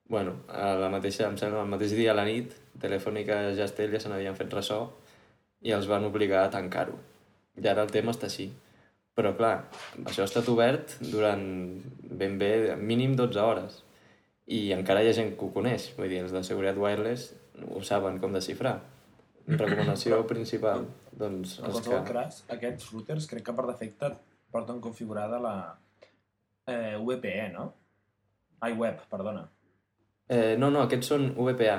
Bueno, 0.08 0.38
a 0.48 0.70
la 0.80 0.88
mateixa, 0.88 1.26
em 1.28 1.36
sembla, 1.36 1.66
el 1.66 1.74
mateix 1.74 1.92
dia 1.98 2.14
a 2.14 2.16
la 2.16 2.24
nit, 2.24 2.54
Telefònica 2.80 3.42
i 3.50 3.58
Gestel 3.58 3.92
ja 3.92 4.00
se 4.00 4.08
n'havien 4.08 4.38
fet 4.38 4.54
ressò 4.54 4.78
i 5.66 5.74
els 5.74 5.90
van 5.90 6.06
obligar 6.08 6.46
a 6.46 6.52
tancar-ho. 6.54 6.96
I 7.58 7.66
ara 7.68 7.84
el 7.84 7.92
tema 7.92 8.14
està 8.14 8.30
així. 8.30 8.46
Però 9.18 9.34
clar, 9.36 9.66
això 10.06 10.22
ha 10.22 10.30
estat 10.30 10.48
obert 10.48 10.94
durant 11.10 11.44
ben 12.22 12.38
bé, 12.40 12.52
mínim 12.78 13.18
12 13.18 13.42
hores. 13.42 13.82
I 14.48 14.60
encara 14.72 15.02
hi 15.04 15.10
ha 15.10 15.16
gent 15.16 15.34
que 15.36 15.44
ho 15.44 15.50
coneix. 15.52 15.90
Vull 15.98 16.08
dir, 16.08 16.22
els 16.24 16.32
de 16.32 16.40
seguretat 16.46 16.78
wireless 16.80 17.34
ho 17.68 17.82
saben 17.84 18.16
com 18.22 18.32
desxifrar. 18.32 18.78
Recomanació 19.60 20.22
principal, 20.28 20.86
doncs 21.12 21.58
En 21.60 21.70
qualsevol 21.72 22.04
que... 22.04 22.14
cas, 22.16 22.42
aquests 22.56 22.90
routers 22.92 23.28
crec 23.30 23.44
que 23.48 23.54
per 23.56 23.66
defecte 23.68 24.10
porten 24.52 24.80
configurada 24.84 25.38
la 25.40 25.54
eh, 26.68 26.96
VPE, 27.00 27.48
no? 27.54 27.68
Ai, 28.64 28.72
web, 28.76 29.00
perdona. 29.10 29.46
Eh, 30.28 30.56
no, 30.60 30.68
no, 30.72 30.82
aquests 30.84 31.08
són 31.12 31.30
VPA. 31.36 31.78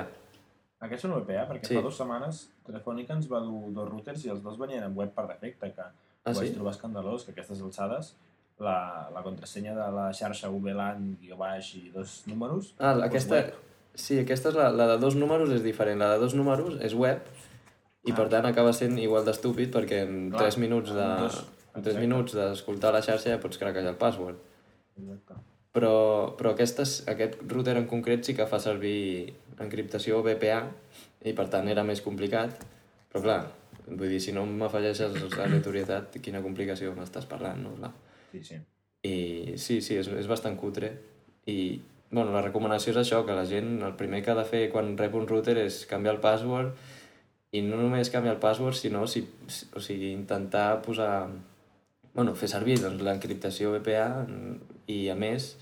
Aquests 0.86 1.04
són 1.06 1.12
VPA, 1.18 1.44
perquè 1.50 1.68
Sí. 1.68 1.76
fa 1.76 1.82
dues 1.84 1.98
setmanes 2.00 2.46
Telefònica 2.66 3.12
ens 3.18 3.26
va 3.30 3.40
dur 3.44 3.68
dos 3.74 3.88
routers 3.90 4.22
i 4.24 4.30
els 4.32 4.40
dos 4.42 4.56
venien 4.58 4.84
en 4.86 4.94
web 4.96 5.10
per 5.14 5.26
defecte, 5.28 5.72
que 5.74 5.82
Ah, 5.82 6.30
ho 6.30 6.34
vaig 6.36 6.48
sí? 6.50 6.54
trobar 6.54 6.72
escandalós, 6.74 7.24
que 7.24 7.32
aquestes 7.34 7.60
alçades 7.64 8.14
la, 8.60 9.08
la 9.14 9.22
contrasenya 9.24 9.74
de 9.74 9.86
la 9.94 10.08
xarxa 10.16 10.50
VLAN, 10.52 11.16
guió 11.20 11.36
baix 11.40 11.74
i 11.80 11.90
dos 11.94 12.22
números... 12.30 12.74
Ah, 12.78 12.94
fos 12.94 13.06
aquesta... 13.08 13.42
Sí, 14.00 14.20
aquesta 14.22 14.52
és 14.52 14.56
la, 14.56 14.68
la 14.70 14.86
de 14.92 14.98
dos 15.02 15.16
números 15.18 15.50
és 15.50 15.64
diferent. 15.64 15.98
La 16.00 16.12
de 16.14 16.20
dos 16.22 16.36
números 16.38 16.76
és 16.80 16.94
web 16.94 17.24
i 18.06 18.12
Ah. 18.12 18.16
per 18.16 18.28
tant 18.32 18.46
acaba 18.48 18.72
sent 18.72 18.94
igual 18.98 19.26
d'estúpid 19.26 19.72
perquè 19.74 20.04
en 20.06 20.30
Clar, 20.30 20.46
3 20.48 20.56
minuts 20.62 20.92
de... 20.94 21.02
en 21.04 21.24
dos, 21.26 21.40
En 21.74 21.82
3 21.82 21.92
exacte. 21.92 22.00
minuts 22.06 22.32
d'escoltar 22.34 22.92
la 22.94 23.02
xarxa 23.04 23.30
ja 23.34 23.40
pots 23.42 23.58
craquejar 23.60 23.92
el 23.92 23.98
password. 24.00 24.38
Exacte. 24.96 25.34
Però, 25.76 26.34
però 26.38 26.54
aquestes, 26.54 27.04
aquest 27.10 27.36
router 27.46 27.76
en 27.78 27.86
concret 27.86 28.24
sí 28.26 28.34
que 28.34 28.46
fa 28.50 28.58
servir 28.58 29.34
encriptació 29.62 30.22
VPA 30.26 30.64
i 31.28 31.34
per 31.36 31.46
tant 31.52 31.68
era 31.70 31.84
més 31.86 32.00
complicat. 32.02 32.64
Però 33.12 33.22
clar, 33.22 33.40
vull 33.86 34.08
dir, 34.10 34.18
si 34.22 34.32
no 34.34 34.46
m'afegeixes 34.46 35.14
l'aleatorietat, 35.36 36.18
quina 36.24 36.42
complicació 36.42 36.94
m'estàs 36.96 37.28
parlant, 37.30 37.62
no? 37.62 37.76
Clar. 37.78 37.92
Sí, 38.30 38.42
sí. 38.46 38.60
I 39.06 39.56
sí, 39.56 39.80
sí, 39.80 39.96
és, 40.00 40.08
és 40.20 40.28
bastant 40.28 40.56
cutre. 40.60 40.92
I, 41.48 41.80
bueno, 42.10 42.32
la 42.34 42.42
recomanació 42.44 42.92
és 42.94 43.00
això, 43.02 43.22
que 43.26 43.36
la 43.36 43.46
gent, 43.48 43.78
el 43.86 43.96
primer 43.98 44.22
que 44.24 44.32
ha 44.32 44.38
de 44.38 44.46
fer 44.48 44.66
quan 44.72 44.96
rep 44.98 45.14
un 45.16 45.28
router 45.30 45.56
és 45.62 45.84
canviar 45.90 46.16
el 46.16 46.24
password 46.24 46.74
i 47.56 47.62
no 47.66 47.80
només 47.80 48.10
canviar 48.12 48.36
el 48.36 48.42
password, 48.42 48.76
sinó 48.78 49.06
si, 49.10 49.24
si, 49.50 49.66
o 49.74 49.82
sigui, 49.82 50.12
intentar 50.14 50.82
posar... 50.86 51.28
Bueno, 52.10 52.34
fer 52.34 52.48
servir 52.50 52.76
doncs, 52.82 53.02
l'encriptació 53.06 53.70
VPA 53.76 54.26
i, 54.90 55.08
a 55.10 55.14
més, 55.14 55.52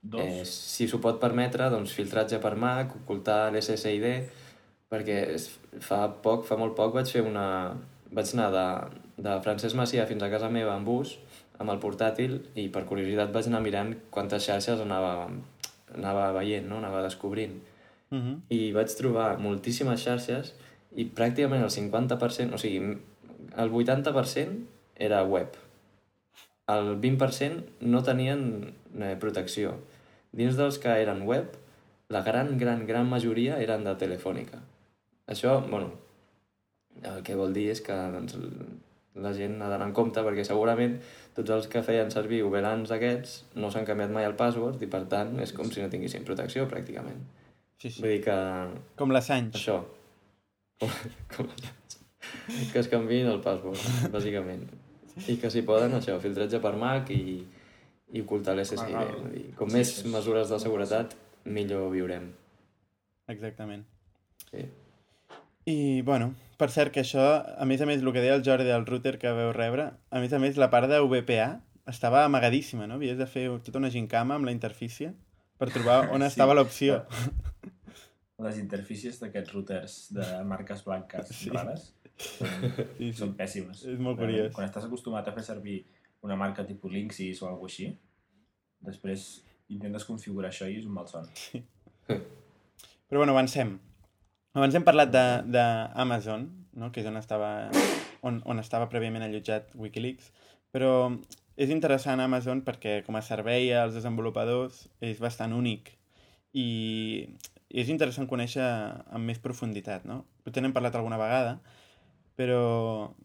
Dos. 0.00 0.20
eh, 0.24 0.44
si 0.48 0.86
s'ho 0.88 1.00
pot 1.04 1.18
permetre, 1.20 1.66
doncs, 1.72 1.92
filtratge 1.92 2.38
per 2.40 2.54
Mac, 2.56 2.94
ocultar 3.02 3.50
l'SSID, 3.52 4.06
perquè 4.88 5.18
fa 5.84 6.06
poc, 6.24 6.46
fa 6.48 6.56
molt 6.60 6.76
poc 6.78 6.96
vaig 6.96 7.12
fer 7.12 7.24
una... 7.28 7.46
vaig 8.08 8.32
anar 8.32 8.48
de, 8.54 8.66
de 9.20 9.36
Francesc 9.44 9.76
Macià 9.76 10.06
fins 10.08 10.24
a 10.24 10.30
casa 10.32 10.48
meva 10.52 10.72
amb 10.78 10.88
bus, 10.88 11.18
amb 11.58 11.74
el 11.74 11.80
portàtil, 11.82 12.38
i 12.54 12.68
per 12.74 12.84
curiositat 12.88 13.32
vaig 13.34 13.50
anar 13.50 13.62
mirant 13.64 13.94
quantes 14.14 14.46
xarxes 14.46 14.80
anava, 14.84 15.28
anava 15.94 16.30
veient, 16.38 16.68
no? 16.70 16.78
anava 16.78 17.02
descobrint. 17.02 17.58
Uh 18.10 18.18
-huh. 18.18 18.36
I 18.48 18.72
vaig 18.72 18.94
trobar 18.96 19.38
moltíssimes 19.38 20.04
xarxes 20.04 20.54
i 20.96 21.04
pràcticament 21.04 21.62
el 21.62 21.70
50%, 21.70 22.54
o 22.54 22.58
sigui, 22.58 22.96
el 23.56 23.70
80% 23.70 24.64
era 24.96 25.22
web. 25.24 25.56
El 26.68 27.00
20% 27.00 27.62
no 27.80 28.02
tenien 28.02 28.74
eh, 29.00 29.16
protecció. 29.20 29.78
Dins 30.32 30.56
dels 30.56 30.78
que 30.78 30.88
eren 30.88 31.22
web, 31.22 31.56
la 32.08 32.22
gran, 32.22 32.58
gran, 32.58 32.86
gran 32.86 33.08
majoria 33.08 33.60
eren 33.60 33.84
de 33.84 33.94
Telefònica. 33.94 34.60
Això, 35.26 35.60
bueno, 35.68 35.92
el 37.02 37.22
que 37.22 37.36
vol 37.36 37.52
dir 37.52 37.68
és 37.70 37.80
que 37.84 37.96
doncs, 38.14 38.36
la 39.22 39.32
gent 39.36 39.58
ha 39.62 39.68
d'anar 39.70 39.88
en 39.90 39.94
compte 39.96 40.22
perquè 40.24 40.44
segurament 40.46 40.98
tots 41.38 41.50
els 41.54 41.68
que 41.70 41.82
feien 41.86 42.10
servir 42.10 42.42
Uberans 42.46 42.90
aquests 42.94 43.36
no 43.62 43.70
s'han 43.70 43.86
canviat 43.88 44.10
mai 44.14 44.26
el 44.26 44.34
password 44.38 44.82
i 44.82 44.88
per 44.90 45.04
tant 45.10 45.36
és 45.44 45.52
com 45.54 45.70
si 45.70 45.80
no 45.84 45.88
tinguessin 45.92 46.26
protecció 46.26 46.66
pràcticament. 46.70 47.20
Sí, 47.78 47.92
sí. 47.94 48.02
Vull 48.02 48.16
dir 48.16 48.24
que 48.24 48.34
Com 48.98 49.12
l'Assange. 49.14 49.54
això, 49.60 49.76
com, 50.80 50.90
com, 51.36 51.46
que 52.72 52.80
es 52.82 52.88
canviïn 52.90 53.30
el 53.30 53.38
password, 53.44 53.78
bàsicament. 54.14 54.66
I 55.30 55.36
que 55.42 55.50
si 55.50 55.62
poden, 55.66 55.94
això, 55.98 56.18
filtratge 56.22 56.58
per 56.62 56.74
Mac 56.78 57.08
i, 57.14 57.38
i 58.14 58.20
ocultar 58.22 58.54
l'SSID. 58.58 58.92
Vull 58.94 59.32
dir, 59.34 59.46
com 59.58 59.70
sí, 59.70 59.76
més 59.78 59.94
és- 60.00 60.04
mesures 60.10 60.50
de 60.52 60.58
seguretat, 60.62 61.14
millor 61.46 61.88
viurem. 61.94 62.28
Exactament. 63.28 63.82
Sí. 64.50 64.62
I, 65.68 65.78
bueno, 66.02 66.32
per 66.58 66.68
cert 66.74 66.92
que 66.94 67.00
això, 67.04 67.24
a 67.58 67.64
més 67.70 67.80
a 67.80 67.86
més, 67.86 68.02
el 68.02 68.12
que 68.12 68.20
deia 68.24 68.34
el 68.34 68.42
Jordi 68.46 68.66
del 68.66 68.84
router 68.86 69.16
que 69.22 69.30
veu 69.32 69.52
rebre, 69.54 69.92
a 70.10 70.20
més 70.22 70.32
a 70.34 70.40
més, 70.42 70.56
la 70.58 70.68
part 70.72 70.90
de 70.90 70.98
VPA 71.00 71.60
estava 71.88 72.24
amagadíssima, 72.26 72.86
no? 72.90 72.98
Havies 72.98 73.16
de 73.18 73.26
fer 73.30 73.46
tota 73.64 73.78
una 73.80 73.90
gincama 73.94 74.34
amb 74.36 74.44
la 74.48 74.52
interfície 74.52 75.12
per 75.58 75.70
trobar 75.72 76.08
on 76.14 76.20
Sí. 76.22 76.26
estava 76.32 76.54
l'opció. 76.58 77.04
Les 78.44 78.58
interfícies 78.60 79.16
d'aquests 79.18 79.50
routers 79.54 79.94
de 80.14 80.26
marques 80.46 80.84
blanques 80.86 81.30
Sí. 81.32 81.48
sí. 81.48 81.50
rares 81.54 81.88
són, 82.18 82.50
Sí, 82.98 83.08
sí. 83.08 83.12
són 83.22 83.32
pèssimes. 83.38 83.84
És 83.94 83.98
molt 84.02 84.18
curiós. 84.18 84.52
Quan 84.54 84.66
estàs 84.68 84.84
acostumat 84.86 85.26
a 85.30 85.32
fer 85.34 85.42
servir 85.46 85.80
una 86.26 86.36
marca 86.36 86.66
tipus 86.66 86.90
Linksys 86.92 87.42
o 87.42 87.48
alguna 87.48 87.70
així, 87.70 87.92
després 88.86 89.28
intentes 89.70 90.04
configurar 90.06 90.50
això 90.50 90.66
i 90.70 90.78
és 90.80 90.86
un 90.86 90.94
malson. 90.96 91.26
Però 92.08 93.20
bueno, 93.22 93.32
avancem. 93.34 93.76
Abans 94.56 94.74
hem 94.74 94.84
parlat 94.86 95.12
d'Amazon, 95.12 96.48
no? 96.80 96.88
que 96.92 97.02
és 97.02 97.08
on 97.10 97.18
estava, 97.20 97.50
on, 98.26 98.40
on 98.48 98.62
estava 98.62 98.88
prèviament 98.88 99.26
allotjat 99.26 99.74
Wikileaks, 99.76 100.30
però 100.72 101.10
és 101.58 101.72
interessant 101.74 102.22
Amazon 102.22 102.62
perquè 102.66 103.00
com 103.06 103.18
a 103.18 103.24
servei 103.24 103.72
als 103.74 103.96
desenvolupadors 103.98 104.86
és 105.04 105.20
bastant 105.20 105.52
únic 105.56 105.92
i 106.56 107.26
és 107.68 107.90
interessant 107.92 108.28
conèixer 108.30 108.64
amb 108.64 109.28
més 109.28 109.40
profunditat, 109.44 110.06
no? 110.08 110.22
Potser 110.44 110.62
n'hem 110.64 110.72
parlat 110.72 110.94
alguna 110.96 111.18
vegada, 111.20 111.58
però 112.38 112.60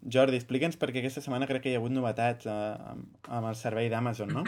Jordi, 0.04 0.40
explica'ns 0.42 0.80
perquè 0.82 1.00
aquesta 1.00 1.24
setmana 1.24 1.48
crec 1.48 1.64
que 1.64 1.72
hi 1.72 1.78
ha 1.78 1.80
hagut 1.80 1.94
novetats 1.96 2.50
eh, 2.50 2.58
amb, 2.92 3.06
amb 3.30 3.52
el 3.52 3.56
servei 3.60 3.88
d'Amazon, 3.94 4.34
no? 4.36 4.44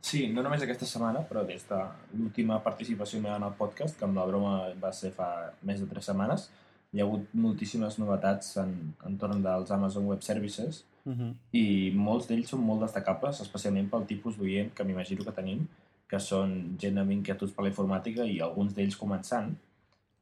Sí, 0.00 0.26
no 0.32 0.42
només 0.42 0.62
aquesta 0.64 0.88
setmana, 0.88 1.20
però 1.28 1.42
des 1.46 1.66
de 1.68 1.78
l'última 2.16 2.60
participació 2.64 3.20
meva 3.20 3.36
en 3.36 3.44
el 3.44 3.56
podcast, 3.58 3.98
que 3.98 4.06
amb 4.06 4.16
la 4.16 4.24
broma 4.26 4.54
va 4.80 4.92
ser 4.96 5.12
fa 5.16 5.28
més 5.62 5.80
de 5.82 5.88
tres 5.90 6.08
setmanes, 6.08 6.48
hi 6.92 7.00
ha 7.00 7.04
hagut 7.04 7.34
moltíssimes 7.36 7.98
novetats 8.00 8.56
en, 8.62 8.72
entorn 9.06 9.42
dels 9.44 9.70
Amazon 9.76 10.08
Web 10.10 10.24
Services 10.26 10.84
Uh 11.04 11.14
-huh. 11.16 11.34
i 11.56 11.92
molts 11.96 12.26
d'ells 12.28 12.50
són 12.50 12.60
molt 12.60 12.82
destacables, 12.82 13.40
especialment 13.40 13.88
pel 13.88 14.06
tipus 14.06 14.36
d'oient 14.36 14.74
que 14.74 14.84
m'imagino 14.84 15.24
que 15.24 15.32
tenim, 15.32 15.66
que 16.06 16.18
són 16.18 16.76
gent 16.78 16.98
amb 16.98 17.10
inquietuds 17.10 17.52
per 17.52 17.64
la 17.64 17.70
informàtica 17.70 18.24
i 18.24 18.40
alguns 18.40 18.74
d'ells 18.74 18.98
començant. 18.98 19.54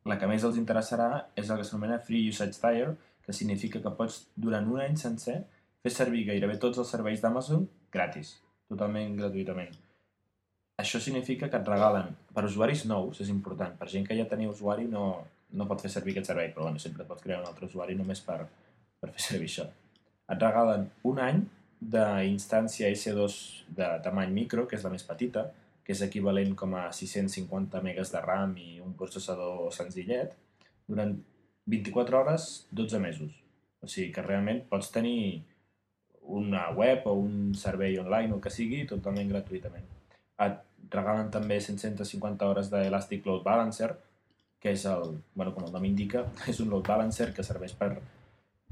La 0.05 0.19
que 0.19 0.27
més 0.27 0.45
els 0.45 0.57
interessarà 0.57 1.25
és 1.35 1.51
el 1.51 1.57
que 1.57 1.65
s'anomena 1.65 1.99
Free 1.99 2.29
Usage 2.29 2.61
Tier, 2.61 2.97
que 3.25 3.33
significa 3.33 3.81
que 3.81 3.91
pots, 3.91 4.29
durant 4.37 4.69
un 4.73 4.81
any 4.81 4.97
sencer, 4.97 5.45
fer 5.83 5.93
servir 5.93 6.27
gairebé 6.27 6.57
tots 6.59 6.79
els 6.79 6.89
serveis 6.89 7.21
d'Amazon 7.21 7.69
gratis, 7.91 8.41
totalment 8.69 9.17
gratuïtament. 9.19 9.75
Això 10.79 11.01
significa 11.03 11.49
que 11.51 11.59
et 11.59 11.69
regalen, 11.69 12.13
per 12.35 12.45
usuaris 12.47 12.85
nous, 12.87 13.21
és 13.25 13.31
important, 13.33 13.75
per 13.79 13.89
gent 13.91 14.07
que 14.07 14.17
ja 14.19 14.29
tenia 14.31 14.51
usuari 14.53 14.87
no, 14.87 15.05
no 15.59 15.67
pot 15.67 15.83
fer 15.83 15.91
servir 15.91 16.15
aquest 16.15 16.31
servei, 16.31 16.53
però 16.55 16.69
bueno, 16.69 16.79
sempre 16.83 17.07
pots 17.09 17.25
crear 17.25 17.41
un 17.43 17.49
altre 17.49 17.67
usuari 17.67 17.97
només 17.99 18.21
per, 18.23 18.45
per 19.01 19.11
fer 19.15 19.25
servir 19.25 19.49
això. 19.51 19.67
Et 20.29 20.45
regalen 20.45 20.87
un 21.09 21.19
any 21.25 21.41
d'instància 21.81 22.91
S2 22.93 23.39
de 23.75 23.89
tamany 24.05 24.31
micro, 24.35 24.67
que 24.69 24.79
és 24.79 24.85
la 24.87 24.93
més 24.93 25.07
petita, 25.07 25.49
que 25.83 25.95
és 25.97 26.05
equivalent 26.05 26.55
com 26.59 26.75
a 26.77 26.89
650 26.93 27.81
megas 27.83 28.13
de 28.13 28.21
RAM 28.21 28.55
i 28.61 28.79
un 28.85 28.95
processador 28.99 29.71
senzillet, 29.73 30.35
durant 30.89 31.15
24 31.69 32.19
hores, 32.19 32.49
12 32.73 33.01
mesos. 33.01 33.33
O 33.81 33.89
sigui 33.89 34.11
que 34.13 34.25
realment 34.25 34.65
pots 34.69 34.91
tenir 34.93 35.45
una 36.29 36.69
web 36.77 37.07
o 37.09 37.15
un 37.19 37.55
servei 37.57 37.97
online 37.99 38.35
o 38.37 38.41
que 38.41 38.53
sigui 38.53 38.85
totalment 38.87 39.31
gratuïtament. 39.33 39.87
Et 40.45 40.61
regalen 40.93 41.33
també 41.33 41.59
150 41.61 42.47
hores 42.47 42.69
d'Elastic 42.73 43.27
Load 43.27 43.43
Balancer, 43.47 43.95
que 44.61 44.73
és 44.75 44.85
el, 44.91 45.19
bueno, 45.35 45.55
com 45.55 45.67
el 45.67 45.73
nom 45.73 45.85
indica, 45.87 46.25
és 46.51 46.61
un 46.61 46.71
load 46.73 46.87
balancer 46.87 47.31
que 47.35 47.47
serveix 47.47 47.75
per 47.79 47.93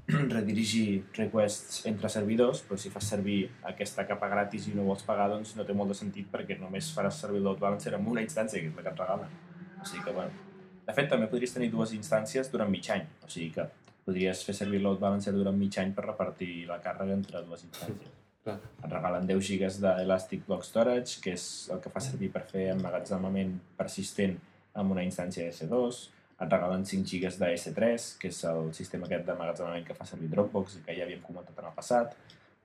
redirigir 0.37 1.05
requests 1.19 1.85
entre 1.91 2.11
servidors, 2.13 2.63
però 2.67 2.79
si 2.79 2.93
fas 2.95 3.09
servir 3.15 3.41
aquesta 3.71 4.07
capa 4.07 4.29
gratis 4.31 4.69
i 4.71 4.75
no 4.75 4.87
vols 4.87 5.07
pagar, 5.07 5.31
doncs 5.33 5.57
no 5.59 5.67
té 5.67 5.75
molt 5.75 5.95
de 5.95 5.99
sentit 5.99 6.29
perquè 6.33 6.59
només 6.61 6.93
faràs 6.95 7.23
servir 7.23 7.43
el 7.43 7.49
load 7.49 7.63
balancer 7.63 7.95
amb 7.95 8.13
una 8.15 8.25
instància, 8.27 8.61
que 8.61 8.71
és 8.71 8.77
la 8.77 8.87
que 8.87 8.95
et 8.95 9.03
regalen. 9.05 9.41
O 9.81 9.87
sigui 9.87 10.05
que, 10.05 10.15
bueno... 10.19 10.45
De 10.87 10.95
fet, 10.95 11.09
també 11.11 11.27
podries 11.27 11.51
tenir 11.51 11.67
dues 11.73 11.91
instàncies 11.97 12.47
durant 12.53 12.71
mig 12.71 12.87
any, 12.95 13.03
o 13.27 13.31
sigui 13.31 13.49
que 13.57 13.65
podries 14.07 14.45
fer 14.47 14.55
servir 14.55 14.81
load 14.83 15.01
balancer 15.03 15.35
durant 15.35 15.57
mig 15.59 15.77
any 15.83 15.93
per 15.95 16.07
repartir 16.07 16.65
la 16.69 16.79
càrrega 16.83 17.17
entre 17.19 17.43
dues 17.47 17.67
instàncies. 17.67 18.15
Clar. 18.47 18.61
Et 18.63 18.93
regalen 18.93 19.25
10 19.27 19.41
gigas 19.43 19.81
d'Elastic 19.83 20.45
Block 20.47 20.63
Storage, 20.63 21.19
que 21.23 21.33
és 21.35 21.47
el 21.75 21.81
que 21.83 21.91
fa 21.91 22.03
servir 22.05 22.29
per 22.31 22.45
fer 22.47 22.69
emmagatzemament 22.77 23.57
persistent 23.79 24.37
amb 24.79 24.95
una 24.95 25.03
instància 25.03 25.49
S2, 25.51 26.05
et 26.37 26.53
regalen 26.53 26.85
5 26.87 27.09
gigas 27.11 27.41
de 27.41 27.49
S3, 27.57 28.11
que 28.21 28.31
és 28.31 28.39
el 28.47 28.71
sistema 28.77 29.09
aquest 29.09 29.25
d'emmagatzemament 29.27 29.87
que 29.89 29.97
fa 29.99 30.07
servir 30.07 30.31
Dropbox 30.31 30.79
i 30.79 30.83
que 30.87 30.95
ja 30.95 31.07
havíem 31.07 31.25
comentat 31.25 31.59
en 31.59 31.71
el 31.71 31.75
passat. 31.75 32.15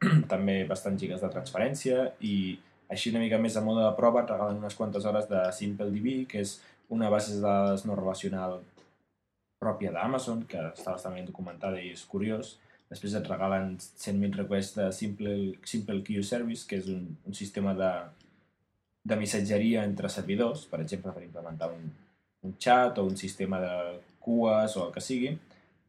També 0.34 0.60
bastant 0.70 1.00
gigas 1.02 1.24
de 1.24 1.32
transferència 1.34 2.12
i 2.28 2.36
així 2.92 3.14
una 3.14 3.24
mica 3.24 3.40
més 3.40 3.56
a 3.56 3.64
mode 3.64 3.82
de 3.86 3.94
prova 3.98 4.22
et 4.22 4.34
regalen 4.34 4.60
unes 4.60 4.76
quantes 4.78 5.08
hores 5.08 5.30
de 5.32 5.46
SimpleDB, 5.56 6.28
que 6.30 6.44
és 6.44 6.58
una 6.92 7.10
base 7.10 7.38
de 7.38 7.42
dades 7.46 7.86
no 7.88 7.96
relacional 7.96 8.60
pròpia 9.62 9.94
d'Amazon, 9.94 10.46
que 10.50 10.60
està 10.72 10.96
bastant 10.96 11.16
ben 11.16 11.28
documentada 11.28 11.80
i 11.82 11.92
és 11.94 12.04
curiós. 12.10 12.56
Després 12.92 13.14
et 13.16 13.28
regalen 13.30 13.76
100.000 13.80 14.40
requests 14.42 14.80
de 14.80 14.88
Simple, 14.96 15.36
Simple 15.70 16.02
Queue 16.08 16.26
Service, 16.28 16.66
que 16.68 16.82
és 16.82 16.90
un, 16.92 17.06
un 17.30 17.38
sistema 17.38 17.76
de, 17.78 17.92
de 19.08 19.18
missatgeria 19.22 19.86
entre 19.88 20.10
servidors, 20.12 20.66
per 20.72 20.82
exemple, 20.84 21.14
per 21.16 21.24
implementar 21.24 21.70
un, 21.72 21.86
un 22.50 22.58
chat 22.60 22.98
o 23.00 23.06
un 23.08 23.16
sistema 23.22 23.62
de 23.64 23.76
cues 24.26 24.76
o 24.78 24.88
el 24.88 24.96
que 24.96 25.04
sigui. 25.06 25.36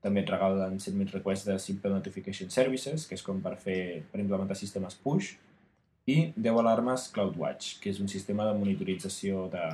També 0.05 0.23
et 0.23 0.31
regalen 0.31 0.77
100.000 0.83 1.17
requests 1.17 1.49
de 1.49 1.57
Simple 1.63 1.95
Notification 1.95 2.53
Services, 2.55 3.07
que 3.09 3.17
és 3.19 3.25
com 3.25 3.41
per, 3.43 3.57
fer, 3.63 3.81
per 4.13 4.21
implementar 4.21 4.59
sistemes 4.59 4.99
push, 5.01 5.33
i 6.11 6.19
10 6.37 6.61
alarmes 6.61 7.09
CloudWatch, 7.15 7.79
que 7.81 7.91
és 7.95 8.03
un 8.03 8.11
sistema 8.11 8.45
de 8.49 8.55
monitorització 8.59 9.47
de, 9.51 9.65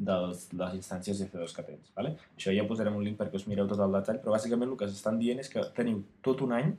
de 0.00 0.16
les 0.56 0.76
instàncies 0.78 1.20
F2 1.26 1.54
que 1.56 1.64
tens. 1.66 1.90
Vale? 1.96 2.14
Això 2.36 2.54
ja 2.56 2.64
posarem 2.68 2.96
un 2.96 3.04
link 3.04 3.18
perquè 3.20 3.36
us 3.36 3.46
mireu 3.50 3.68
tot 3.68 3.80
el 3.84 3.92
detall, 3.98 4.20
però 4.22 4.32
bàsicament 4.36 4.70
el 4.72 4.78
que 4.80 4.88
s'estan 4.88 5.18
dient 5.20 5.42
és 5.42 5.50
que 5.52 5.64
teniu 5.76 6.00
tot 6.24 6.40
un 6.46 6.54
any 6.56 6.70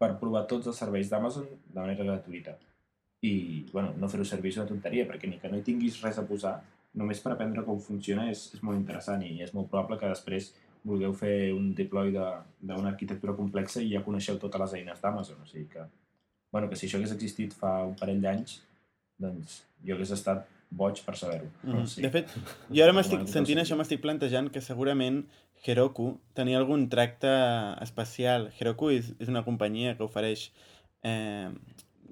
per 0.00 0.14
provar 0.20 0.46
tots 0.50 0.70
els 0.70 0.78
serveis 0.80 1.10
d'Amazon 1.12 1.44
de 1.46 1.80
manera 1.80 2.06
gratuïta. 2.08 2.56
I, 3.22 3.66
bueno, 3.70 3.92
no 4.00 4.08
fer-ho 4.10 4.24
servir 4.26 4.50
és 4.50 4.56
una 4.58 4.66
tonteria, 4.70 5.04
perquè 5.06 5.28
ni 5.30 5.38
que 5.38 5.50
no 5.52 5.60
hi 5.60 5.66
tinguis 5.66 6.00
res 6.02 6.18
a 6.18 6.24
posar, 6.26 6.56
només 6.98 7.20
per 7.22 7.34
aprendre 7.34 7.62
com 7.64 7.78
funciona 7.80 8.24
és, 8.30 8.48
és 8.56 8.62
molt 8.66 8.80
interessant 8.80 9.22
i 9.22 9.36
és 9.44 9.52
molt 9.54 9.68
probable 9.70 9.98
que 10.00 10.10
després 10.10 10.50
vulgueu 10.82 11.12
fer 11.14 11.52
un 11.54 11.70
deploy 11.78 12.10
de- 12.10 12.40
d'una 12.60 12.90
arquitectura 12.90 13.36
complexa 13.36 13.80
i 13.80 13.92
ja 13.92 14.02
coneixeu 14.02 14.38
totes 14.42 14.60
les 14.64 14.74
eines 14.80 15.00
d'Amazon. 15.00 15.44
O 15.44 15.46
sigui 15.46 15.68
que, 15.70 15.84
bueno, 16.50 16.68
que 16.68 16.76
si 16.76 16.88
això 16.88 16.98
hagués 16.98 17.12
existit 17.14 17.54
fa 17.54 17.84
un 17.86 17.94
parell 18.00 18.20
d'anys, 18.20 18.58
doncs 19.18 19.60
jo 19.86 19.94
hagués 19.94 20.10
estat 20.10 20.48
boig 20.72 21.00
per 21.04 21.14
saber-ho. 21.18 21.48
Mm. 21.62 21.86
Sí. 21.90 22.02
De 22.04 22.10
fet, 22.12 22.32
jo 22.72 22.84
ara 22.84 22.94
m'estic 22.96 23.26
sentint 23.30 23.60
això, 23.62 23.76
m'estic 23.78 24.02
plantejant 24.04 24.50
que 24.52 24.62
segurament 24.64 25.22
Heroku 25.62 26.16
tenia 26.34 26.58
algun 26.58 26.88
tracte 26.90 27.30
especial. 27.84 28.48
Heroku 28.58 28.90
és, 28.96 29.12
és 29.22 29.30
una 29.30 29.44
companyia 29.46 29.94
que 29.98 30.06
ofereix 30.06 30.48
eh, 31.06 31.52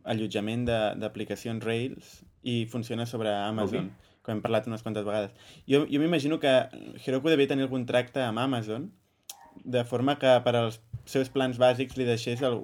allotjament 0.05 0.69
d'aplicacions 0.69 1.65
Rails 1.65 2.21
i 2.47 2.63
funciona 2.71 3.07
sobre 3.09 3.33
Amazon, 3.35 3.91
com 4.25 4.37
hem 4.37 4.45
parlat 4.45 4.69
unes 4.71 4.85
quantes 4.85 5.05
vegades. 5.05 5.35
Jo, 5.69 5.83
jo 5.91 6.01
m'imagino 6.03 6.39
que 6.41 6.55
Heroku 7.05 7.33
devia 7.33 7.51
tenir 7.51 7.67
algun 7.67 7.89
tracte 7.89 8.23
amb 8.25 8.41
Amazon 8.45 8.91
de 9.65 9.83
forma 9.85 10.17
que 10.21 10.31
per 10.45 10.55
als 10.57 10.79
seus 11.11 11.29
plans 11.33 11.59
bàsics 11.61 11.99
li 11.99 12.07
deixés 12.09 12.41
el, 12.47 12.63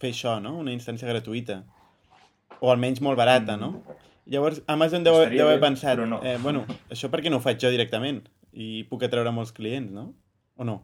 fer 0.00 0.12
això, 0.14 0.38
no? 0.42 0.54
Una 0.62 0.72
instància 0.72 1.08
gratuïta. 1.10 1.62
O 2.60 2.70
almenys 2.72 3.02
molt 3.04 3.18
barata, 3.18 3.56
no? 3.58 3.82
Llavors, 4.28 4.60
Amazon 4.68 5.04
deu, 5.06 5.14
Estaria 5.22 5.40
deu 5.40 5.48
haver 5.48 5.60
bé, 5.60 5.66
pensat, 5.66 5.98
no. 6.04 6.18
eh, 6.22 6.36
bueno, 6.42 6.66
això 6.92 7.08
per 7.10 7.22
què 7.24 7.30
no 7.32 7.38
ho 7.40 7.44
faig 7.44 7.60
jo 7.62 7.70
directament? 7.72 8.22
I 8.52 8.84
puc 8.90 9.02
atreure 9.06 9.30
molts 9.32 9.52
clients, 9.56 9.90
no? 9.94 10.10
O 10.58 10.64
no? 10.68 10.82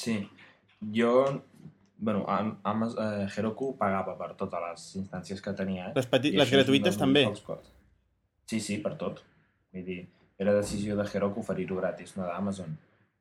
Sí, 0.00 0.20
jo 0.94 1.42
bueno, 1.98 2.24
Am- 2.30 2.58
Amaz- 2.62 2.94
eh, 3.02 3.26
Heroku 3.36 3.72
pagava 3.76 4.14
per 4.16 4.30
totes 4.38 4.60
les 4.64 4.84
instàncies 5.02 5.40
que 5.42 5.52
tenia. 5.52 5.88
Eh? 5.88 5.92
Les, 5.96 6.06
peti... 6.06 6.30
I 6.30 6.38
les 6.38 6.50
gratuïtes 6.54 6.96
també. 7.00 7.24
Sí, 8.48 8.60
sí, 8.60 8.78
per 8.78 8.94
tot. 9.00 9.24
Vull 9.74 9.84
dir, 9.84 9.98
era 10.38 10.54
decisió 10.54 10.94
de 10.96 11.04
Heroku 11.12 11.42
oferir-ho 11.42 11.76
gratis, 11.80 12.14
no 12.16 12.24
d'Amazon. 12.28 12.70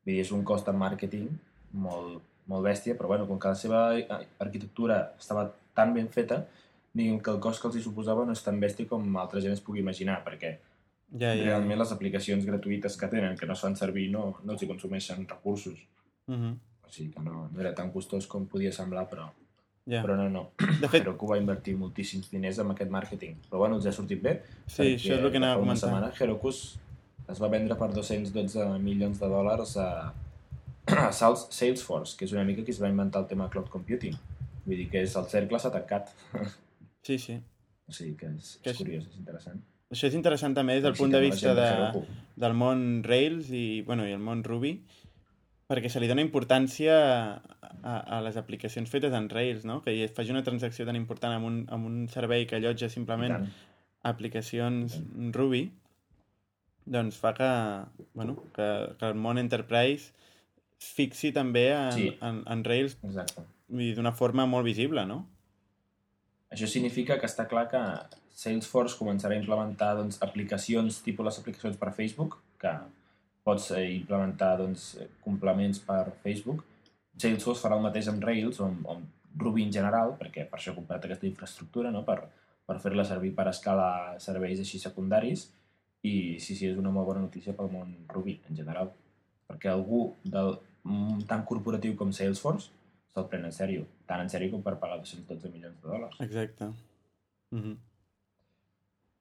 Vull 0.05 0.13
dir, 0.13 0.21
és 0.21 0.32
un 0.32 0.43
cost 0.47 0.69
en 0.69 0.78
màrqueting 0.78 1.25
molt, 1.73 2.21
molt 2.47 2.63
bèstia, 2.69 2.95
però 2.95 3.09
bueno, 3.11 3.25
com 3.28 3.39
que 3.41 3.49
la 3.51 3.57
seva 3.59 3.82
arquitectura 4.39 5.01
estava 5.19 5.49
tan 5.75 5.93
ben 5.97 6.07
feta, 6.13 6.43
diguem 6.97 7.19
que 7.23 7.31
el 7.31 7.39
cost 7.43 7.61
que 7.61 7.69
els 7.69 7.77
hi 7.77 7.83
suposava 7.85 8.25
no 8.25 8.33
és 8.35 8.43
tan 8.43 8.59
bèstia 8.59 8.89
com 8.89 9.05
altra 9.21 9.43
gent 9.43 9.53
es 9.53 9.63
pugui 9.63 9.83
imaginar, 9.85 10.23
perquè 10.25 10.57
Ja, 11.15 11.31
ja. 11.31 11.43
realment 11.43 11.79
les 11.79 11.91
aplicacions 11.95 12.45
gratuïtes 12.45 12.97
que 12.99 13.07
tenen, 13.07 13.37
que 13.39 13.47
no 13.47 13.55
es 13.55 13.61
fan 13.63 13.77
servir, 13.79 14.09
no, 14.11 14.25
no 14.43 14.55
els 14.55 14.63
hi 14.63 14.67
consumeixen 14.67 15.27
recursos. 15.27 15.79
Uh 16.27 16.35
-huh. 16.35 16.53
O 16.83 16.91
sigui 16.91 17.11
que 17.13 17.21
no, 17.21 17.49
no 17.51 17.59
era 17.61 17.73
tan 17.75 17.91
costós 17.91 18.27
com 18.27 18.45
podia 18.45 18.71
semblar, 18.71 19.07
però, 19.09 19.29
ja. 19.85 20.01
però 20.03 20.17
no, 20.17 20.29
no. 20.29 20.51
De 20.81 20.87
fet, 20.87 21.01
Heroku 21.01 21.27
va 21.27 21.37
invertir 21.37 21.77
moltíssims 21.77 22.29
diners 22.29 22.59
en 22.59 22.71
aquest 22.71 22.91
màrqueting. 22.91 23.37
Però 23.49 23.57
bueno, 23.57 23.75
els 23.75 23.85
ha 23.85 23.91
sortit 23.91 24.21
bé. 24.21 24.41
sí, 24.67 24.81
això 24.81 25.13
és 25.13 25.23
el 25.23 25.31
que 25.31 25.37
anava 25.37 25.53
a 25.53 25.59
comentar. 25.59 25.89
setmana 25.89 26.11
Heroku 26.19 26.49
es 26.49 27.41
va 27.41 27.47
vendre 27.47 27.75
per 27.75 27.93
212 27.93 28.79
milions 28.79 29.19
de 29.19 29.27
dòlars 29.27 29.77
a, 29.77 30.13
a 31.07 31.11
Salesforce, 31.11 32.17
que 32.17 32.25
és 32.25 32.31
una 32.31 32.43
mica 32.43 32.63
qui 32.63 32.71
es 32.71 32.81
va 32.81 32.89
inventar 32.89 33.21
el 33.21 33.27
tema 33.27 33.49
cloud 33.49 33.69
computing. 33.69 34.15
Vull 34.65 34.75
dir 34.75 34.89
que 34.89 35.01
és 35.01 35.15
el 35.15 35.25
cercle 35.25 35.59
s'ha 35.59 35.71
tancat. 35.71 36.13
Sí, 37.03 37.17
sí. 37.19 37.37
O 37.87 37.93
sigui 37.93 38.15
que 38.19 38.27
és, 38.35 38.57
Que 38.63 38.69
és 38.71 38.75
és- 38.75 38.77
curiós, 38.81 39.07
és 39.07 39.17
interessant. 39.17 39.61
Això 39.89 40.07
és 40.09 40.15
interessant 40.17 40.53
també 40.53 40.73
des 40.73 40.83
del 40.83 40.91
Així 40.91 41.01
punt 41.03 41.11
de 41.13 41.21
vista 41.23 41.53
de, 41.55 42.01
del 42.35 42.53
món 42.53 43.03
Rails 43.05 43.49
i, 43.55 43.81
bueno, 43.87 44.05
i 44.07 44.11
el 44.11 44.19
món 44.19 44.43
Ruby, 44.43 44.73
perquè 45.69 45.87
se 45.89 45.99
li 46.03 46.07
dona 46.07 46.21
importància 46.21 46.97
a, 46.97 47.41
a, 47.83 47.93
a 48.17 48.21
les 48.21 48.35
aplicacions 48.35 48.89
fetes 48.91 49.13
en 49.15 49.29
Rails, 49.29 49.63
no? 49.63 49.81
Que 49.83 49.93
es 50.03 50.11
faci 50.11 50.31
una 50.31 50.43
transacció 50.43 50.85
tan 50.85 50.95
important 50.99 51.33
amb 51.37 51.45
un, 51.47 51.61
amb 51.71 51.85
un 51.87 52.07
servei 52.11 52.45
que 52.47 52.55
allotja 52.59 52.89
simplement 52.91 53.47
aplicacions 54.03 54.99
Ruby, 55.31 55.71
doncs 56.85 57.17
fa 57.19 57.33
que, 57.35 57.49
bueno, 58.13 58.35
que, 58.55 58.67
que 58.99 59.05
el 59.07 59.15
món 59.15 59.37
Enterprise 59.39 60.11
fixi 60.79 61.31
també 61.35 61.69
en, 61.73 61.91
Sí. 61.95 62.11
en, 62.21 62.43
en 62.47 62.63
Rails 62.63 62.97
Exacte. 63.03 63.43
i 63.71 63.93
d'una 63.95 64.11
forma 64.11 64.45
molt 64.45 64.65
visible, 64.67 65.05
no? 65.07 65.23
Això 66.53 66.67
significa 66.69 67.17
que 67.19 67.27
està 67.27 67.45
clar 67.49 67.65
que 67.71 67.81
Salesforce 68.37 68.97
començarà 68.99 69.35
a 69.35 69.41
implementar 69.41 69.95
doncs, 69.97 70.21
aplicacions, 70.23 71.01
tipus 71.03 71.25
les 71.25 71.39
aplicacions 71.41 71.77
per 71.79 71.91
Facebook, 71.97 72.37
que 72.61 72.73
pots 73.47 73.71
eh, 73.75 73.83
implementar 73.95 74.53
doncs, 74.61 74.91
complements 75.23 75.81
per 75.83 76.03
Facebook. 76.23 76.63
Salesforce 77.17 77.63
farà 77.63 77.79
el 77.79 77.85
mateix 77.87 78.09
amb 78.11 78.23
Rails 78.23 78.61
o 78.61 78.67
amb, 78.67 78.85
amb 78.93 79.41
Ruby 79.41 79.65
en 79.67 79.73
general, 79.73 80.15
perquè 80.19 80.45
per 80.49 80.59
això 80.59 80.71
ha 80.71 80.77
comprat 80.77 81.05
aquesta 81.05 81.27
infraestructura, 81.29 81.91
no? 81.93 82.03
per, 82.07 82.19
per 82.67 82.77
fer-la 82.83 83.05
servir 83.07 83.33
per 83.35 83.49
escalar 83.51 84.19
serveis 84.23 84.61
així 84.63 84.79
secundaris. 84.81 85.47
I 86.05 86.37
sí, 86.39 86.53
sí, 86.53 86.69
és 86.69 86.77
una 86.77 86.93
molt 86.93 87.09
bona 87.09 87.25
notícia 87.25 87.55
pel 87.57 87.71
món 87.73 87.93
Ruby 88.13 88.37
en 88.47 88.57
general, 88.59 88.93
perquè 89.49 89.73
algú 89.73 90.11
del, 90.23 90.53
mm, 90.85 91.25
tan 91.27 91.43
corporatiu 91.49 91.97
com 91.99 92.13
Salesforce 92.13 92.69
se'l 93.13 93.25
pren 93.31 93.49
en 93.49 93.55
sèrio, 93.55 93.87
tan 94.08 94.24
en 94.24 94.32
sèrio 94.32 94.53
com 94.53 94.64
per 94.66 94.78
pagar 94.82 94.99
212 95.03 95.51
milions 95.53 95.78
de 95.82 95.91
dòlars. 95.91 96.20
Exacte. 96.24 96.72
Uh 97.51 97.60
-huh. 97.60 97.76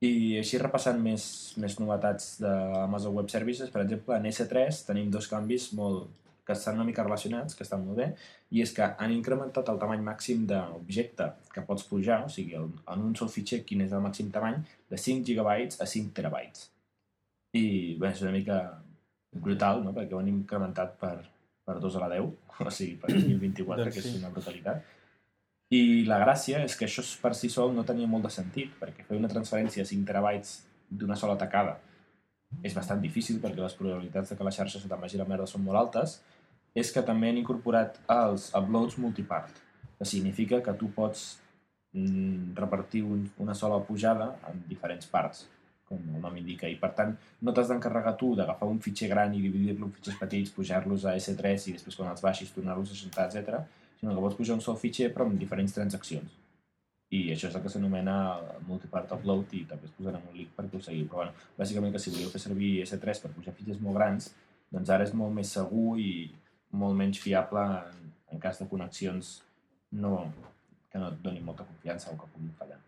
I 0.05 0.37
així 0.43 0.59
repassant 0.61 0.99
més, 1.01 1.55
més 1.57 1.79
novetats 1.81 2.37
d'Amazon 2.43 3.15
Web 3.17 3.31
Services, 3.33 3.71
per 3.73 3.83
exemple, 3.83 4.17
en 4.17 4.29
S3 4.29 4.83
tenim 4.87 5.11
dos 5.11 5.29
canvis 5.31 5.71
molt, 5.73 6.11
que 6.45 6.53
estan 6.53 6.77
una 6.77 6.85
mica 6.85 7.03
relacionats, 7.03 7.57
que 7.57 7.65
estan 7.65 7.83
molt 7.85 7.99
bé, 7.99 8.15
i 8.51 8.61
és 8.63 8.73
que 8.77 8.87
han 8.87 9.15
incrementat 9.15 9.69
el 9.73 9.79
tamany 9.79 10.03
màxim 10.05 10.45
d'objecte 10.47 11.31
que 11.55 11.65
pots 11.67 11.87
pujar, 11.89 12.25
o 12.27 12.29
sigui, 12.29 12.55
el, 12.55 12.69
en 12.93 13.07
un 13.09 13.17
sol 13.17 13.33
fitxer 13.33 13.65
quin 13.65 13.81
és 13.87 13.93
el 13.97 14.05
màxim 14.05 14.31
tamany, 14.31 14.61
de 14.91 14.97
5 14.97 15.25
GB 15.27 15.81
a 15.81 15.87
5 15.87 16.13
terabytes. 16.15 16.69
I 17.55 17.97
bé, 17.99 18.13
és 18.13 18.23
una 18.23 18.35
mica 18.37 18.61
brutal, 19.33 19.83
no? 19.85 19.95
perquè 19.97 20.15
ho 20.15 20.21
han 20.21 20.29
incrementat 20.29 20.95
per, 21.01 21.17
per 21.67 21.81
2 21.83 21.97
a 21.99 22.05
la 22.05 22.13
10, 22.15 22.31
o 22.67 22.71
sigui, 22.71 22.95
per 23.03 23.11
2024, 23.13 23.85
Doncs 23.85 23.97
que 23.97 24.05
és 24.05 24.13
sí. 24.13 24.21
una 24.23 24.31
brutalitat. 24.35 24.95
I 25.75 26.07
la 26.07 26.21
gràcia 26.23 26.63
és 26.63 26.77
que 26.79 26.87
això 26.87 27.03
per 27.19 27.35
si 27.35 27.51
sol 27.51 27.75
no 27.75 27.83
tenia 27.85 28.07
molt 28.07 28.29
de 28.29 28.31
sentit, 28.31 28.77
perquè 28.79 29.03
fer 29.09 29.19
una 29.19 29.31
transferència 29.33 29.83
de 29.83 29.91
5 29.91 30.07
terabytes 30.07 30.61
d'una 30.87 31.19
sola 31.19 31.35
tacada 31.41 31.81
és 32.63 32.75
bastant 32.75 33.01
difícil 33.03 33.41
perquè 33.43 33.61
les 33.63 33.75
probabilitats 33.79 34.31
de 34.31 34.37
que 34.37 34.47
la 34.47 34.55
xarxa 34.55 34.81
se 34.81 34.89
a 34.91 35.19
la 35.19 35.29
merda 35.29 35.47
són 35.47 35.65
molt 35.65 35.79
altes, 35.79 36.21
és 36.75 36.93
que 36.93 37.03
també 37.03 37.29
han 37.31 37.41
incorporat 37.41 37.99
els 38.13 38.51
uploads 38.55 38.99
multipart, 38.99 39.53
que 39.99 40.05
significa 40.05 40.63
que 40.63 40.75
tu 40.75 40.91
pots 40.93 41.41
mm, 41.93 42.55
repartir 42.55 43.03
un, 43.03 43.31
una 43.39 43.55
sola 43.55 43.81
pujada 43.85 44.37
en 44.49 44.63
diferents 44.69 45.07
parts, 45.07 45.47
com 45.87 46.03
el 46.03 46.21
nom 46.21 46.37
indica, 46.37 46.67
i 46.67 46.77
per 46.81 46.93
tant 46.99 47.15
no 47.47 47.55
t'has 47.55 47.71
d'encarregar 47.71 48.17
tu 48.19 48.35
d'agafar 48.35 48.69
un 48.69 48.83
fitxer 48.83 49.09
gran 49.13 49.35
i 49.35 49.43
dividir-lo 49.45 49.87
en 49.87 49.97
fitxers 49.97 50.19
petits, 50.19 50.55
pujar-los 50.55 51.07
a 51.07 51.15
S3 51.17 51.69
i 51.71 51.77
després 51.79 51.99
quan 51.99 52.11
els 52.11 52.25
baixis 52.25 52.55
tornar-los 52.55 52.91
a 52.91 53.01
juntar, 53.03 53.29
etc 53.31 53.63
sinó 53.99 54.15
que 54.15 54.21
pots 54.21 54.37
pujar 54.37 54.57
un 54.57 54.65
sol 54.65 54.77
fitxer 54.81 55.13
però 55.13 55.27
amb 55.27 55.39
diferents 55.41 55.75
transaccions. 55.77 56.35
I 57.17 57.21
això 57.33 57.49
és 57.49 57.55
el 57.55 57.63
que 57.63 57.71
s'anomena 57.71 58.17
multipart 58.67 59.13
upload 59.17 59.55
i 59.55 59.63
també 59.71 59.87
es 59.89 59.95
posarem 59.97 60.25
un 60.31 60.37
link 60.37 60.51
per 60.57 60.67
aconseguir. 60.67 61.05
Però 61.07 61.23
bueno, 61.23 61.47
bàsicament 61.59 61.95
que 61.95 62.03
si 62.03 62.13
voleu 62.15 62.33
fer 62.33 62.43
servir 62.43 62.73
S3 62.85 63.23
per 63.23 63.33
pujar 63.37 63.55
fitxers 63.55 63.83
molt 63.85 63.99
grans, 64.01 64.33
doncs 64.75 64.91
ara 64.91 65.07
és 65.07 65.15
molt 65.15 65.35
més 65.35 65.53
segur 65.59 65.95
i 66.03 66.11
molt 66.83 66.99
menys 66.99 67.23
fiable 67.23 67.63
en, 67.63 68.11
en 68.35 68.43
cas 68.43 68.59
de 68.61 68.67
connexions 68.69 69.37
no, 70.03 70.27
que 70.91 70.99
no 70.99 71.13
et 71.13 71.23
donin 71.23 71.47
molta 71.47 71.69
confiança 71.69 72.11
o 72.11 72.19
que 72.19 72.29
puguin 72.35 72.53
fallar. 72.59 72.83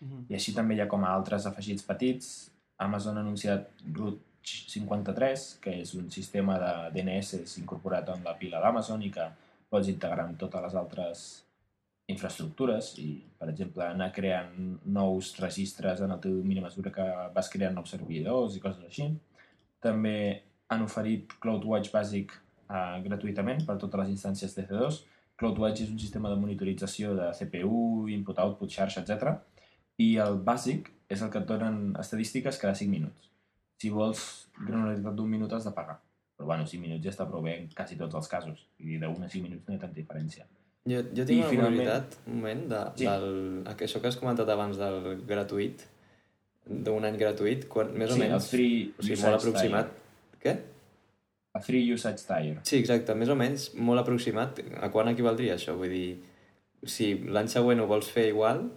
Uh 0.00 0.08
-huh. 0.08 0.24
I 0.28 0.34
així 0.34 0.54
també 0.54 0.74
hi 0.74 0.80
ha 0.80 0.88
com 0.88 1.04
a 1.04 1.14
altres 1.14 1.46
afegits 1.46 1.82
petits. 1.82 2.50
Amazon 2.78 3.16
ha 3.16 3.20
anunciat 3.20 3.70
Route 3.92 4.20
53, 4.44 5.58
que 5.60 5.80
és 5.80 5.94
un 5.94 6.10
sistema 6.10 6.58
de 6.58 6.72
DNS 6.94 7.58
incorporat 7.58 8.08
en 8.08 8.22
la 8.24 8.36
pila 8.38 8.60
d'Amazon 8.60 9.02
i 9.02 9.10
que 9.10 9.26
pots 9.68 9.88
integrar 9.88 10.26
amb 10.26 10.38
totes 10.38 10.62
les 10.62 10.74
altres 10.74 11.44
infraestructures 12.12 12.90
i, 13.00 13.22
per 13.38 13.48
exemple, 13.48 13.84
anar 13.86 14.10
creant 14.12 14.52
nous 14.84 15.30
registres 15.40 16.02
en 16.04 16.12
el 16.12 16.20
teu 16.20 16.36
domini 16.36 16.60
a 16.60 16.66
mesura 16.66 16.92
que 16.92 17.06
vas 17.34 17.48
creant 17.48 17.74
nous 17.74 17.94
servidors 17.96 18.56
i 18.56 18.60
coses 18.60 18.84
així. 18.84 19.08
També 19.80 20.42
han 20.68 20.84
oferit 20.84 21.32
CloudWatch 21.40 21.92
bàsic 21.94 22.34
eh, 22.34 23.00
gratuïtament 23.06 23.64
per 23.64 23.78
totes 23.80 24.04
les 24.04 24.12
instàncies 24.18 24.56
de 24.56 24.66
C2. 24.68 25.00
CloudWatch 25.40 25.86
és 25.86 25.90
un 25.90 25.98
sistema 25.98 26.30
de 26.30 26.38
monitorització 26.40 27.14
de 27.16 27.30
CPU, 27.38 28.06
input, 28.12 28.38
output, 28.44 28.70
xarxa, 28.70 29.02
etc. 29.02 29.38
I 29.98 30.16
el 30.24 30.38
bàsic 30.44 30.90
és 31.08 31.22
el 31.22 31.30
que 31.30 31.38
et 31.38 31.46
donen 31.46 31.94
estadístiques 32.00 32.58
cada 32.58 32.74
5 32.74 32.90
minuts. 32.90 33.30
Si 33.78 33.90
vols 33.90 34.48
granularitat 34.58 35.14
d'un 35.14 35.28
minut 35.30 35.52
has 35.52 35.64
de 35.68 35.72
pagar. 35.76 35.98
Però 36.36 36.46
bueno, 36.48 36.66
5 36.66 36.82
minuts 36.82 37.04
ja 37.04 37.10
està 37.12 37.26
prou 37.30 37.42
bé 37.42 37.56
en 37.60 37.68
quasi 37.76 37.96
tots 37.96 38.14
els 38.18 38.28
casos. 38.28 38.66
I 38.78 38.98
d'un 38.98 39.22
a 39.22 39.28
5 39.28 39.42
minuts 39.42 39.68
no 39.68 39.74
hi 39.74 39.78
ha 39.78 39.80
tanta 39.86 40.00
diferència. 40.00 40.46
Jo, 40.84 41.00
jo 41.16 41.22
I 41.22 41.26
tinc 41.26 41.40
una 41.40 41.50
finalment- 41.50 41.78
curiositat, 41.80 42.16
un 42.26 42.34
moment, 42.40 42.64
de, 42.68 42.80
Sí. 42.96 43.04
del, 43.06 43.64
això 43.86 44.00
que 44.00 44.08
has 44.08 44.16
comentat 44.20 44.48
abans 44.48 44.76
del 44.76 45.22
gratuït, 45.26 45.86
d'un 46.66 47.04
any 47.04 47.16
gratuït, 47.16 47.68
quan, 47.68 47.92
més 47.96 48.10
o 48.10 48.14
sí, 48.14 48.20
menys, 48.20 48.32
el 48.34 48.40
free 48.40 48.94
o 48.98 49.02
sigui, 49.02 49.20
molt 49.22 49.34
aproximat. 49.40 49.90
Què? 50.40 50.52
Tire. 50.54 50.64
El 51.54 51.62
free 51.62 51.92
usage 51.94 52.26
tire. 52.26 52.60
Sí, 52.64 52.76
exacte, 52.78 53.14
més 53.14 53.28
o 53.28 53.36
menys, 53.36 53.74
molt 53.76 54.00
aproximat. 54.00 54.58
A 54.82 54.90
quan 54.90 55.08
equivaldria 55.08 55.54
això? 55.54 55.76
Vull 55.78 55.88
dir, 55.90 56.18
si 56.84 57.14
l'any 57.28 57.48
següent 57.48 57.80
ho 57.80 57.86
vols 57.86 58.10
fer 58.10 58.26
igual, 58.28 58.70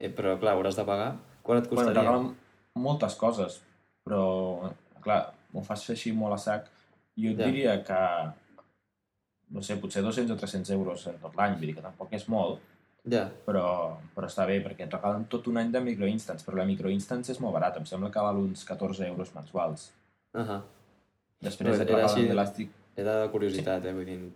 eh, 0.00 0.10
però 0.10 0.38
clar, 0.38 0.54
hauràs 0.56 0.76
de 0.76 0.84
pagar, 0.84 1.16
quan 1.42 1.58
et 1.58 1.68
Bueno, 1.68 1.88
costaria? 1.90 2.02
regalen 2.02 2.36
moltes 2.74 3.14
coses, 3.16 3.60
però, 4.04 4.70
clar, 5.02 5.32
m'ho 5.52 5.62
fas 5.64 5.84
fer 5.84 5.94
així 5.96 6.12
molt 6.12 6.34
a 6.34 6.38
sac. 6.38 6.68
Jo 7.18 7.30
et 7.30 7.38
Ja. 7.38 7.46
diria 7.46 7.84
que, 7.84 8.00
no 9.50 9.62
sé, 9.62 9.76
potser 9.76 10.02
200 10.04 10.30
o 10.34 10.36
300 10.38 10.70
euros 10.70 11.06
en 11.06 11.18
tot 11.18 11.34
l'any, 11.36 11.54
vull 11.56 11.66
dir 11.66 11.74
que 11.74 11.82
tampoc 11.82 12.12
és 12.12 12.28
molt, 12.28 12.60
Ja, 13.08 13.30
però, 13.46 13.96
però 14.14 14.26
està 14.26 14.44
bé, 14.46 14.58
perquè 14.62 14.84
et 14.84 14.92
regalen 14.92 15.24
tot 15.32 15.46
un 15.48 15.56
any 15.56 15.70
de 15.72 15.80
microinstants, 15.80 16.44
però 16.44 16.56
la 16.58 16.66
microinstance 16.68 17.30
és 17.32 17.40
molt 17.40 17.54
barat, 17.54 17.76
em 17.78 17.86
sembla 17.86 18.10
que 18.12 18.20
val 18.20 18.36
uns 18.36 18.64
14 18.64 19.06
euros 19.06 19.34
mensuals. 19.34 19.92
uh 20.34 20.40
-huh. 20.42 20.60
Després 21.40 21.78
Però 21.78 21.82
et 21.82 21.88
regalen 21.88 22.28
d'elàstic... 22.28 22.68
era 22.96 23.22
de 23.22 23.30
curiositat, 23.30 23.84
eh? 23.84 23.92
Vull 23.92 24.04
dir, 24.04 24.32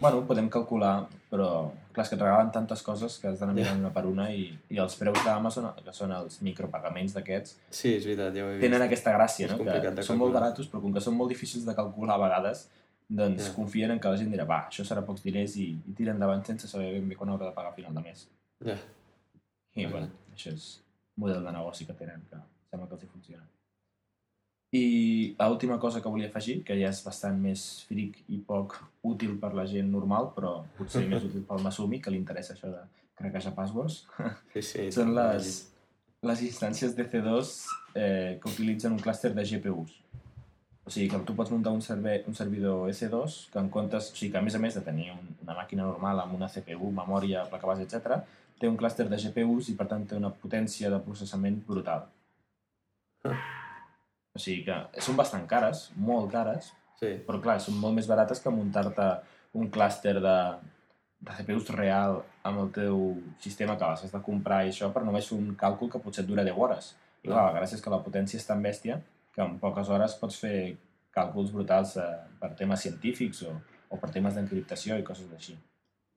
Bueno, 0.00 0.24
podem 0.26 0.48
calcular, 0.50 1.06
però 1.30 1.70
clar, 1.94 2.02
és 2.04 2.10
que 2.10 2.16
et 2.18 2.22
regalen 2.22 2.50
tantes 2.52 2.82
coses 2.82 3.14
que 3.22 3.28
has 3.30 3.38
d'anar 3.40 3.54
mirant 3.54 3.78
una 3.80 3.92
per 3.94 4.02
una 4.10 4.26
i, 4.34 4.48
i 4.74 4.78
els 4.82 4.96
preus 4.98 5.20
d'Amazon, 5.24 5.68
que 5.86 5.92
són 5.94 6.12
els 6.12 6.40
micropagaments 6.42 7.14
d'aquests, 7.14 7.54
sí, 7.70 7.92
és 8.00 8.04
veritat, 8.08 8.34
ja 8.34 8.44
ho 8.44 8.48
he 8.50 8.56
vist. 8.56 8.64
tenen 8.66 8.82
aquesta 8.84 9.14
gràcia, 9.14 9.46
És 9.46 9.52
no? 9.54 9.58
Que 9.62 9.70
són 10.02 10.18
molt 10.18 10.34
calcular. 10.34 10.34
baratos, 10.40 10.68
però 10.72 10.82
com 10.82 10.92
que 10.92 11.00
són 11.04 11.14
molt 11.16 11.30
difícils 11.30 11.64
de 11.64 11.74
calcular 11.78 12.16
a 12.18 12.22
vegades, 12.24 12.66
doncs 13.08 13.46
Ja. 13.46 13.54
confien 13.54 13.90
en 13.94 14.00
que 14.00 14.08
la 14.10 14.16
gent 14.18 14.32
dirà, 14.34 14.44
va, 14.48 14.60
això 14.68 14.84
serà 14.84 15.04
pocs 15.06 15.22
diners 15.22 15.56
i, 15.56 15.70
i 15.86 15.92
tira 15.94 16.12
endavant 16.12 16.44
sense 16.44 16.66
saber 16.68 16.90
ben 16.98 17.08
bé 17.08 17.14
quan 17.16 17.30
haurà 17.30 17.46
de 17.46 17.54
pagar 17.54 17.70
a 17.70 17.74
final 17.78 17.94
de 17.94 18.00
mes. 18.00 18.26
Ja. 18.64 18.76
I, 19.76 19.86
bueno, 19.86 20.08
això 20.34 20.52
és 20.52 20.80
model 21.16 21.44
de 21.44 21.52
negoci 21.52 21.86
que 21.86 21.94
tenen 21.94 22.20
que 22.30 22.36
sembla 22.70 22.88
que 22.88 22.94
els 22.94 23.04
hi 23.04 23.06
funciona. 23.14 23.46
I 24.74 25.36
l'última 25.38 25.78
cosa 25.78 26.00
que 26.02 26.10
volia 26.10 26.26
afegir, 26.32 26.62
que 26.66 26.74
ja 26.80 26.88
és 26.90 27.02
bastant 27.06 27.36
més 27.38 27.84
fric 27.86 28.16
i 28.34 28.40
poc 28.42 28.74
útil 29.06 29.36
per 29.38 29.52
la 29.54 29.68
gent 29.70 29.92
normal, 29.92 30.32
però 30.34 30.56
potser 30.78 31.04
més 31.12 31.26
útil 31.26 31.44
pel 31.46 31.62
Masumi, 31.62 32.00
que 32.02 32.10
li 32.10 32.18
interessa 32.18 32.56
això 32.56 32.72
de 32.72 32.82
craquejar 33.14 33.54
passwords, 33.54 34.02
Sí, 34.52 34.62
sí. 34.62 34.88
són 34.96 35.14
les, 35.14 35.54
les 36.26 36.42
instàncies 36.48 36.96
de 36.98 37.06
C2 37.06 37.54
eh, 37.94 38.38
que 38.42 38.50
utilitzen 38.50 38.96
un 38.96 39.02
clúster 39.04 39.30
de 39.36 39.46
GPUs. 39.46 40.00
O 40.84 40.90
sigui 40.92 41.08
que 41.08 41.18
tu 41.24 41.32
pots 41.38 41.52
muntar 41.54 41.72
un, 41.72 41.80
server, 41.80 42.18
un 42.28 42.34
servidor 42.36 42.90
S2 42.90 43.38
que 43.52 43.62
en 43.62 43.70
comptes, 43.72 44.10
o 44.10 44.18
sigui 44.18 44.34
que 44.34 44.40
a 44.40 44.44
més 44.44 44.58
a 44.58 44.60
més 44.60 44.74
de 44.76 44.82
tenir 44.84 45.12
un, 45.14 45.30
una 45.46 45.56
màquina 45.56 45.86
normal 45.86 46.20
amb 46.20 46.34
una 46.36 46.50
CPU, 46.52 46.90
memòria, 46.92 47.46
placa 47.48 47.70
base, 47.70 47.86
etc, 47.86 48.18
té 48.60 48.68
un 48.68 48.76
clúster 48.76 49.06
de 49.08 49.20
GPUs 49.22 49.70
i 49.72 49.78
per 49.78 49.86
tant 49.88 50.04
té 50.04 50.18
una 50.18 50.34
potència 50.42 50.90
de 50.92 51.00
processament 51.06 51.62
brutal. 51.68 52.10
O 54.34 54.40
sigui 54.42 54.64
que 54.66 55.02
són 55.04 55.16
bastant 55.18 55.44
cares, 55.50 55.88
molt 55.94 56.32
cares, 56.32 56.72
Sí, 57.00 57.10
però 57.26 57.40
clar, 57.42 57.58
són 57.60 57.76
molt 57.80 57.96
més 57.98 58.08
barates 58.10 58.40
que 58.42 58.52
muntar-te 58.54 59.08
un 59.58 59.68
clúster 59.74 60.14
de, 60.22 60.36
de 61.26 61.36
CPUs 61.38 61.72
real 61.74 62.20
amb 62.46 62.62
el 62.62 62.70
teu 62.76 63.02
sistema 63.42 63.76
que 63.78 63.88
vas 63.90 64.04
has 64.06 64.14
de 64.14 64.22
comprar 64.24 64.62
i 64.64 64.72
això 64.72 64.90
per 64.94 65.04
només 65.06 65.30
un 65.36 65.52
càlcul 65.58 65.90
que 65.90 66.02
potser 66.04 66.24
et 66.24 66.30
dura 66.30 66.46
10 66.46 66.62
hores. 66.64 66.94
I 67.24 67.30
clar, 67.30 67.44
la 67.48 67.58
gràcia 67.58 67.78
és 67.78 67.84
que 67.84 67.92
la 67.92 68.02
potència 68.04 68.38
és 68.40 68.46
tan 68.46 68.62
bèstia 68.62 68.98
que 69.34 69.42
en 69.42 69.58
poques 69.60 69.90
hores 69.90 70.16
pots 70.20 70.40
fer 70.44 70.56
càlculs 71.14 71.52
brutals 71.54 71.96
eh, 71.98 72.10
per 72.40 72.52
temes 72.58 72.82
científics 72.86 73.42
o, 73.48 73.54
o 73.90 74.00
per 74.00 74.10
temes 74.14 74.36
d'encriptació 74.36 74.98
i 74.98 75.06
coses 75.06 75.30
així. 75.34 75.56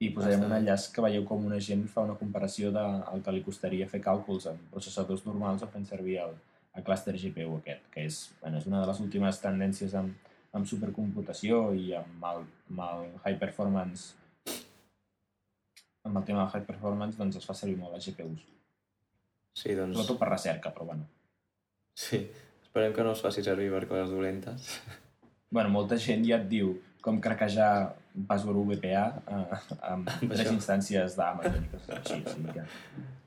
I 0.04 0.12
posarem 0.14 0.44
un 0.46 0.54
enllaç 0.54 0.92
que 0.94 1.02
veieu 1.02 1.24
com 1.26 1.46
una 1.46 1.58
gent 1.64 1.88
fa 1.90 2.04
una 2.06 2.18
comparació 2.20 2.70
del 2.74 3.00
de, 3.02 3.22
que 3.26 3.34
li 3.34 3.42
costaria 3.46 3.88
fer 3.90 4.02
càlculs 4.04 4.46
amb 4.52 4.68
processadors 4.74 5.24
normals 5.26 5.64
o 5.66 5.70
fent 5.74 5.88
servir 5.90 6.20
el, 6.22 6.36
el 6.78 6.86
clúster 6.86 7.16
GPU 7.18 7.58
aquest, 7.58 7.88
que 7.94 8.06
és, 8.06 8.22
bueno, 8.42 8.62
és 8.62 8.68
una 8.70 8.84
de 8.84 8.90
les 8.92 9.02
últimes 9.04 9.40
tendències 9.42 9.96
amb, 9.98 10.30
amb 10.58 10.70
supercomputació 10.70 11.72
i 11.74 11.92
amb 11.98 12.26
el, 12.32 12.46
amb 12.72 12.84
el 12.88 13.08
high 13.26 13.40
performance 13.42 14.14
amb 16.08 16.22
el 16.22 16.24
tema 16.24 16.46
del 16.46 16.54
high 16.54 16.68
performance 16.68 17.20
doncs 17.20 17.40
es 17.40 17.48
fa 17.48 17.56
servir 17.58 17.76
molt 17.82 17.98
les 17.98 18.08
GPUs. 18.08 18.44
sí, 19.58 19.74
doncs... 19.76 19.98
Sobretot 19.98 20.20
per 20.22 20.30
recerca, 20.30 20.72
però 20.72 20.86
bueno. 20.92 21.08
Sí, 21.98 22.22
esperem 22.62 22.94
que 22.94 23.04
no 23.04 23.16
es 23.18 23.24
faci 23.26 23.44
servir 23.44 23.72
per 23.74 23.88
coses 23.90 24.14
dolentes. 24.14 24.70
Bueno, 25.50 25.72
molta 25.74 25.98
gent 25.98 26.24
ja 26.28 26.38
et 26.38 26.46
diu 26.52 26.76
com 27.02 27.18
craquejar 27.24 27.96
un 28.20 28.26
password 28.30 28.62
VPA 28.70 29.04
eh, 29.18 29.60
amb 29.90 30.10
Amb 30.12 30.24
tres 30.30 30.46
això. 30.46 30.54
instàncies 30.54 31.18
d'Amazon 31.18 31.68
així, 31.98 32.22
o 32.22 32.34
sigui 32.36 32.54
que 32.54 32.66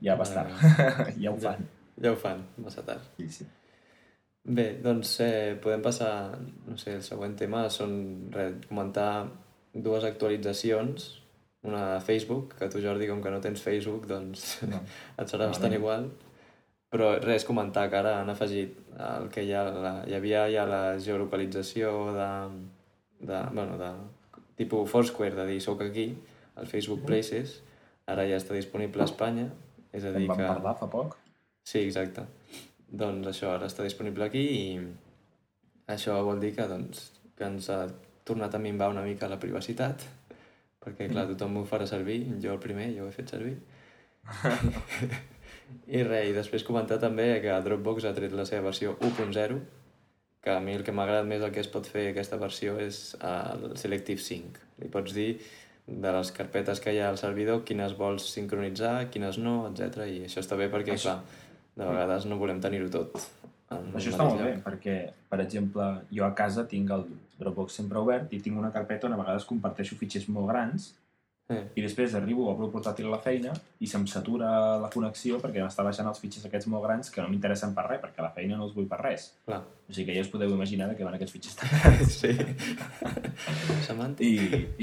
ja 0.07 0.17
va 0.21 0.27
estar. 0.29 0.47
ja 1.25 1.33
ho 1.33 1.39
fan. 1.41 1.65
Ja 1.67 1.80
ho 2.09 2.17
fan, 2.17 2.47
massa 2.57 2.83
tard. 2.87 3.05
Sí, 3.19 3.29
sí. 3.29 3.47
Bé, 4.43 4.79
doncs 4.81 5.19
eh, 5.21 5.59
podem 5.61 5.83
passar, 5.85 6.39
no 6.67 6.77
sé, 6.81 6.95
el 6.97 7.03
següent 7.05 7.35
tema 7.37 7.67
són 7.69 7.93
res, 8.33 8.55
comentar 8.71 9.27
dues 9.75 10.07
actualitzacions, 10.09 11.11
una 11.69 11.83
a 11.99 12.01
Facebook, 12.01 12.55
que 12.57 12.71
tu 12.73 12.81
Jordi, 12.81 13.07
com 13.11 13.21
que 13.21 13.31
no 13.31 13.41
tens 13.45 13.61
Facebook, 13.61 14.07
doncs 14.09 14.63
No. 14.65 14.81
et 15.21 15.29
serà 15.29 15.45
No, 15.45 15.53
bastant 15.53 15.75
no. 15.77 15.81
igual. 15.83 16.09
Però 16.91 17.13
res, 17.23 17.45
comentar 17.47 17.85
que 17.93 18.01
ara 18.01 18.17
han 18.23 18.33
afegit 18.33 18.81
el 18.97 19.29
que 19.31 19.45
hi, 19.45 19.53
ha, 19.55 19.67
la, 19.71 19.93
hi 20.09 20.17
havia 20.17 20.47
ja 20.51 20.65
la 20.67 20.81
geolocalització 20.99 21.93
de, 22.17 22.31
de, 23.21 23.43
bueno, 23.53 23.77
de 23.79 23.93
tipus 24.57 24.89
Foursquare, 24.91 25.37
de 25.37 25.47
dir 25.53 25.61
soc 25.63 25.85
aquí, 25.85 26.09
al 26.57 26.67
Facebook 26.67 27.05
Places, 27.07 27.61
ara 28.11 28.25
ja 28.27 28.41
està 28.41 28.57
disponible 28.57 29.05
a 29.05 29.07
Espanya, 29.07 29.51
és 29.93 30.03
a 30.03 30.11
En 30.11 30.19
dir 30.19 30.27
vam 30.33 30.41
que... 30.41 30.49
parlar 30.49 30.75
fa 30.81 30.89
poc. 30.91 31.20
Sí, 31.65 31.85
exacte. 31.87 32.25
Doncs 32.91 33.29
això 33.31 33.53
ara 33.55 33.69
està 33.71 33.85
disponible 33.87 34.27
aquí 34.27 34.43
i 34.51 34.63
això 35.91 36.17
vol 36.27 36.41
dir 36.43 36.55
que, 36.57 36.67
doncs, 36.71 37.11
que 37.39 37.47
ens 37.47 37.69
ha 37.71 37.85
tornat 38.27 38.55
a 38.55 38.63
minvar 38.63 38.91
una 38.91 39.05
mica 39.07 39.29
la 39.31 39.39
privacitat, 39.43 40.03
perquè, 40.83 41.09
clar, 41.11 41.27
tothom 41.31 41.61
ho 41.61 41.65
farà 41.69 41.87
servir, 41.87 42.23
jo 42.43 42.55
el 42.55 42.63
primer, 42.63 42.91
jo 42.97 43.05
ho 43.07 43.11
he 43.11 43.15
fet 43.15 43.31
servir. 43.35 43.57
I 45.91 46.03
res, 46.03 46.31
i 46.31 46.35
després 46.35 46.65
comentar 46.67 46.99
també 47.03 47.29
que 47.45 47.55
Dropbox 47.65 48.07
ha 48.09 48.15
tret 48.17 48.33
la 48.35 48.47
seva 48.49 48.67
versió 48.71 48.97
1.0, 48.99 49.59
que 50.43 50.51
a 50.55 50.61
mi 50.65 50.75
el 50.75 50.83
que 50.87 50.93
m'ha 50.97 51.05
agradat 51.05 51.29
més 51.29 51.43
el 51.45 51.53
que 51.55 51.61
es 51.63 51.69
pot 51.71 51.87
fer 51.87 52.09
aquesta 52.11 52.39
versió 52.41 52.79
és 52.81 53.13
el 53.21 53.77
Selective 53.79 54.23
Sync. 54.25 54.59
Li 54.81 54.89
pots 54.93 55.15
dir 55.15 55.35
de 55.91 56.13
les 56.15 56.31
carpetes 56.33 56.81
que 56.81 56.95
hi 56.95 57.01
ha 57.03 57.11
al 57.13 57.19
servidor, 57.21 57.63
quines 57.67 57.95
vols 57.99 58.27
sincronitzar, 58.35 59.11
quines 59.13 59.39
no, 59.43 59.55
etc. 59.69 60.07
I 60.09 60.25
això 60.29 60.43
està 60.43 60.57
bé 60.59 60.71
perquè, 60.73 60.95
Això- 60.97 61.19
clar, 61.19 61.50
de 61.81 61.89
vegades 61.89 62.29
no 62.29 62.39
volem 62.41 62.61
tenir-ho 62.63 62.91
tot. 62.93 63.17
Això 63.71 64.11
està 64.11 64.25
molt 64.27 64.41
bé, 64.43 64.55
lloc. 64.57 64.65
perquè, 64.67 64.95
per 65.31 65.39
exemple, 65.45 65.85
jo 66.11 66.25
a 66.27 66.33
casa 66.35 66.67
tinc 66.69 66.91
el 66.91 67.05
Dropbox 67.39 67.77
sempre 67.81 68.01
obert 68.03 68.33
i 68.35 68.41
tinc 68.43 68.59
una 68.59 68.73
carpeta 68.75 69.07
on 69.07 69.15
a 69.15 69.21
vegades 69.21 69.47
comparteixo 69.49 69.97
fitxers 70.01 70.27
molt 70.29 70.51
grans 70.51 70.91
Eh, 71.51 71.65
i 71.75 71.83
després 71.83 72.13
arribo, 72.15 72.45
obro 72.47 72.69
el 72.69 72.71
portàtil 72.71 73.09
a 73.09 73.11
la 73.11 73.19
feina 73.19 73.51
i 73.83 73.89
se'm 73.91 74.05
satura 74.07 74.51
la 74.79 74.91
connexió 74.93 75.41
perquè 75.43 75.65
m'està 75.65 75.83
baixant 75.83 76.07
els 76.07 76.21
fitxers 76.23 76.47
aquests 76.47 76.69
molt 76.71 76.85
grans 76.85 77.11
que 77.11 77.19
no 77.25 77.31
m'interessen 77.33 77.75
per 77.75 77.89
res, 77.89 77.99
perquè 78.05 78.23
a 78.23 78.29
la 78.29 78.31
feina 78.37 78.59
no 78.59 78.69
els 78.69 78.77
vull 78.77 78.87
per 78.91 79.01
res. 79.03 79.25
clar. 79.49 79.59
O 79.67 79.93
sigui 79.93 80.07
que 80.07 80.15
ja 80.15 80.23
us 80.23 80.31
podeu 80.31 80.53
imaginar 80.55 80.93
què 80.95 81.03
van 81.09 81.17
aquests 81.19 81.35
fitxers 81.35 81.59
tan 81.59 81.73
grans. 81.81 82.21
Sí. 82.21 82.31
I, 84.29 84.31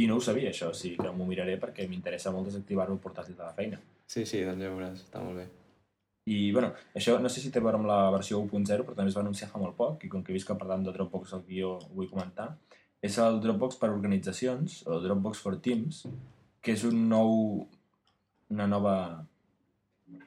I 0.04 0.10
no 0.12 0.18
ho 0.18 0.26
sabia, 0.28 0.52
això, 0.52 0.74
o 0.74 0.76
sigui 0.76 0.98
que 1.00 1.14
m'ho 1.16 1.30
miraré 1.30 1.56
perquè 1.62 1.88
m'interessa 1.88 2.36
molt 2.36 2.52
desactivar-ho 2.52 2.98
al 2.98 3.00
portàtil 3.00 3.38
de 3.38 3.46
la 3.48 3.56
feina. 3.56 3.80
Sí, 4.06 4.26
sí, 4.28 4.44
doncs 4.44 4.68
ja 4.68 4.74
veuràs, 4.74 5.08
està 5.08 5.24
molt 5.24 5.40
bé. 5.40 5.48
I, 6.28 6.52
bueno, 6.52 6.74
això 7.00 7.16
no 7.24 7.30
sé 7.32 7.40
si 7.40 7.50
té 7.54 7.62
a 7.62 7.64
veure 7.64 7.80
amb 7.80 7.88
la 7.88 8.10
versió 8.12 8.42
1.0, 8.44 8.84
però 8.84 8.96
també 8.98 9.12
es 9.14 9.16
va 9.16 9.24
anunciar 9.24 9.48
fa 9.48 9.62
molt 9.62 9.78
poc, 9.78 10.04
i 10.04 10.10
com 10.12 10.24
que 10.24 10.34
he 10.34 10.36
vist 10.36 10.48
que 10.50 10.58
parlant 10.60 10.84
de 10.84 10.92
Dropbox 10.92 11.32
al 11.38 11.46
guió 11.48 11.78
ho 11.78 11.94
vull 11.96 12.10
comentar, 12.12 12.50
és 13.08 13.16
el 13.24 13.40
Dropbox 13.40 13.80
per 13.80 13.94
organitzacions, 13.94 14.82
o 14.90 15.00
Dropbox 15.04 15.40
for 15.46 15.56
Teams, 15.64 16.04
que 16.60 16.76
és 16.76 16.84
un 16.90 17.06
nou, 17.08 17.32
una 18.52 18.68
nova 18.68 18.98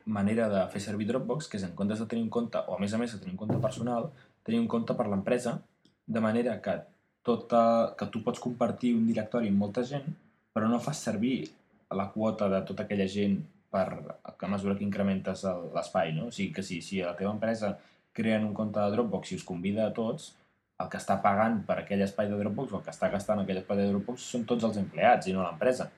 manera 0.06 0.48
de 0.48 0.64
fer 0.72 0.80
servir 0.86 1.10
Dropbox, 1.10 1.50
que 1.52 1.60
és 1.60 1.68
en 1.68 1.76
comptes 1.76 2.00
de 2.00 2.08
tenir 2.08 2.24
un 2.24 2.32
compte, 2.32 2.64
o 2.64 2.78
a 2.78 2.80
més 2.80 2.96
a 2.96 3.02
més 3.02 3.12
de 3.12 3.20
tenir 3.20 3.36
un 3.36 3.42
compte 3.44 3.60
personal, 3.60 4.08
tenir 4.46 4.62
un 4.64 4.72
compte 4.72 4.96
per 4.96 5.08
l'empresa, 5.10 5.58
de 6.06 6.24
manera 6.24 6.56
que, 6.64 6.80
tota, 7.28 7.62
que 7.98 8.08
tu 8.08 8.24
pots 8.24 8.40
compartir 8.40 8.96
un 8.96 9.04
directori 9.08 9.52
amb 9.52 9.60
molta 9.66 9.84
gent, 9.84 10.08
però 10.54 10.68
no 10.70 10.80
fas 10.80 11.04
servir 11.10 11.42
la 11.92 12.08
quota 12.14 12.48
de 12.48 12.64
tota 12.64 12.86
aquella 12.86 13.06
gent 13.10 13.42
per 13.70 13.86
a 14.24 14.50
mesura 14.50 14.76
que 14.76 14.84
incrementes 14.84 15.44
l'espai, 15.74 16.12
no? 16.16 16.28
O 16.28 16.34
sigui 16.34 16.52
que 16.56 16.64
si, 16.66 16.80
si 16.82 17.00
la 17.04 17.14
teva 17.18 17.32
empresa 17.32 17.76
creen 18.12 18.44
un 18.44 18.54
compte 18.54 18.82
de 18.82 18.90
Dropbox 18.96 19.32
i 19.32 19.38
us 19.38 19.46
convida 19.46 19.86
a 19.86 19.94
tots, 19.94 20.32
el 20.80 20.88
que 20.90 20.98
està 20.98 21.18
pagant 21.22 21.60
per 21.68 21.78
aquell 21.82 22.02
espai 22.02 22.28
de 22.30 22.38
Dropbox 22.40 22.72
o 22.72 22.78
el 22.80 22.84
que 22.86 22.92
està 22.94 23.10
gastant 23.12 23.42
aquell 23.42 23.60
espai 23.60 23.82
de 23.82 23.88
Dropbox 23.90 24.28
són 24.34 24.46
tots 24.48 24.66
els 24.66 24.78
empleats 24.80 25.28
i 25.28 25.34
no 25.36 25.44
l'empresa. 25.44 25.90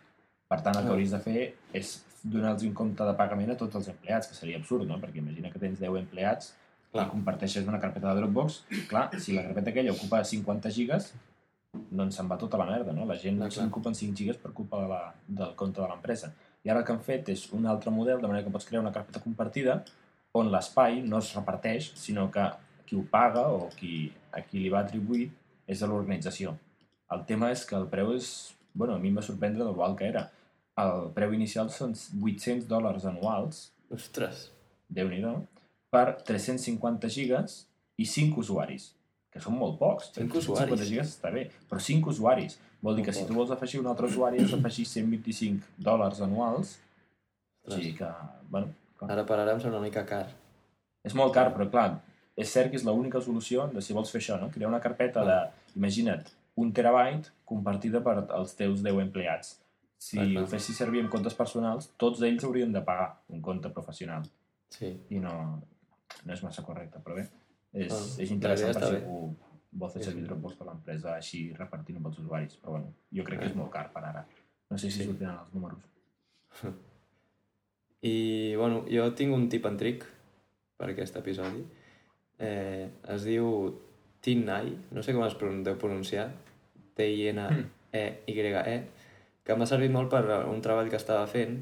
Per 0.50 0.58
tant, 0.60 0.76
el 0.76 0.84
que 0.84 0.92
hauries 0.92 1.14
de 1.14 1.20
fer 1.22 1.44
és 1.78 1.94
donar-los 2.22 2.64
un 2.68 2.74
compte 2.76 3.06
de 3.06 3.14
pagament 3.18 3.54
a 3.54 3.58
tots 3.58 3.78
els 3.78 3.88
empleats, 3.92 4.28
que 4.28 4.36
seria 4.36 4.58
absurd, 4.60 4.84
no? 4.88 4.98
Perquè 5.02 5.22
imagina 5.22 5.50
que 5.50 5.62
tens 5.62 5.80
10 5.80 5.98
empleats 6.02 6.52
Clar. 6.92 7.06
i 7.06 7.10
comparteixes 7.14 7.66
una 7.66 7.80
carpeta 7.82 8.10
de 8.10 8.20
Dropbox, 8.20 8.62
clar, 8.90 9.08
si 9.18 9.36
la 9.36 9.46
carpeta 9.46 9.72
aquella 9.72 9.94
ocupa 9.94 10.22
50 10.28 10.70
gigas, 10.76 11.12
doncs 11.72 12.18
se'n 12.18 12.28
va 12.28 12.36
tota 12.40 12.60
la 12.60 12.68
merda, 12.68 12.92
no? 12.92 13.06
La 13.08 13.16
gent 13.16 13.38
Clar, 13.40 13.48
clar. 13.48 13.66
s'ocupen 13.66 13.96
5 13.96 14.18
gigas 14.18 14.40
per 14.42 14.52
culpa 14.52 14.82
de 14.82 14.90
la, 14.90 15.02
del 15.26 15.54
compte 15.56 15.80
de 15.80 15.88
l'empresa. 15.88 16.34
I 16.62 16.70
ara 16.70 16.82
el 16.82 16.86
que 16.86 16.94
han 16.94 17.02
fet 17.02 17.28
és 17.32 17.48
un 17.56 17.66
altre 17.66 17.90
model, 17.90 18.20
de 18.22 18.30
manera 18.30 18.46
que 18.46 18.52
pots 18.54 18.68
crear 18.68 18.82
una 18.82 18.94
carpeta 18.94 19.22
compartida 19.22 19.80
on 20.38 20.50
l'espai 20.52 21.00
no 21.04 21.18
es 21.18 21.32
reparteix, 21.36 21.90
sinó 21.98 22.28
que 22.32 22.44
qui 22.86 22.96
ho 22.96 23.02
paga 23.10 23.46
o 23.52 23.68
qui, 23.78 24.12
a 24.32 24.40
qui 24.46 24.62
li 24.62 24.70
va 24.72 24.84
atribuir 24.86 25.28
és 25.68 25.82
a 25.82 25.88
l'organització. 25.90 26.54
El 27.12 27.26
tema 27.28 27.50
és 27.52 27.64
que 27.68 27.76
el 27.78 27.88
preu 27.92 28.14
és... 28.16 28.30
Bueno, 28.72 28.96
a 28.96 29.00
mi 29.02 29.10
em 29.12 29.18
va 29.18 29.24
sorprendre 29.24 29.64
del 29.64 29.74
igual 29.74 29.96
que 29.98 30.08
era. 30.08 30.26
El 30.80 31.10
preu 31.16 31.34
inicial 31.36 31.68
són 31.70 31.92
800 31.92 32.64
dòlars 32.70 33.04
anuals, 33.08 33.66
Ostres, 33.92 34.46
déu 34.88 35.10
nhi 35.10 35.20
per 35.92 36.06
350 36.24 37.10
gigas 37.12 37.56
i 38.00 38.06
5 38.08 38.40
usuaris, 38.40 38.94
que 39.32 39.40
són 39.40 39.56
molt 39.56 39.78
pocs. 39.80 40.10
Cinc 40.12 40.34
350 40.34 40.76
usuaris? 40.76 40.90
gigas 40.90 41.16
està 41.16 41.32
bé, 41.32 41.46
però 41.70 41.80
5 41.80 42.12
usuaris. 42.12 42.58
Vol 42.84 42.98
dir 42.98 43.06
que 43.06 43.14
si 43.16 43.24
tu 43.26 43.36
vols 43.36 43.52
afegir 43.54 43.80
un 43.80 43.88
altre 43.88 44.10
usuari 44.10 44.42
has 44.42 44.52
d'afegir 44.52 44.84
125 44.90 45.82
dòlars 45.88 46.20
anuals. 46.26 46.76
O 47.64 47.70
sigui 47.72 47.92
que, 47.96 48.08
bueno, 48.50 48.72
clar. 48.98 49.10
ara 49.14 49.24
per 49.26 49.38
ara 49.38 49.54
em 49.54 49.62
sembla 49.62 49.78
una 49.78 49.86
mica 49.86 50.04
car. 50.06 50.26
és 51.02 51.14
molt 51.18 51.32
car, 51.34 51.48
però 51.54 51.68
clar, 51.70 52.02
és 52.38 52.50
cert 52.50 52.70
que 52.70 52.78
és 52.78 52.84
l'única 52.86 53.20
solució 53.20 53.66
de 53.72 53.82
si 53.82 53.94
vols 53.96 54.10
fer 54.10 54.20
això, 54.20 54.36
no? 54.38 54.50
Crear 54.54 54.68
una 54.68 54.80
carpeta 54.80 55.24
de, 55.26 55.38
imagina't, 55.74 56.28
un 56.62 56.70
terabyte 56.72 57.32
compartida 57.48 58.02
per 58.04 58.20
als 58.28 58.54
teus 58.54 58.84
10 58.84 59.00
empleats. 59.02 59.56
Si 59.98 60.18
clar. 60.18 60.42
ho 60.42 60.46
fessis 60.50 60.78
servir 60.78 61.02
en 61.02 61.10
comptes 61.10 61.34
personals, 61.38 61.90
tots 61.98 62.22
ells 62.26 62.44
haurien 62.44 62.72
de 62.74 62.82
pagar 62.86 63.08
un 63.30 63.42
compte 63.42 63.70
professional. 63.70 64.26
Sí, 64.72 64.92
I 65.10 65.20
no, 65.22 65.34
no 66.24 66.34
és 66.34 66.42
massa 66.42 66.64
correcte, 66.66 67.02
però 67.04 67.18
bé, 67.18 67.26
és, 67.72 67.92
Ah, 67.92 68.22
és 68.22 68.30
interessant 68.30 68.74
per 68.74 68.88
si 68.88 68.94
algú 68.96 69.34
vol 69.72 69.90
fer 69.90 70.02
servir 70.04 70.22
sí. 70.22 70.28
Dropbox 70.28 70.54
per 70.58 70.66
l'empresa 70.68 71.14
així 71.16 71.52
repartint 71.56 71.96
amb 71.98 72.06
els 72.10 72.18
usuaris, 72.18 72.56
però 72.60 72.70
bueno, 72.76 72.92
jo 73.12 73.24
crec 73.24 73.38
que 73.40 73.46
Ah. 73.46 73.50
és 73.50 73.56
molt 73.56 73.70
car 73.72 73.86
per 73.92 74.04
ara. 74.04 74.26
No 74.70 74.78
sé 74.78 74.90
si 74.90 74.98
Sí. 75.00 75.04
sortiran 75.06 75.38
els 75.38 75.54
números. 75.54 75.78
I, 78.02 78.54
bueno, 78.56 78.84
jo 78.90 79.06
tinc 79.14 79.32
un 79.34 79.48
tip 79.48 79.66
and 79.66 79.78
trick 79.78 80.04
per 80.76 80.90
aquest 80.90 81.16
episodi. 81.16 81.64
Eh, 82.38 82.88
es 83.14 83.24
diu 83.24 83.78
Tinnai, 84.20 84.72
no 84.90 85.02
sé 85.02 85.12
com 85.14 85.24
es 85.24 85.36
deu 85.38 85.76
pronunciar, 85.78 86.32
T-I-N-E-Y-E, 86.96 88.76
que 89.44 89.56
m'ha 89.58 89.66
servit 89.66 89.90
molt 89.94 90.10
per 90.10 90.22
un 90.48 90.60
treball 90.64 90.90
que 90.90 90.98
estava 91.00 91.26
fent 91.30 91.56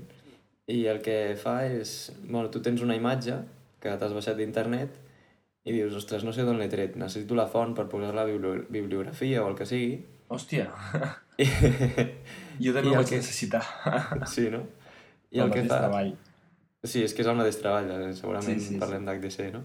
i 0.71 0.83
el 0.91 1.01
que 1.05 1.37
fa 1.41 1.61
és... 1.67 2.11
Bueno, 2.27 2.51
tu 2.53 2.61
tens 2.65 2.83
una 2.85 2.97
imatge 2.99 3.39
que 3.81 3.95
t'has 3.97 4.13
baixat 4.17 4.37
d'internet 4.41 4.97
i 5.71 5.77
dius, 5.77 5.95
ostres, 5.99 6.25
no 6.27 6.33
sé 6.35 6.43
d'on 6.47 6.59
l'he 6.59 6.67
tret, 6.73 6.97
necessito 6.99 7.37
la 7.39 7.47
font 7.51 7.73
per 7.79 7.87
posar 7.93 8.11
la 8.17 8.25
bibli- 8.27 8.65
bibliografia 8.75 9.45
o 9.45 9.51
el 9.53 9.57
que 9.59 9.67
sigui. 9.71 10.01
Hòstia, 10.31 10.67
I, 11.43 11.47
jo 12.65 12.73
també 12.75 12.91
ho 12.93 12.97
vaig 13.01 13.09
que- 13.11 13.21
necessitar. 13.23 13.63
sí, 14.35 14.49
no? 14.53 14.65
I 15.31 15.39
El 15.43 15.47
el 15.49 15.53
que 15.55 15.63
fa... 15.69 15.79
treball. 15.85 16.13
Sí, 16.83 17.03
és 17.05 17.13
que 17.15 17.21
és 17.23 17.29
el 17.29 17.37
mateix 17.37 17.59
treball, 17.61 17.91
eh, 17.93 18.13
segurament 18.17 18.57
Sí, 18.59 18.67
sí, 18.67 18.75
sí. 18.75 18.81
parlem 18.81 19.05
d'HDC, 19.09 19.51
no? 19.55 19.65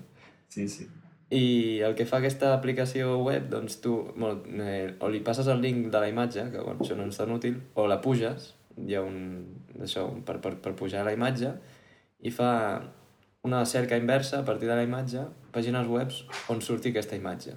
Sí, 0.51 0.67
sí. 0.69 0.87
I 1.35 1.79
el 1.87 1.95
que 1.97 2.05
fa 2.05 2.19
aquesta 2.21 2.51
aplicació 2.53 3.15
web, 3.23 3.47
doncs 3.49 3.79
tu 3.81 3.95
bueno, 4.15 4.43
eh, 4.61 4.95
o 5.01 5.07
li 5.09 5.21
passes 5.25 5.47
el 5.49 5.61
link 5.63 5.87
de 5.93 6.01
la 6.03 6.09
imatge, 6.11 6.43
que 6.51 6.59
bueno, 6.61 6.81
això 6.85 6.97
no 6.99 7.07
és 7.09 7.17
tan 7.17 7.31
útil, 7.33 7.55
o 7.73 7.87
la 7.89 7.97
puges, 8.03 8.51
hi 8.77 8.93
ha 8.97 9.01
un, 9.01 9.15
això, 9.81 10.03
un 10.11 10.21
per, 10.27 10.37
per, 10.43 10.57
per 10.61 10.75
pujar 10.77 11.05
la 11.07 11.13
imatge, 11.15 11.53
i 12.25 12.31
fa 12.35 12.51
una 13.45 13.61
cerca 13.69 13.97
inversa 14.01 14.39
a 14.41 14.45
partir 14.45 14.67
de 14.67 14.75
la 14.75 14.83
imatge, 14.87 15.21
pàgines 15.53 15.87
webs 15.87 16.23
on 16.49 16.61
surti 16.65 16.89
aquesta 16.91 17.17
imatge. 17.19 17.53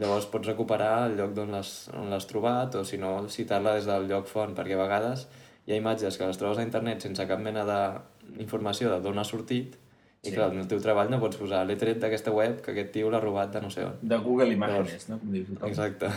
Llavors 0.00 0.26
pots 0.32 0.48
recuperar 0.48 1.10
el 1.10 1.18
lloc 1.18 1.36
on 1.44 1.52
l'has 1.54 2.26
trobat, 2.30 2.74
o 2.80 2.84
si 2.88 2.96
no, 2.98 3.16
citar-la 3.28 3.76
des 3.76 3.86
del 3.86 4.08
lloc 4.08 4.30
font, 4.32 4.54
perquè 4.56 4.78
a 4.78 4.80
vegades 4.80 5.26
hi 5.66 5.74
ha 5.74 5.80
imatges 5.80 6.16
que 6.18 6.26
les 6.28 6.40
trobes 6.40 6.58
a 6.58 6.64
internet 6.64 7.04
sense 7.04 7.26
cap 7.28 7.40
mena 7.40 7.64
d'informació 7.68 8.90
de 8.94 9.02
d'on 9.04 9.20
ha 9.20 9.24
sortit, 9.28 9.76
i 10.24 10.30
Sí. 10.30 10.32
clar, 10.38 10.48
en 10.54 10.62
el 10.62 10.68
teu 10.68 10.80
treball 10.80 11.10
no 11.12 11.20
pots 11.20 11.36
posar 11.36 11.66
l'he 11.68 11.76
tret 11.76 11.98
d'aquesta 12.00 12.32
web 12.32 12.62
que 12.64 12.72
aquest 12.72 12.92
tio 12.96 13.10
l'ha 13.12 13.20
robat 13.20 13.52
de 13.52 13.60
no 13.60 13.68
sé 13.70 13.84
on. 13.84 13.98
De 14.00 14.16
Google 14.16 14.54
Images, 14.56 15.08
no? 15.10 15.18
Com 15.20 15.32
diu 15.36 15.44
tothom. 15.50 15.68
Exacte. 15.68 16.08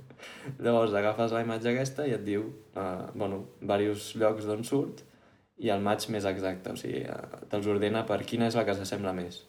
Llavors 0.64 0.94
agafes 0.96 1.34
la 1.36 1.42
imatge 1.44 1.68
aquesta 1.68 2.06
i 2.08 2.14
et 2.16 2.24
diu, 2.24 2.46
uh, 2.76 3.10
bueno, 3.14 3.42
diversos 3.60 4.14
llocs 4.16 4.48
d'on 4.48 4.64
surt 4.64 5.04
i 5.58 5.70
el 5.70 5.82
match 5.84 6.08
més 6.14 6.26
exacte, 6.28 6.72
o 6.72 6.78
sigui, 6.78 7.02
uh, 7.04 7.42
te'ls 7.50 7.68
ordena 7.70 8.04
per 8.08 8.22
quina 8.28 8.48
és 8.48 8.56
la 8.58 8.64
que 8.68 8.76
s'assembla 8.78 9.12
més. 9.16 9.42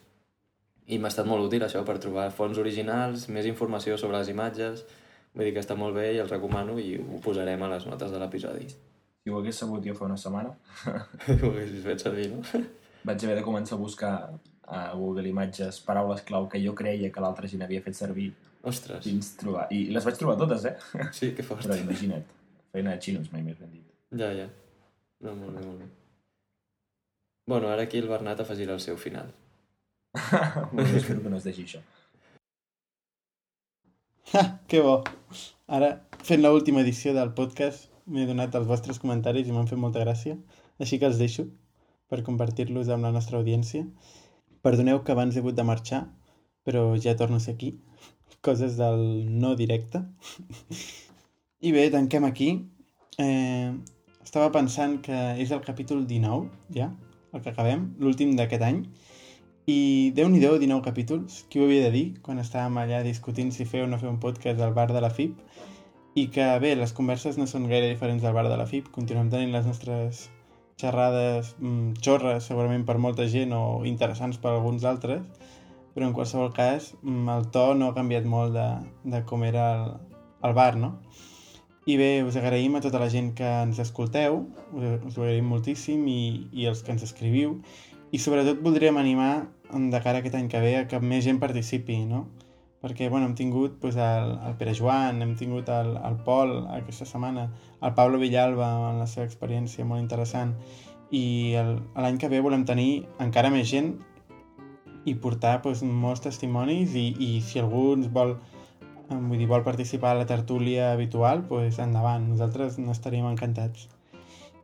I 0.91 0.99
m'ha 0.99 1.11
estat 1.11 1.27
molt 1.29 1.47
útil 1.47 1.63
això 1.63 1.83
per 1.87 1.97
trobar 2.03 2.27
fonts 2.35 2.59
originals, 2.59 3.29
més 3.31 3.47
informació 3.47 3.97
sobre 3.97 4.19
les 4.19 4.31
imatges, 4.33 4.83
vull 5.33 5.47
dir 5.47 5.53
que 5.55 5.63
està 5.63 5.77
molt 5.79 5.95
bé 5.95 6.09
i 6.13 6.21
el 6.21 6.29
recomano 6.29 6.77
i 6.79 6.97
ho 6.99 7.19
posarem 7.23 7.63
a 7.63 7.71
les 7.71 7.87
notes 7.89 8.11
de 8.11 8.19
l'episodi. 8.21 8.67
Si 9.23 9.31
ho 9.31 9.39
hagués 9.39 9.61
sabut 9.63 9.85
jo 9.87 9.95
fa 9.95 10.09
una 10.09 10.19
setmana, 10.19 10.51
ho 11.39 11.51
haguessis 11.53 11.85
fet 11.85 12.03
servir, 12.03 12.29
no? 12.33 12.43
vaig 13.07 13.23
haver 13.23 13.37
de 13.39 13.45
començar 13.45 13.77
a 13.77 13.83
buscar 13.83 14.15
a 14.63 14.81
Google 14.95 15.27
Imatges 15.27 15.79
paraules 15.83 16.23
clau 16.27 16.47
que 16.51 16.59
jo 16.63 16.75
creia 16.75 17.11
que 17.11 17.23
l'altra 17.23 17.47
gent 17.51 17.63
havia 17.65 17.83
fet 17.83 17.97
servir 17.99 18.31
Ostres, 18.63 19.03
fins 19.03 19.33
trobar. 19.39 19.65
I 19.75 19.89
les 19.91 20.05
vaig 20.07 20.19
trobar 20.19 20.37
totes, 20.39 20.65
eh? 20.69 20.75
sí, 21.11 21.33
que 21.35 21.43
fort. 21.43 21.65
Però 21.65 21.75
imagina't, 21.75 22.23
feina 22.71 22.93
de 22.95 23.03
xinos, 23.03 23.31
mai 23.33 23.43
més 23.43 23.57
ben 23.59 23.73
dit. 23.73 23.89
Ja, 24.15 24.29
ja. 24.37 24.47
No, 25.23 25.33
molt 25.39 25.55
bé, 25.55 25.65
molt 25.65 25.79
bé. 25.79 25.89
Bueno, 27.47 27.69
ara 27.71 27.83
aquí 27.87 27.99
el 27.99 28.09
Bernat 28.11 28.41
afegirà 28.43 28.75
el 28.75 28.81
seu 28.83 28.97
final. 28.99 29.31
Molt 30.75 30.87
bé, 30.87 30.97
espero 30.99 31.23
que 31.23 31.31
no 31.31 31.39
es 31.39 31.47
deixi 31.47 31.63
això. 31.67 31.79
Ha, 34.33 34.43
que 34.71 34.81
bo. 34.83 34.97
Ara, 35.77 35.89
fent 36.27 36.43
l'última 36.43 36.83
edició 36.83 37.13
del 37.15 37.33
podcast, 37.39 37.89
m'he 38.07 38.27
donat 38.29 38.55
els 38.59 38.67
vostres 38.69 38.99
comentaris 39.03 39.47
i 39.47 39.55
m'han 39.55 39.67
fet 39.71 39.79
molta 39.79 40.03
gràcia, 40.03 40.37
així 40.79 40.99
que 40.99 41.07
els 41.09 41.19
deixo 41.21 41.47
per 42.11 42.23
compartir-los 42.27 42.91
amb 42.93 43.07
la 43.07 43.13
nostra 43.15 43.39
audiència. 43.39 43.87
Perdoneu 44.63 45.01
que 45.03 45.15
abans 45.15 45.35
he 45.35 45.43
hagut 45.43 45.55
de 45.59 45.67
marxar, 45.67 46.03
però 46.67 46.85
ja 46.99 47.15
torno 47.19 47.39
a 47.39 47.43
ser 47.43 47.55
aquí. 47.55 47.73
Coses 48.43 48.75
del 48.79 49.03
no 49.39 49.55
directe. 49.59 50.03
I 51.63 51.71
bé, 51.75 51.87
tanquem 51.91 52.27
aquí. 52.27 52.53
Eh, 53.23 53.71
estava 54.23 54.51
pensant 54.55 54.99
que 55.05 55.17
és 55.41 55.51
el 55.51 55.61
capítol 55.65 56.05
19, 56.07 56.47
ja, 56.75 56.89
el 57.33 57.41
que 57.41 57.51
acabem, 57.51 57.91
l'últim 57.99 58.35
d'aquest 58.37 58.63
any. 58.65 58.83
I 59.69 60.11
déu-n'hi-do, 60.15 60.57
19 60.59 60.83
capítols, 60.83 61.43
qui 61.49 61.61
ho 61.61 61.67
havia 61.67 61.85
de 61.85 61.91
dir 61.93 62.07
quan 62.23 62.41
estàvem 62.41 62.81
allà 62.81 63.03
discutint 63.05 63.53
si 63.55 63.67
fer 63.67 63.85
o 63.85 63.87
no 63.87 63.99
fer 63.99 64.09
un 64.11 64.19
podcast 64.23 64.59
al 64.59 64.75
bar 64.75 64.89
de 64.91 65.03
la 65.03 65.11
FIP 65.13 65.39
i 66.19 66.27
que, 66.29 66.45
bé, 66.59 66.73
les 66.75 66.93
converses 66.93 67.39
no 67.39 67.47
són 67.49 67.69
gaire 67.71 67.89
diferents 67.89 68.21
del 68.23 68.35
bar 68.35 68.45
de 68.49 68.57
la 68.59 68.67
FIP, 68.69 68.91
continuem 68.93 69.31
tenint 69.31 69.53
les 69.55 69.65
nostres 69.65 70.27
xerrades 70.81 71.53
mm, 71.59 71.95
xorres 72.03 72.49
segurament 72.49 72.83
per 72.85 72.99
molta 73.01 73.25
gent 73.29 73.53
o 73.55 73.83
interessants 73.87 74.37
per 74.41 74.51
alguns 74.51 74.83
altres, 74.83 75.23
però 75.93 76.09
en 76.09 76.13
qualsevol 76.17 76.51
cas 76.53 76.91
mm, 77.01 77.29
el 77.37 77.47
to 77.55 77.65
no 77.79 77.89
ha 77.89 77.97
canviat 77.97 78.27
molt 78.29 78.53
de, 78.57 78.67
de 79.15 79.23
com 79.29 79.45
era 79.47 79.69
el, 79.77 79.93
el 80.43 80.57
bar, 80.57 80.75
no? 80.77 80.97
I 81.83 81.97
bé, 81.99 82.11
us 82.23 82.37
agraïm 82.39 82.77
a 82.77 82.81
tota 82.83 82.99
la 83.01 83.09
gent 83.11 83.33
que 83.35 83.47
ens 83.65 83.79
escolteu, 83.83 84.45
us, 84.71 85.17
ho 85.17 85.25
agraïm 85.25 85.49
moltíssim 85.51 86.05
i, 86.07 86.21
i 86.55 86.69
els 86.69 86.83
que 86.83 86.93
ens 86.95 87.03
escriviu 87.03 87.57
i 88.13 88.21
sobretot 88.21 88.61
voldríem 88.63 88.99
animar 89.01 89.49
de 89.73 89.99
cara 89.99 90.19
a 90.19 90.21
aquest 90.21 90.37
any 90.37 90.47
que 90.47 90.61
ve 90.61 90.77
a 90.77 90.87
que 90.87 90.99
més 91.01 91.25
gent 91.25 91.41
participi, 91.41 91.97
no? 92.05 92.27
Perquè, 92.83 93.07
bueno, 93.09 93.25
hem 93.25 93.35
tingut 93.35 93.79
pues, 93.81 93.95
el, 93.95 94.33
el 94.47 94.55
Pere 94.59 94.75
Joan, 94.77 95.21
hem 95.23 95.35
tingut 95.39 95.69
el, 95.71 95.93
el 95.97 96.17
Pol 96.23 96.51
aquesta 96.75 97.07
setmana, 97.09 97.47
el 97.81 97.93
Pablo 97.97 98.19
Villalba 98.21 98.67
amb 98.67 99.01
la 99.01 99.07
seva 99.07 99.25
experiència 99.25 99.87
molt 99.87 100.03
interessant 100.03 100.55
i 101.13 101.53
l'any 101.55 102.17
que 102.21 102.29
ve 102.29 102.41
volem 102.43 102.65
tenir 102.69 103.05
encara 103.23 103.51
més 103.53 103.67
gent 103.71 103.93
i 105.05 105.15
portar 105.19 105.61
pues, 105.63 105.83
molts 105.83 106.23
testimonis 106.23 106.95
i, 106.95 107.07
i 107.19 107.29
si 107.43 107.59
algú 107.59 107.93
ens 107.97 108.11
vol 108.13 108.37
vull 109.09 109.37
dir, 109.37 109.47
vol 109.47 109.63
participar 109.63 110.13
a 110.13 110.19
la 110.21 110.25
tertúlia 110.25 110.91
habitual, 110.93 111.43
pues, 111.49 111.79
endavant, 111.79 112.29
nosaltres 112.29 112.79
n'estaríem 112.79 113.27
encantats. 113.29 113.87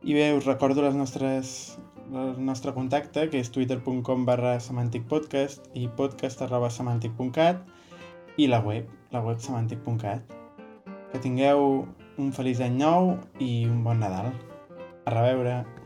I 0.02 0.14
bé, 0.16 0.30
us 0.36 0.46
recordo 0.48 0.82
les 0.82 0.94
nostres, 0.94 1.78
el 2.12 2.38
nostre 2.44 2.72
contacte, 2.72 3.28
que 3.30 3.40
és 3.40 3.50
twitter.com 3.52 4.24
barra 4.24 4.58
semanticpodcast 4.60 5.68
i 5.76 5.88
podcast 5.96 6.40
arroba 6.42 6.70
semantic.cat 6.70 7.66
i 8.40 8.48
la 8.48 8.62
web, 8.64 8.88
la 9.12 9.20
web 9.26 9.42
semantic.cat. 9.44 10.38
Que 11.10 11.20
tingueu 11.20 11.84
un 12.20 12.32
feliç 12.32 12.62
any 12.64 12.78
nou 12.80 13.16
i 13.40 13.66
un 13.68 13.84
bon 13.84 14.00
Nadal. 14.00 14.32
A 15.04 15.14
reveure! 15.14 15.79